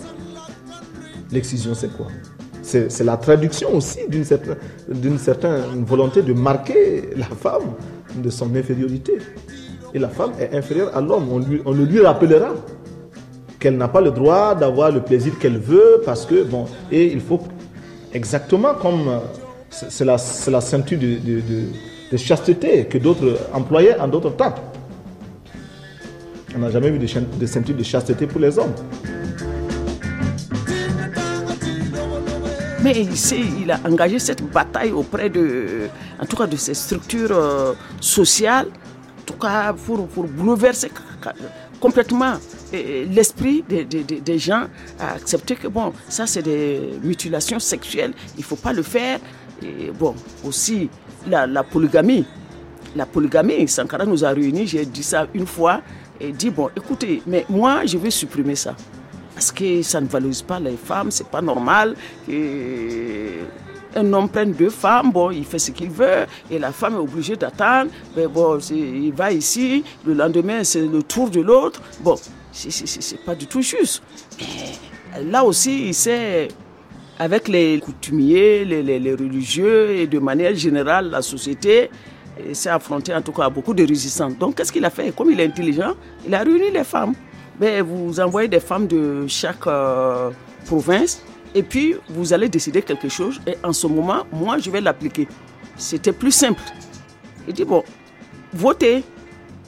L'excision, 1.33 1.75
c'est 1.75 1.93
quoi? 1.97 2.07
C'est 2.63 3.03
la 3.03 3.17
traduction 3.17 3.75
aussi 3.75 3.99
d'une 4.09 5.19
certaine 5.19 5.85
volonté 5.85 6.23
de 6.23 6.33
marquer 6.33 7.11
la 7.17 7.27
femme 7.27 7.73
de 8.15 8.31
son 8.31 8.55
infériorité. 8.55 9.19
Et 9.93 9.99
la 9.99 10.09
femme 10.09 10.33
est 10.39 10.55
inférieure 10.55 10.97
à 10.97 11.01
l'homme. 11.01 11.29
On, 11.65 11.73
le 11.73 11.85
lui 11.85 12.01
rappellera 12.01 12.51
qu'elle 13.59 13.77
n'a 13.77 13.89
pas 13.89 14.01
le 14.01 14.11
droit 14.11 14.55
d'avoir 14.55 14.91
le 14.91 15.01
plaisir 15.01 15.39
qu'elle 15.39 15.59
veut 15.59 16.03
parce 16.05 16.25
que, 16.25 16.45
bon, 16.45 16.67
et 16.91 17.13
il 17.13 17.21
faut 17.21 17.41
exactement 18.13 18.75
comme 18.75 19.09
euh, 19.09 19.19
c'est 19.71 20.05
la, 20.05 20.19
ceinture 20.19 20.99
de, 20.99 22.17
chasteté 22.17 22.87
que 22.87 22.99
d'autres 22.99 23.39
employaient 23.53 23.99
en 23.99 24.09
d'autres 24.09 24.31
temps. 24.31 24.55
On 26.55 26.59
n'a 26.59 26.71
jamais 26.71 26.91
vu 26.91 26.99
de, 26.99 27.47
ceinture 27.47 27.77
de 27.77 27.83
chasteté 27.83 28.27
pour 28.27 28.41
les 28.41 28.59
hommes. 28.59 28.75
Mais 32.83 32.93
il, 32.97 33.63
il 33.63 33.71
a 33.71 33.79
engagé 33.85 34.19
cette 34.19 34.43
bataille 34.43 34.91
auprès 34.91 35.29
de, 35.29 35.89
en 36.19 36.25
tout 36.25 36.37
cas, 36.37 36.47
de 36.47 36.57
ces 36.57 36.75
structures 36.75 37.31
euh, 37.33 37.75
sociales, 38.01 38.69
tout 39.31 39.39
cas 39.39 39.73
pour, 39.73 40.07
bouleverser 40.25 40.91
complètement 41.81 42.35
l'esprit 42.73 43.65
des, 43.69 44.39
gens 44.39 44.65
à 44.99 45.13
accepter 45.15 45.57
que 45.57 45.69
bon, 45.69 45.93
ça 46.09 46.27
c'est 46.27 46.43
des 46.43 46.81
mutilations 47.03 47.59
sexuelles, 47.59 48.13
il 48.37 48.41
ne 48.41 48.45
faut 48.45 48.57
pas 48.57 48.73
le 48.73 48.83
faire. 48.83 49.19
Et 49.63 49.91
bon, 49.91 50.15
aussi 50.45 50.89
la, 51.29 51.63
polygamie. 51.63 52.25
La 52.97 53.07
polygamie, 53.07 53.69
Sankara 53.69 54.05
nous 54.05 54.25
a 54.25 54.31
réunis, 54.31 54.67
j'ai 54.67 54.85
dit 54.85 55.03
ça 55.03 55.27
une 55.35 55.47
fois, 55.47 55.81
et 56.21 56.33
dit 56.33 56.51
bon, 56.51 56.71
écoutez, 56.77 57.23
mais 57.27 57.45
moi 57.49 57.87
je 57.87 57.99
vais 57.99 58.11
supprimer 58.11 58.57
ça. 58.57 58.75
Parce 59.35 59.53
que 59.53 59.83
ça 59.83 60.01
ne 60.01 60.07
valorise 60.07 60.43
pas 60.43 60.61
les 60.61 60.77
femmes, 60.77 61.11
c'est 61.11 61.27
pas 61.29 61.41
normal. 61.41 61.95
Un 63.97 64.13
homme 64.13 64.29
prenne 64.29 64.53
deux 64.53 64.71
femmes, 64.71 65.11
bon, 65.13 65.31
il 65.31 65.45
fait 65.45 65.59
ce 65.59 65.71
qu'il 65.71 65.91
veut, 65.91 66.27
et 66.51 66.59
la 66.59 66.73
femme 66.73 66.95
est 66.95 66.99
obligée 66.99 67.37
d'attendre. 67.37 67.91
Mais 68.17 68.27
bon, 68.27 68.59
il 68.71 69.13
va 69.13 69.33
ici, 69.33 69.85
le 70.05 70.15
lendemain, 70.15 70.65
c'est 70.65 70.87
le 70.87 71.03
tour 71.03 71.31
de 71.31 71.41
l'autre. 71.41 71.81
Bon, 72.01 72.17
c'est 72.53 73.25
pas 73.25 73.35
du 73.35 73.47
tout 73.47 73.63
juste. 73.63 74.03
Là 75.25 75.45
aussi, 75.45 75.89
il 75.89 75.95
sait, 75.95 76.49
avec 77.19 77.49
les 77.49 77.81
coutumiers, 77.81 78.65
les, 78.65 78.83
les, 78.83 79.15
religieux, 79.15 79.91
et 79.91 80.07
de 80.07 80.19
manière 80.19 80.55
générale, 80.55 81.11
la 81.11 81.23
société, 81.23 81.91
s'est 82.53 82.71
affronté 82.71 83.15
en 83.15 83.21
tout 83.21 83.33
cas 83.33 83.45
à 83.45 83.51
beaucoup 83.51 83.75
de 83.75 83.87
résistance. 83.87 84.37
Donc, 84.39 84.55
qu'est-ce 84.57 84.73
qu'il 84.73 84.85
a 84.85 84.91
fait? 84.91 85.15
Comme 85.15 85.31
il 85.31 85.41
est 85.41 85.47
intelligent, 85.47 85.95
il 86.27 86.35
a 86.35 86.39
réuni 86.39 86.71
les 86.73 86.85
femmes. 86.85 87.13
Mais 87.61 87.83
vous 87.83 88.19
envoyez 88.21 88.49
des 88.49 88.61
femmes 88.61 88.87
de 88.87 89.27
chaque 89.27 89.67
euh, 89.67 90.31
province 90.65 91.23
et 91.55 91.63
puis 91.63 91.97
vous 92.09 92.33
allez 92.33 92.49
décider 92.49 92.83
quelque 92.83 93.09
chose 93.09 93.41
et 93.47 93.57
en 93.65 93.73
ce 93.73 93.87
moment, 93.87 94.25
moi, 94.33 94.59
je 94.59 94.71
vais 94.71 94.81
l'appliquer. 94.81 95.27
C'était 95.77 96.13
plus 96.13 96.33
simple. 96.33 96.63
Il 97.49 97.55
dit, 97.55 97.65
bon, 97.65 97.83
votez, 98.53 99.03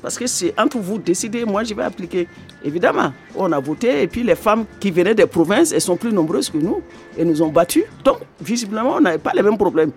parce 0.01 0.19
que 0.19 0.27
c'est 0.27 0.59
entre 0.59 0.79
vous 0.79 0.99
décider, 0.99 1.45
moi, 1.45 1.65
je 1.65 1.75
vais 1.75 1.83
appliquer. 1.83 2.29
Évidemment, 2.65 3.13
on 3.35 3.51
a 3.53 3.61
voté 3.61 4.03
et 4.03 4.07
puis 4.07 4.23
les 4.23 4.35
femmes 4.35 4.65
qui 4.79 4.91
venaient 4.91 5.15
des 5.15 5.27
provinces, 5.27 5.73
elles 5.73 5.81
sont 5.81 5.97
plus 5.97 6.13
nombreuses 6.13 6.51
que 6.51 6.59
nous 6.59 6.83
et 7.17 7.25
nous 7.25 7.43
ont 7.43 7.49
battus. 7.49 7.85
Donc, 8.05 8.19
visiblement, 8.41 8.97
on 8.97 9.01
n'avait 9.01 9.19
pas 9.19 9.33
les 9.35 9.43
mêmes 9.43 9.59
problèmes. 9.59 9.93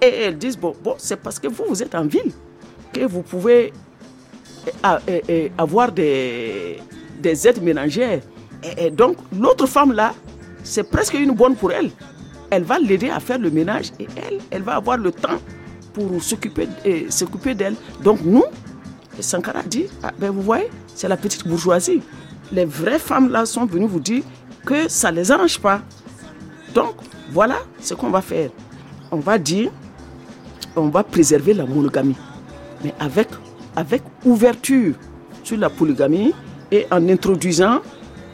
Et 0.00 0.06
elles 0.06 0.38
disent, 0.38 0.56
bon, 0.58 0.74
bon 0.82 0.94
c'est 0.98 1.16
parce 1.16 1.38
que 1.38 1.48
vous, 1.48 1.64
vous 1.68 1.82
êtes 1.82 1.94
en 1.94 2.04
ville 2.06 2.32
que 2.92 3.04
vous 3.04 3.22
pouvez 3.22 3.72
eh, 4.66 4.88
eh, 5.08 5.22
eh, 5.28 5.52
avoir 5.58 5.90
des, 5.92 6.78
des 7.20 7.48
aides 7.48 7.62
ménagères. 7.62 8.20
Et, 8.76 8.90
donc, 8.90 9.16
l'autre 9.38 9.66
femme 9.66 9.92
là, 9.92 10.14
c'est 10.68 10.84
presque 10.84 11.14
une 11.14 11.32
bonne 11.32 11.56
pour 11.56 11.72
elle. 11.72 11.90
Elle 12.50 12.62
va 12.62 12.78
l'aider 12.78 13.08
à 13.10 13.20
faire 13.20 13.38
le 13.38 13.50
ménage 13.50 13.90
et 13.98 14.06
elle, 14.16 14.38
elle 14.50 14.62
va 14.62 14.76
avoir 14.76 14.98
le 14.98 15.10
temps 15.10 15.38
pour 15.92 16.22
s'occuper, 16.22 16.68
d'elle. 17.54 17.74
Donc 18.04 18.20
nous, 18.22 18.44
Sankara 19.18 19.62
dit, 19.62 19.86
ah, 20.02 20.12
ben 20.18 20.30
vous 20.30 20.42
voyez, 20.42 20.68
c'est 20.94 21.08
la 21.08 21.16
petite 21.16 21.46
bourgeoisie. 21.48 22.02
Les 22.52 22.64
vraies 22.64 22.98
femmes 22.98 23.30
là 23.30 23.44
sont 23.46 23.66
venues 23.66 23.86
vous 23.86 24.00
dire 24.00 24.22
que 24.64 24.88
ça 24.88 25.10
ne 25.10 25.16
les 25.16 25.32
arrange 25.32 25.58
pas. 25.58 25.80
Donc 26.74 26.94
voilà 27.30 27.56
ce 27.80 27.94
qu'on 27.94 28.10
va 28.10 28.20
faire. 28.20 28.50
On 29.10 29.18
va 29.18 29.38
dire, 29.38 29.70
on 30.76 30.88
va 30.88 31.02
préserver 31.02 31.54
la 31.54 31.64
monogamie, 31.64 32.16
mais 32.84 32.94
avec, 33.00 33.28
avec 33.74 34.02
ouverture 34.24 34.94
sur 35.42 35.56
la 35.56 35.70
polygamie 35.70 36.32
et 36.70 36.86
en 36.90 37.08
introduisant, 37.08 37.80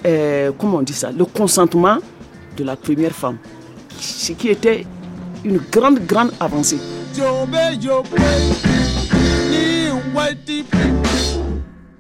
euh, 0.05 0.51
comment 0.59 0.79
on 0.79 0.83
dit 0.83 0.93
ça, 0.93 1.11
le 1.13 1.25
consentement 1.25 1.99
de 2.57 2.65
la 2.65 2.77
première 2.77 3.13
femme, 3.13 3.39
ce 3.99 4.33
qui 4.33 4.49
était 4.49 4.87
une 5.45 5.59
grande, 5.59 6.05
grande 6.07 6.33
avancée. 6.41 6.79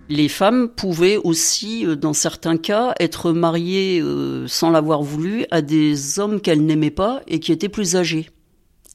Les 0.08 0.28
femmes 0.28 0.68
pouvaient 0.68 1.16
aussi, 1.16 1.86
euh, 1.86 1.96
dans 1.96 2.12
certains 2.12 2.56
cas, 2.56 2.94
être 3.00 3.32
mariées 3.32 4.00
euh, 4.00 4.46
sans 4.48 4.70
l'avoir 4.70 5.02
voulu 5.02 5.46
à 5.50 5.62
des 5.62 6.18
hommes 6.18 6.40
qu'elles 6.40 6.64
n'aimaient 6.64 6.90
pas 6.90 7.22
et 7.26 7.40
qui 7.40 7.52
étaient 7.52 7.68
plus 7.68 7.96
âgés. 7.96 8.28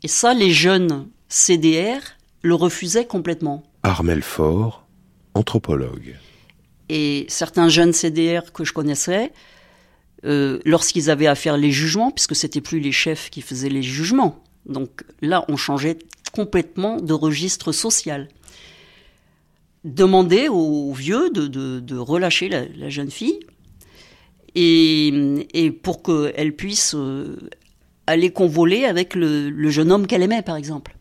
Et 0.04 0.08
ça, 0.08 0.34
les 0.34 0.52
jeunes 0.52 1.08
CDR 1.28 2.00
le 2.42 2.56
refusaient 2.56 3.06
complètement. 3.06 3.64
Armel 3.84 4.22
Faure, 4.22 4.86
anthropologue. 5.34 6.16
Et 6.90 7.26
certains 7.28 7.70
jeunes 7.70 7.94
CDR 7.94 8.52
que 8.54 8.64
je 8.64 8.74
connaissais 8.74 9.32
euh, 10.26 10.60
lorsqu'ils 10.66 11.10
avaient 11.10 11.28
à 11.28 11.36
faire 11.36 11.58
les 11.58 11.72
jugements, 11.72 12.12
puisque 12.12 12.36
c'était 12.36 12.62
plus 12.62 12.80
les 12.80 12.92
chefs 12.92 13.30
qui 13.30 13.42
faisaient 13.42 13.70
les 13.70 13.84
jugements. 13.84 14.44
Donc 14.66 15.04
là, 15.22 15.46
on 15.48 15.58
changeait 15.58 15.98
complètement 16.32 16.98
de 16.98 17.14
registre 17.14 17.72
social. 17.72 18.28
Demander 19.84 20.50
aux 20.50 20.94
vieux 20.94 21.30
de, 21.30 21.98
relâcher 21.98 22.50
la, 22.50 22.90
jeune 22.90 23.12
fille 23.12 23.40
et, 24.56 25.48
et 25.54 25.72
pour 25.72 26.04
qu'elle 26.04 26.54
puisse 26.56 26.96
euh, 26.96 27.38
aller 28.10 28.32
convoler 28.32 28.86
avec 28.86 29.16
le, 29.16 29.70
jeune 29.70 29.92
homme 29.92 30.08
qu'elle 30.08 30.24
aimait, 30.24 30.42
par 30.42 30.56
exemple. 30.56 30.96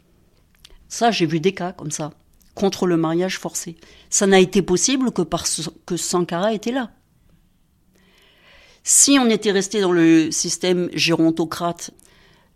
Ça, 0.88 1.10
j'ai 1.10 1.26
vu 1.26 1.40
des 1.40 1.52
cas 1.52 1.72
comme 1.72 1.90
ça, 1.90 2.12
contre 2.54 2.86
le 2.86 2.96
mariage 2.96 3.38
forcé. 3.38 3.76
Ça 4.10 4.26
n'a 4.26 4.38
été 4.40 4.62
possible 4.62 5.10
que 5.10 5.22
parce 5.22 5.70
que 5.86 5.96
Sankara 5.96 6.52
était 6.52 6.72
là. 6.72 6.90
Si 8.85 9.18
on 9.20 9.29
était 9.29 9.51
resté 9.51 9.81
dans 9.81 9.93
le 9.93 10.31
système 10.31 10.89
gérontocrate, 10.95 11.91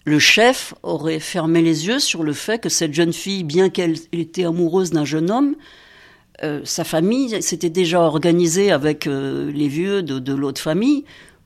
le 0.05 0.19
chef 0.19 0.75
aurait 0.83 1.21
fermé 1.21 1.63
les 1.63 1.87
yeux 1.87 1.99
sur 1.99 2.23
le 2.23 2.33
fait 2.33 2.59
que 2.59 2.69
cette 2.69 2.93
jeune 2.93 3.13
fille, 3.13 3.45
bien 3.45 3.71
qu'elle 3.71 3.97
était 4.13 4.45
amoureuse 4.45 4.91
d'un 4.91 5.05
jeune 5.05 5.31
homme, 5.31 5.55
euh, 6.43 6.63
sa 6.65 6.83
famille 6.83 7.41
s'était 7.43 7.71
déjà 7.71 8.01
organisée 8.01 8.73
avec 8.73 9.07
euh, 9.07 9.53
les 9.53 9.69
vieux 9.69 10.03
de, 10.03 10.35
l'autre 10.35 10.61
famille 10.61 11.05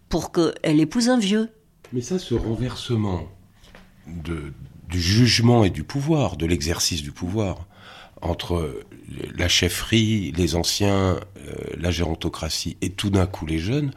pour 0.08 0.32
qu'elle 0.32 0.80
épouse 0.80 1.10
un 1.10 1.18
vieux. 1.18 1.50
Mais 1.92 2.00
ça, 2.00 2.18
ce 2.18 2.34
renversement 2.34 3.28
du 4.06 5.00
jugement 5.00 5.64
et 5.64 5.70
du 5.70 5.82
pouvoir, 5.82 6.36
de 6.36 6.46
l'exercice 6.46 7.02
du 7.02 7.12
pouvoir, 7.12 7.66
entre 8.22 8.80
la 9.36 9.48
chefferie, 9.48 10.32
les 10.32 10.54
anciens, 10.54 11.20
euh, 11.38 11.54
la 11.76 11.90
gérontocratie 11.90 12.76
et 12.80 12.90
tout 12.90 13.10
d'un 13.10 13.26
coup 13.26 13.46
les 13.46 13.58
jeunes, 13.58 13.90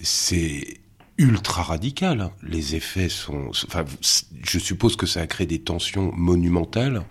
c'est 0.00 0.80
ultra 1.18 1.62
radical. 1.62 2.30
Les 2.42 2.74
effets 2.74 3.08
sont. 3.08 3.50
Enfin, 3.66 3.84
je 4.44 4.58
suppose 4.58 4.96
que 4.96 5.06
ça 5.06 5.20
a 5.20 5.26
créé 5.26 5.46
des 5.46 5.60
tensions 5.60 6.12
monumentales 6.14 7.04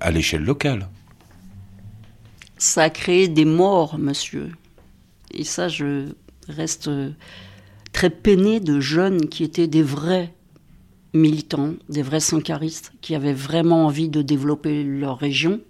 à 0.00 0.10
l'échelle 0.10 0.44
locale. 0.44 0.88
Ça 2.58 2.84
a 2.84 2.90
créé 2.90 3.28
des 3.28 3.44
morts, 3.44 3.98
monsieur. 3.98 4.52
Et 5.30 5.44
ça, 5.44 5.68
je 5.68 6.12
reste 6.48 6.90
très 7.92 8.10
peiné 8.10 8.60
de 8.60 8.80
jeunes 8.80 9.28
qui 9.28 9.44
étaient 9.44 9.66
des 9.66 9.82
vrais 9.82 10.32
militants, 11.12 11.74
des 11.88 12.02
vrais 12.02 12.20
sankaristes, 12.20 12.92
qui 13.00 13.14
avaient 13.14 13.32
vraiment 13.32 13.86
envie 13.86 14.08
de 14.08 14.22
développer 14.22 14.82
leur 14.82 15.18
région, 15.18 15.60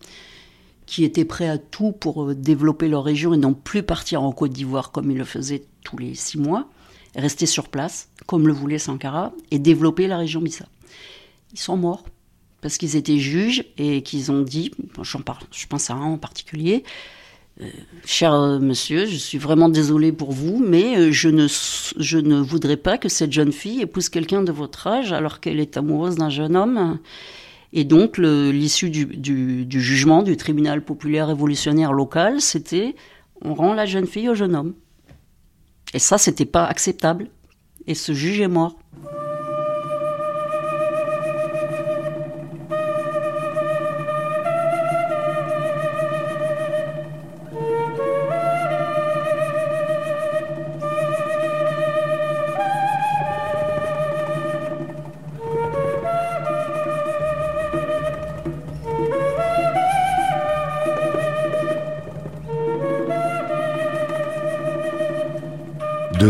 qui 0.87 1.05
étaient 1.05 1.25
prêts 1.25 1.49
à 1.49 1.59
tout 1.59 1.93
pour 1.93 2.35
développer 2.35 2.89
leur 2.89 3.05
région 3.05 3.35
et 3.35 3.39
non 3.39 3.55
plus 3.55 3.83
partir 3.83 4.23
en 4.23 4.33
Côte 4.33 4.53
d'Ivoire 4.53 4.91
comme 4.91 5.11
ils 5.11 5.19
le 5.19 5.25
faisaient 5.25 5.65
tous 5.85 5.99
les 5.99 6.15
six 6.15 6.39
mois, 6.39 6.69
rester 7.15 7.47
sur 7.47 7.69
place, 7.69 8.09
comme 8.27 8.49
le 8.49 8.53
voulait 8.53 8.79
Sankara, 8.79 9.33
et 9.51 9.59
développer 9.59 10.09
la 10.09 10.19
région 10.19 10.41
Missa. 10.41 10.67
Ils 11.53 11.59
sont 11.59 11.77
morts 11.77 12.05
parce 12.61 12.79
qu'ils 12.79 12.97
étaient 12.97 13.19
juges 13.19 13.65
et 13.77 14.03
qu'ils 14.03 14.33
ont 14.33 14.43
dit, 14.43 14.71
je 15.53 15.67
pense 15.67 15.91
à 15.91 15.95
un 15.95 16.03
en 16.03 16.19
particulier, 16.19 16.83
euh, 17.61 17.69
cher 18.05 18.33
euh, 18.33 18.59
monsieur, 18.59 19.07
je 19.07 19.17
suis 19.17 19.39
vraiment 19.39 19.69
désolé 19.69 20.11
pour 20.11 20.33
vous, 20.33 20.59
mais 20.59 21.13
je 21.13 21.29
ne, 21.29 21.47
je 21.47 22.19
ne 22.19 22.41
voudrais 22.41 22.79
pas 22.79 22.99
que 22.99 23.09
cette 23.09 23.33
jeune 23.33 23.53
fille 23.53 23.83
épouse 23.83 24.09
quelqu'un 24.09 24.43
de 24.43 24.51
votre 24.51 24.87
âge 24.87 25.13
alors 25.13 25.41
qu'elle 25.41 25.61
est 25.61 25.77
amoureuse 25.77 26.17
d'un 26.17 26.31
jeune 26.31 26.57
homme 26.57 26.99
et 27.77 27.83
donc, 27.83 28.19
l'issue 28.19 28.89
du, 28.89 29.67
jugement 29.69 30.23
du 30.23 30.37
tribunal 30.37 30.85
populaire 30.85 31.27
révolutionnaire 31.27 31.93
local, 31.93 32.41
c'était 32.41 32.95
on 33.43 33.53
rend 33.53 33.75
la 33.75 33.85
jeune 33.85 34.07
fille 34.07 34.29
au 34.29 34.35
jeune 34.37 34.55
homme. 34.55 34.75
Et 35.95 36.01
ça, 36.01 36.19
c'était 36.19 36.45
pas 36.45 36.67
acceptable. 36.67 37.29
Et 37.87 37.95
ce 37.95 38.13
juge 38.13 38.41
est 38.41 38.49
mort. 38.49 38.77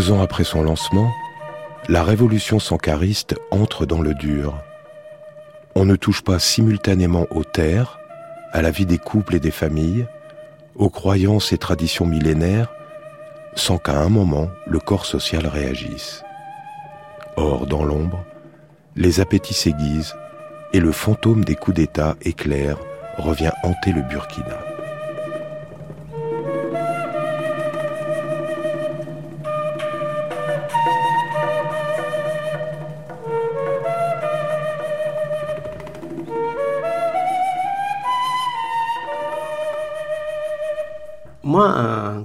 Deux 0.04 0.12
ans 0.12 0.20
après 0.20 0.44
son 0.44 0.62
lancement, 0.62 1.10
la 1.88 2.04
révolution 2.04 2.58
sankariste 2.58 3.36
entre 3.50 3.86
dans 3.86 4.02
le 4.02 4.12
dur. 4.12 4.54
On 5.74 5.86
ne 5.86 5.96
touche 5.96 6.22
pas 6.22 6.38
simultanément 6.38 7.26
aux 7.30 7.42
terres, 7.42 7.98
à 8.52 8.60
la 8.60 8.70
vie 8.70 8.84
des 8.84 8.98
couples 8.98 9.36
et 9.36 9.40
des 9.40 9.50
familles, 9.50 10.06
aux 10.74 10.90
croyances 10.90 11.54
et 11.54 11.58
traditions 11.58 12.04
millénaires, 12.04 12.70
sans 13.54 13.78
qu'à 13.78 13.98
un 13.98 14.10
moment 14.10 14.50
le 14.66 14.78
corps 14.78 15.06
social 15.06 15.46
réagisse. 15.46 16.22
Or, 17.36 17.66
dans 17.66 17.82
l'ombre, 17.82 18.22
les 18.96 19.20
appétits 19.20 19.54
s'aiguisent 19.54 20.14
et 20.74 20.80
le 20.80 20.92
fantôme 20.92 21.46
des 21.46 21.56
coups 21.56 21.78
d'État 21.78 22.14
éclair 22.20 22.76
revient 23.16 23.52
hanter 23.62 23.92
le 23.92 24.02
Burkina. 24.02 24.73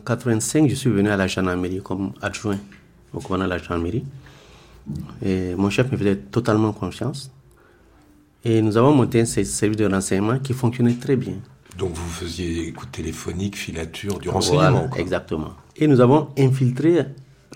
85, 0.10 0.68
je 0.68 0.74
suis 0.74 0.90
venu 0.90 1.10
à 1.10 1.18
la 1.18 1.28
gendarmerie 1.28 1.82
comme 1.84 2.14
adjoint 2.20 2.58
au 3.14 3.20
commandant 3.20 3.46
de 3.46 3.50
la 3.52 3.58
gendarmerie. 3.60 4.04
Et 5.22 5.54
mon 5.54 5.70
chef 5.70 5.92
me 5.92 5.98
faisait 5.98 6.16
totalement 6.16 6.74
confiance. 6.74 7.32
Et 8.44 8.60
nous 8.64 8.76
avons 8.76 8.92
monté 8.92 9.22
un 9.22 9.26
service 9.26 9.78
de 9.78 9.86
renseignement 9.86 10.40
qui 10.40 10.54
fonctionnait 10.54 10.96
très 10.96 11.16
bien. 11.16 11.36
Donc 11.78 11.92
vous 11.94 12.10
faisiez 12.10 12.70
écoute 12.70 12.90
téléphonique, 12.92 13.56
filature, 13.56 14.18
du 14.18 14.30
renseignement. 14.30 14.90
exactement. 14.96 15.54
Et 15.76 15.86
nous 15.86 16.02
avons 16.02 16.30
infiltré 16.40 17.06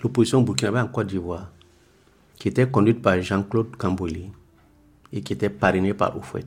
l'opposition 0.03 0.41
burkinabé 0.43 0.79
en 0.79 0.87
Côte 0.87 1.07
d'Ivoire, 1.07 1.49
qui 2.35 2.49
était 2.49 2.67
conduite 2.67 3.01
par 3.01 3.19
Jean-Claude 3.19 3.75
Camboli 3.77 4.29
et 5.11 5.21
qui 5.21 5.33
était 5.33 5.49
parrainée 5.49 5.95
par 5.95 6.15
Oufouet. 6.15 6.45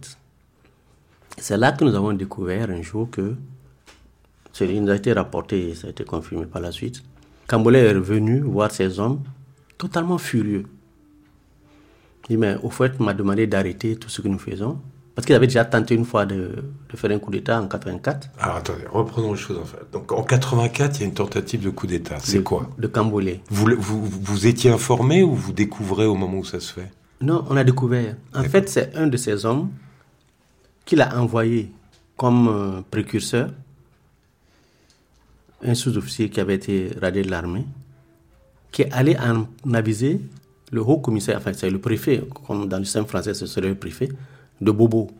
C'est 1.36 1.56
là 1.56 1.72
que 1.72 1.82
nous 1.84 1.96
avons 1.96 2.12
découvert 2.12 2.70
un 2.70 2.80
jour 2.80 3.10
que 3.10 3.34
il 4.60 4.82
nous 4.82 4.90
a 4.90 4.96
été 4.96 5.12
rapporté, 5.12 5.74
ça 5.74 5.86
a 5.86 5.90
été 5.90 6.04
confirmé 6.04 6.46
par 6.46 6.62
la 6.62 6.72
suite. 6.72 7.02
Cambolais 7.46 7.80
est 7.80 7.92
revenu 7.92 8.40
voir 8.40 8.70
ses 8.70 8.98
hommes 8.98 9.20
totalement 9.78 10.18
furieux. 10.18 10.64
Il 12.28 12.34
dit, 12.34 12.36
mais 12.36 12.56
au 12.62 12.70
fait, 12.70 12.98
m'a 12.98 13.14
demandé 13.14 13.46
d'arrêter 13.46 13.96
tout 13.96 14.08
ce 14.08 14.20
que 14.20 14.28
nous 14.28 14.38
faisons. 14.38 14.78
Parce 15.14 15.24
qu'il 15.24 15.34
avait 15.34 15.46
déjà 15.46 15.64
tenté 15.64 15.94
une 15.94 16.04
fois 16.04 16.26
de, 16.26 16.50
faire 16.94 17.10
un 17.10 17.18
coup 17.18 17.30
d'État 17.30 17.58
en 17.58 17.68
84. 17.68 18.28
Alors 18.38 18.56
attendez, 18.56 18.82
reprenons 18.92 19.32
les 19.32 19.38
choses 19.38 19.58
en 19.58 19.64
fait. 19.64 19.78
Donc 19.90 20.12
en 20.12 20.22
84, 20.22 20.96
il 20.96 21.00
y 21.00 21.04
a 21.04 21.06
une 21.06 21.14
tentative 21.14 21.62
de 21.62 21.70
coup 21.70 21.86
d'État. 21.86 22.16
C'est 22.20 22.42
quoi? 22.42 22.68
De 22.78 22.86
Cambolais. 22.86 23.40
Vous, 23.48 23.66
vous, 23.78 24.04
vous, 24.04 24.46
étiez 24.46 24.70
informé 24.70 25.22
ou 25.22 25.34
vous 25.34 25.54
découvrez 25.54 26.04
au 26.04 26.16
moment 26.16 26.38
où 26.38 26.44
ça 26.44 26.60
se 26.60 26.70
fait? 26.70 26.92
Non, 27.22 27.46
on 27.48 27.56
a 27.56 27.64
découvert. 27.64 28.14
En 28.34 28.42
fait, 28.42 28.68
c'est 28.68 28.94
un 28.94 29.06
de 29.06 29.16
ces 29.16 29.46
hommes 29.46 29.70
qu'il 30.84 31.00
a 31.00 31.18
envoyé 31.18 31.72
comme 32.18 32.48
euh, 32.48 32.82
précurseur 32.90 33.48
un 35.62 35.74
sous-officier 35.74 36.28
qui 36.28 36.40
avait 36.40 36.54
été 36.54 36.90
radié 37.00 37.22
de 37.22 37.30
l'armée, 37.30 37.64
qui 38.72 38.82
est 38.82 38.92
allé 38.92 39.16
en 39.18 39.46
aviser 39.74 40.20
le 40.72 40.82
haut 40.82 40.98
commissaire, 40.98 41.38
enfin 41.38 41.52
c'est 41.52 41.70
le 41.70 41.78
préfet, 41.78 42.22
comme 42.46 42.68
dans 42.68 42.78
le 42.78 42.84
système 42.84 43.06
français 43.06 43.34
ce 43.34 43.46
serait 43.46 43.68
le 43.68 43.74
préfet, 43.74 44.08
de 44.60 44.70
Bobo, 44.70 45.10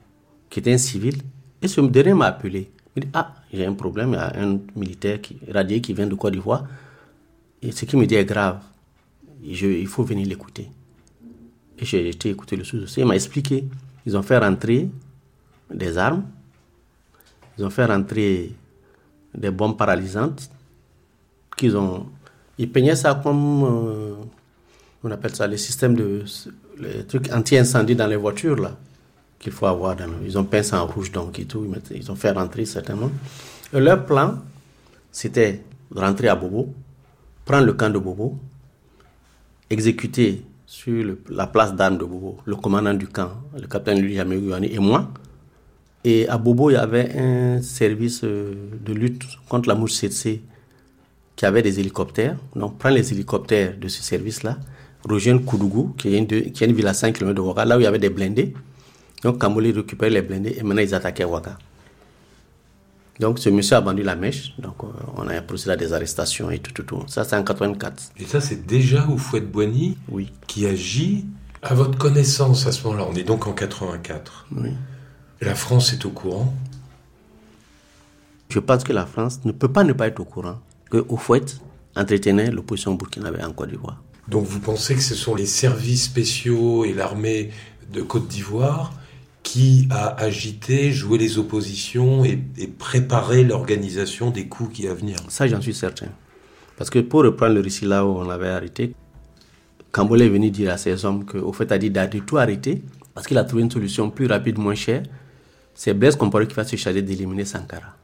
qui 0.51 0.61
était 0.61 0.73
un 0.73 0.79
civil. 0.79 1.17
Et 1.63 1.69
ce 1.69 1.81
dernier 1.81 2.15
m'a 2.15 2.27
appelé. 2.27 2.71
Il 2.95 3.05
dit, 3.05 3.09
ah, 3.13 3.35
j'ai 3.53 3.67
un 3.67 3.75
problème, 3.75 4.11
il 4.11 4.15
y 4.15 4.19
a 4.19 4.43
un 4.43 4.59
militaire 4.75 5.21
qui, 5.21 5.39
radié 5.53 5.81
qui 5.81 5.93
vient 5.95 6.07
de 6.07 6.15
Côte 6.15 6.33
d'Ivoire. 6.33 6.67
Et 7.63 7.73
ce 7.73 7.85
qu'il 7.85 7.99
me 7.99 8.07
dit 8.07 8.15
est 8.15 8.25
grave. 8.25 8.61
il 9.43 9.87
faut 9.87 10.05
venir 10.05 10.27
l'écouter. 10.27 10.71
Et 11.79 11.85
j'ai 11.85 12.09
été 12.09 12.31
écouter 12.31 12.57
le 12.57 12.65
sous-officier. 12.65 13.03
Il 13.03 13.07
m'a 13.07 13.15
expliqué. 13.17 13.67
Ils 14.07 14.17
ont 14.17 14.23
fait 14.23 14.39
rentrer 14.39 14.89
des 15.73 15.99
armes. 15.99 16.25
Ils 17.59 17.65
ont 17.65 17.71
fait 17.71 17.85
rentrer 17.85 18.53
des 19.37 19.51
bombes 19.51 19.77
paralysantes 19.77 20.51
qu'ils 21.57 21.77
ont. 21.77 22.07
Ils 22.59 22.71
peignaient 22.71 22.97
ça 22.97 23.21
comme. 23.23 23.65
Euh, 23.65 24.15
on 25.05 25.11
appelle 25.11 25.35
ça 25.35 25.47
les 25.47 25.59
systèmes 25.59 25.95
de. 25.95 26.25
les 26.81 27.05
trucs 27.07 27.33
anti-incendie 27.33 27.95
dans 27.95 28.07
les 28.07 28.17
voitures, 28.17 28.57
là, 28.57 28.77
qu'il 29.39 29.53
faut 29.53 29.67
avoir. 29.67 29.97
Ils 30.25 30.39
ont 30.39 30.45
peint 30.45 30.63
ça 30.63 30.83
en 30.83 30.87
rouge, 30.87 31.13
donc, 31.13 31.39
et 31.39 31.45
tout. 31.45 31.67
Ils 31.95 32.11
ont 32.11 32.17
fait 32.17 32.31
rentrer 32.33 32.65
certainement. 32.65 33.11
Et 33.73 33.81
leur 33.81 34.05
plan, 34.05 34.39
c'était 35.13 35.63
rentrer 35.95 36.29
à 36.29 36.35
Bobo, 36.37 36.75
prendre 37.45 37.67
le 37.67 37.75
camp 37.75 37.91
de 37.91 37.99
Bobo, 37.99 38.39
exécuter 39.71 40.43
sur 40.67 41.17
la 41.29 41.47
place 41.47 41.75
d'armes 41.75 41.99
de 41.99 42.05
Bobo 42.05 42.39
le 42.45 42.57
commandant 42.57 42.95
du 42.95 43.07
camp, 43.07 43.31
le 43.59 43.67
capitaine 43.67 44.01
Louis 44.03 44.17
Jamé 44.17 44.69
et 44.73 44.79
moi, 44.79 45.11
et 46.09 46.29
à 46.29 46.39
Bobo, 46.39 46.71
il 46.71 46.75
y 46.75 46.77
avait 46.77 47.19
un 47.19 47.61
service 47.63 48.21
euh, 48.23 48.55
de 48.81 48.93
lutte 48.93 49.25
contre 49.49 49.69
la 49.69 49.75
mouche 49.75 49.91
CC 49.91 50.41
qui 51.35 51.45
avait 51.45 51.63
des 51.63 51.81
hélicoptères. 51.81 52.37
Donc, 52.55 52.79
prend 52.79 52.91
les 52.91 53.13
hélicoptères 53.13 53.77
de 53.77 53.89
ce 53.89 54.05
service-là, 54.05 54.57
rejoindre 55.05 55.45
Koudougou, 55.45 55.95
qui 55.99 56.15
est, 56.15 56.19
une, 56.19 56.29
qui 56.29 56.63
est 56.63 56.67
une 56.69 56.75
ville 56.75 56.87
à 56.87 56.95
5 56.95 57.13
km 57.13 57.35
de 57.35 57.41
Ouaga, 57.41 57.65
là 57.65 57.77
où 57.77 57.81
il 57.81 57.83
y 57.83 57.87
avait 57.89 57.99
des 57.99 58.11
blindés. 58.11 58.55
Donc, 59.25 59.41
Kamoli 59.41 59.73
récupère 59.73 60.09
les 60.11 60.23
blindés 60.23 60.55
et 60.57 60.63
maintenant 60.63 60.83
ils 60.83 60.95
attaquaient 60.95 61.25
Ouaga. 61.25 61.59
Donc, 63.19 63.41
ce 63.41 63.49
monsieur 63.49 63.75
a 63.75 63.81
vendu 63.81 64.05
la 64.05 64.15
mèche. 64.15 64.55
Donc, 64.61 64.77
euh, 64.85 64.87
on 65.17 65.27
a 65.27 65.43
procédé 65.43 65.73
à 65.73 65.77
des 65.77 65.93
arrestations 65.93 66.53
et 66.53 66.61
tout, 66.61 66.71
tout, 66.71 66.85
tout. 66.85 67.03
Ça, 67.09 67.25
c'est 67.25 67.35
en 67.35 67.43
84. 67.43 68.13
Et 68.21 68.27
ça, 68.27 68.41
c'est 68.41 68.65
déjà 68.65 69.09
au 69.09 69.19
Fouet 69.19 69.41
de 69.41 69.47
Boigny 69.47 69.99
oui. 70.09 70.31
qui 70.47 70.67
agit 70.67 71.25
à 71.63 71.75
votre 71.75 71.99
connaissance 71.99 72.65
à 72.69 72.71
ce 72.71 72.85
moment-là. 72.85 73.09
On 73.11 73.15
est 73.17 73.25
donc 73.25 73.49
en 73.49 73.53
84. 73.53 74.47
Oui. 74.53 74.71
La 75.41 75.55
France 75.55 75.93
est 75.93 76.05
au 76.07 76.11
courant 76.11 76.55
Je 78.49 78.59
pense 78.59 78.85
que 78.85 78.93
la 78.93 79.05
France 79.05 79.41
ne 79.45 79.53
peut 79.53 79.71
pas 79.71 79.85
ne 79.85 79.93
pas 79.93 80.07
être 80.07 80.21
au 80.21 80.25
courant 80.25 80.59
que 80.91 81.05
Fouet 81.19 81.43
entretenait 81.95 82.51
l'opposition 82.51 82.95
burkinabé 82.95 83.43
en 83.45 83.53
Côte 83.53 83.69
d'Ivoire. 83.71 84.03
Donc 84.29 84.47
vous 84.47 84.61
pensez 84.61 84.95
que 84.95 85.03
ce 85.03 85.15
sont 85.15 85.35
les 85.35 85.47
services 85.47 86.05
spéciaux 86.05 86.85
et 86.87 86.95
l'armée 86.95 87.51
de 87.93 88.01
Côte 88.01 88.29
d'Ivoire 88.29 88.95
qui 89.43 89.87
a 89.91 90.09
agité, 90.21 90.91
joué 90.91 91.19
les 91.19 91.39
oppositions 91.39 92.25
et, 92.25 92.39
préparé 92.79 93.45
l'organisation 93.45 94.31
des 94.31 94.49
coups 94.49 94.75
qui 94.75 94.89
à 94.89 94.95
venir? 94.95 95.19
Ça, 95.29 95.47
j'en 95.47 95.61
suis 95.61 95.75
certain. 95.75 96.09
Parce 96.77 96.91
que 96.91 96.99
pour 96.99 97.23
reprendre 97.23 97.55
le 97.55 97.61
récit 97.61 97.85
là 97.85 98.05
où 98.07 98.09
on 98.09 98.25
l'avait 98.25 98.49
arrêté, 98.49 98.95
Kambolé 99.93 100.27
est 100.27 100.31
venu 100.31 100.51
dire 100.51 100.73
à 100.73 100.79
ses 100.79 101.05
hommes 101.05 101.25
qu'au 101.25 101.53
fait, 101.53 101.71
a 101.73 101.79
dit 101.79 101.91
d'arrêter 101.91 102.23
tout 102.23 102.39
arrêter 102.39 102.83
parce 103.15 103.27
qu'il 103.27 103.39
a 103.39 103.45
trouvé 103.45 103.63
une 103.63 103.71
solution 103.71 104.11
plus 104.11 104.27
rapide, 104.27 104.59
moins 104.59 104.75
chère 104.75 105.03
c'est 105.77 105.93
Blaise 105.93 106.17
Compaoré 106.17 106.49
qui 106.49 106.55
va 106.55 106.65
se 106.65 106.75
charger 106.75 107.03
d'éliminer 107.03 107.45
Sankara. 107.45 107.95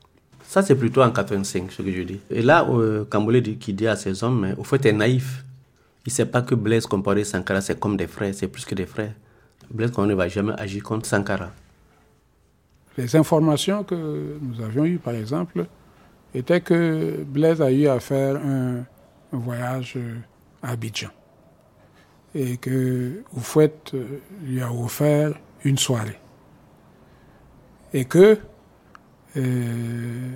Ça, 0.46 0.62
c'est 0.62 0.74
plutôt 0.74 1.02
en 1.02 1.10
85, 1.10 1.72
ce 1.72 1.80
que 1.80 1.90
je 1.90 2.02
dis. 2.02 2.20
Et 2.30 2.42
là, 2.42 2.68
euh, 2.68 3.06
dit, 3.40 3.56
qui 3.56 3.72
dit 3.72 3.86
à 3.88 3.96
ses 3.96 4.22
hommes, 4.22 4.40
mais 4.40 4.54
au 4.58 4.62
fait, 4.62 4.84
est 4.84 4.92
naïf. 4.92 5.42
Il 6.04 6.10
ne 6.10 6.12
sait 6.12 6.26
pas 6.26 6.42
que 6.42 6.54
Blaise 6.54 6.84
Compaoré 6.86 7.22
et 7.22 7.24
Sankara, 7.24 7.62
c'est 7.62 7.80
comme 7.80 7.96
des 7.96 8.06
frères, 8.06 8.34
c'est 8.34 8.48
plus 8.48 8.66
que 8.66 8.74
des 8.74 8.84
frères. 8.84 9.14
Blaise 9.70 9.90
Compaoré 9.90 10.10
ne 10.10 10.14
va 10.14 10.28
jamais 10.28 10.52
agir 10.58 10.82
contre 10.82 11.06
Sankara. 11.06 11.50
Les 12.98 13.16
informations 13.16 13.84
que 13.84 14.36
nous 14.42 14.62
avions 14.62 14.84
eues, 14.84 14.98
par 14.98 15.14
exemple, 15.14 15.64
étaient 16.34 16.60
que 16.60 17.24
Blaise 17.26 17.62
a 17.62 17.72
eu 17.72 17.86
à 17.86 17.98
faire 18.00 18.36
un, 18.36 18.84
voyage 19.32 19.96
à 20.62 20.72
Abidjan 20.72 21.08
et 22.34 22.58
que 22.58 23.22
Oufouette 23.34 23.94
lui 24.44 24.60
a 24.60 24.70
offert 24.70 25.32
une 25.64 25.78
soirée. 25.78 26.18
Et 27.94 28.04
que 28.04 28.38
euh, 29.36 30.30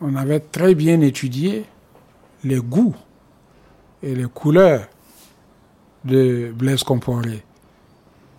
on 0.00 0.14
avait 0.16 0.40
très 0.40 0.74
bien 0.74 1.00
étudié 1.00 1.64
les 2.42 2.58
goûts 2.58 2.94
et 4.02 4.14
les 4.14 4.26
couleurs 4.26 4.88
de 6.04 6.52
Blaise 6.54 6.82
Comporé 6.82 7.42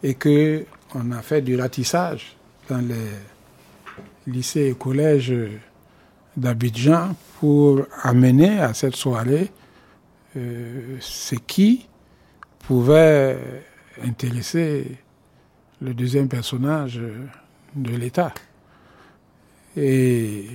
et 0.04 0.14
que 0.14 0.66
on 0.94 1.12
a 1.12 1.22
fait 1.22 1.42
du 1.42 1.60
ratissage 1.60 2.38
dans 2.70 2.78
les 2.88 4.32
lycées 4.32 4.68
et 4.68 4.76
collèges 4.76 5.34
d'Abidjan 6.38 7.16
pour 7.40 7.82
amener 8.04 8.60
à 8.60 8.74
cette 8.74 8.96
soirée 8.96 9.52
euh, 10.38 10.98
ce 11.00 11.36
qui 11.36 11.88
pouvait 12.60 13.38
intéresser 14.04 14.98
le 15.82 15.94
deuxième 15.94 16.28
personnage 16.28 17.02
de 17.76 17.96
l'État. 17.96 18.34
Et 19.76 20.46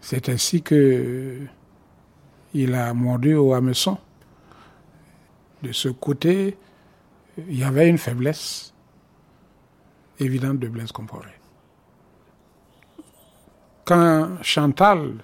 c'est 0.00 0.28
ainsi 0.28 0.62
que 0.62 1.38
il 2.52 2.74
a 2.74 2.92
mordu 2.94 3.34
au 3.34 3.54
hameçon. 3.54 3.96
De 5.62 5.72
ce 5.72 5.88
côté, 5.88 6.56
il 7.38 7.58
y 7.58 7.62
avait 7.62 7.88
une 7.88 7.98
faiblesse 7.98 8.74
évidente 10.18 10.58
de 10.58 10.68
Blaise 10.68 10.92
Compaoré. 10.92 11.30
Quand 13.84 14.42
Chantal 14.42 15.14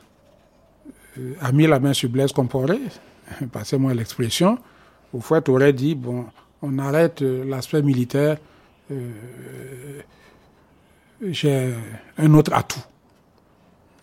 euh, 1.19 1.35
a 1.41 1.53
mis 1.53 1.67
la 1.67 1.81
main 1.81 1.93
sur 1.93 2.09
Blaise 2.09 2.33
Compaoré, 2.33 2.81
passez-moi 3.53 3.93
l'expression, 3.95 4.59
fait, 5.21 5.49
aurait 5.49 5.73
dit, 5.73 5.95
bon, 5.95 6.27
on 6.63 6.79
arrête 6.79 7.23
euh, 7.23 7.45
l'aspect 7.45 7.83
militaire, 7.83 8.39
j'ai 11.23 11.75
un 12.19 12.35
autre 12.35 12.53
atout. 12.53 12.85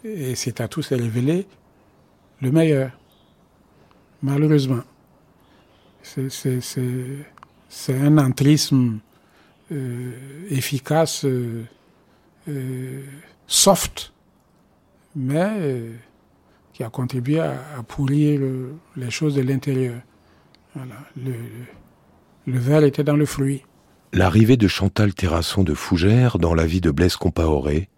Et 0.04 0.36
cet 0.36 0.60
atout 0.62 0.82
s'est 0.82 0.96
révélé 0.96 1.48
le 2.42 2.52
meilleur, 2.52 2.92
malheureusement. 4.22 4.82
C'est 6.02 6.60
un 7.90 8.18
entrisme 8.18 9.00
euh, 9.72 10.12
efficace, 10.50 11.24
euh, 11.24 11.64
euh, 12.50 13.04
soft, 13.48 14.12
mais 15.16 15.84
qui 16.74 16.84
a 16.84 16.90
contribué 16.90 17.40
à, 17.40 17.56
pourrir 17.88 18.42
les 18.98 19.10
choses 19.10 19.36
de 19.36 19.42
l'intérieur. 19.42 20.02
Le, 20.76 21.34
le 22.48 22.60
verre 22.60 22.84
était 22.84 23.04
dans 23.04 23.16
le 23.16 23.26
fruit. 23.26 23.64
L'arrivée 24.16 24.58
de 24.58 24.68
Chantal 24.68 25.16
Terrasson 25.16 25.64
de 25.64 25.74
Fougères 25.74 26.38
dans 26.38 26.54
la 26.54 26.68
vie 26.68 26.82
de 26.82 26.92
Blaise 26.92 27.16
Compaoré, 27.16 27.90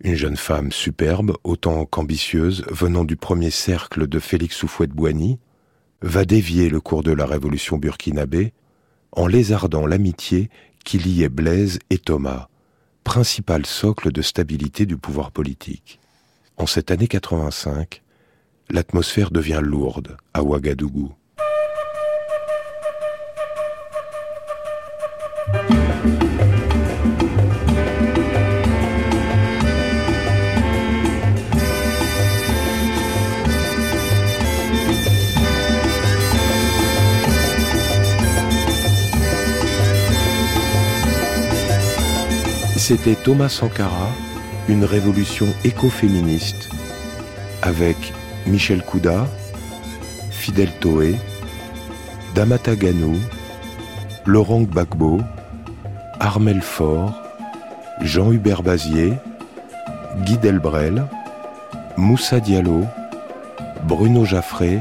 une 0.00 0.16
jeune 0.16 0.36
femme 0.36 0.72
superbe, 0.72 1.36
autant 1.44 1.86
qu'ambitieuse, 1.86 2.64
venant 2.72 3.04
du 3.04 3.14
premier 3.14 3.50
cercle 3.50 4.08
de 4.08 4.18
Félix 4.18 4.56
Soufouette-Boigny, 4.56 5.38
va 6.02 6.24
dévier 6.24 6.68
le 6.68 6.80
cours 6.80 7.04
de 7.04 7.12
la 7.12 7.24
révolution 7.24 7.76
burkinabé 7.76 8.52
en 9.12 9.28
lézardant 9.28 9.86
l'amitié 9.86 10.50
qui 10.84 10.98
liait 10.98 11.28
Blaise 11.28 11.78
et 11.88 11.98
Thomas, 11.98 12.48
principal 13.04 13.64
socle 13.64 14.10
de 14.10 14.22
stabilité 14.22 14.86
du 14.86 14.96
pouvoir 14.96 15.30
politique. 15.30 16.00
En 16.56 16.66
cette 16.66 16.90
année 16.90 17.06
85, 17.06 18.02
l'atmosphère 18.70 19.30
devient 19.30 19.60
lourde 19.62 20.16
à 20.34 20.42
Ouagadougou. 20.42 21.14
C'était 42.76 43.14
Thomas 43.14 43.48
Sankara, 43.48 44.10
une 44.68 44.84
révolution 44.84 45.46
écoféministe, 45.64 46.68
avec 47.62 47.96
Michel 48.46 48.82
Kouda, 48.82 49.26
Fidel 50.30 50.70
Toé, 50.80 51.16
Damata 52.34 52.76
Ganou, 52.76 53.18
Laurent 54.26 54.62
Gbagbo, 54.62 55.20
Armel 56.18 56.62
Faure, 56.62 57.12
Jean-Hubert 58.00 58.62
Bazier, 58.62 59.14
Guy 60.24 60.38
Delbrel, 60.38 61.06
Moussa 61.96 62.40
Diallo, 62.40 62.84
Bruno 63.86 64.24
Jaffré, 64.24 64.80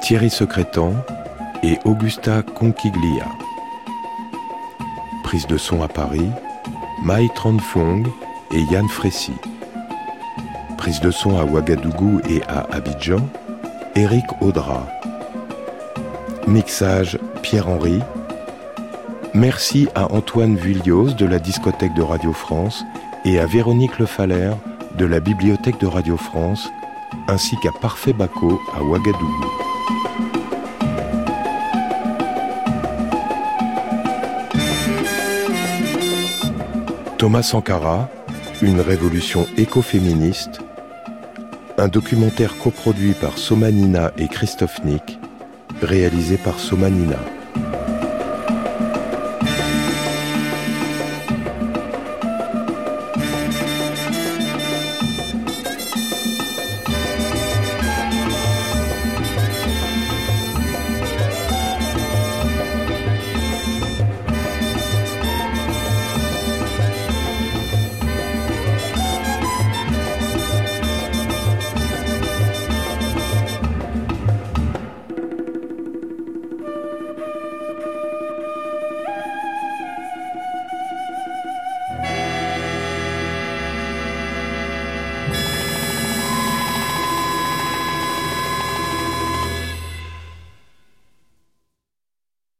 Thierry 0.00 0.30
Secrétan 0.30 0.94
et 1.62 1.78
Augusta 1.84 2.42
Conquiglia. 2.42 3.26
Prise 5.22 5.46
de 5.46 5.56
son 5.56 5.82
à 5.82 5.88
Paris, 5.88 6.30
Mai 7.04 7.28
Tranfong 7.36 8.04
et 8.52 8.62
Yann 8.72 8.88
Frécy. 8.88 9.32
Prise 10.76 11.00
de 11.00 11.12
son 11.12 11.38
à 11.38 11.44
Ouagadougou 11.44 12.20
et 12.28 12.42
à 12.48 12.66
Abidjan, 12.74 13.28
Eric 13.94 14.24
Audra. 14.40 14.88
Mixage 16.46 17.18
Pierre-Henri. 17.42 18.00
Merci 19.34 19.88
à 19.94 20.12
Antoine 20.12 20.56
Vullios 20.56 21.12
de 21.12 21.24
la 21.24 21.38
discothèque 21.38 21.94
de 21.94 22.02
Radio 22.02 22.32
France 22.32 22.84
et 23.24 23.38
à 23.38 23.46
Véronique 23.46 23.98
Le 23.98 24.06
Faller 24.06 24.50
de 24.98 25.06
la 25.06 25.20
bibliothèque 25.20 25.80
de 25.80 25.86
Radio 25.86 26.16
France, 26.16 26.68
ainsi 27.28 27.56
qu'à 27.62 27.70
Parfait 27.80 28.12
Baco 28.12 28.60
à 28.74 28.82
Ouagadougou. 28.82 29.46
Thomas 37.18 37.42
Sankara, 37.42 38.08
une 38.60 38.80
révolution 38.80 39.46
écoféministe, 39.56 40.60
un 41.78 41.88
documentaire 41.88 42.58
coproduit 42.58 43.14
par 43.14 43.38
Somanina 43.38 44.12
et 44.18 44.28
Christophe 44.28 44.84
Nick, 44.84 45.18
réalisé 45.82 46.36
par 46.36 46.58
Somanina. 46.58 47.18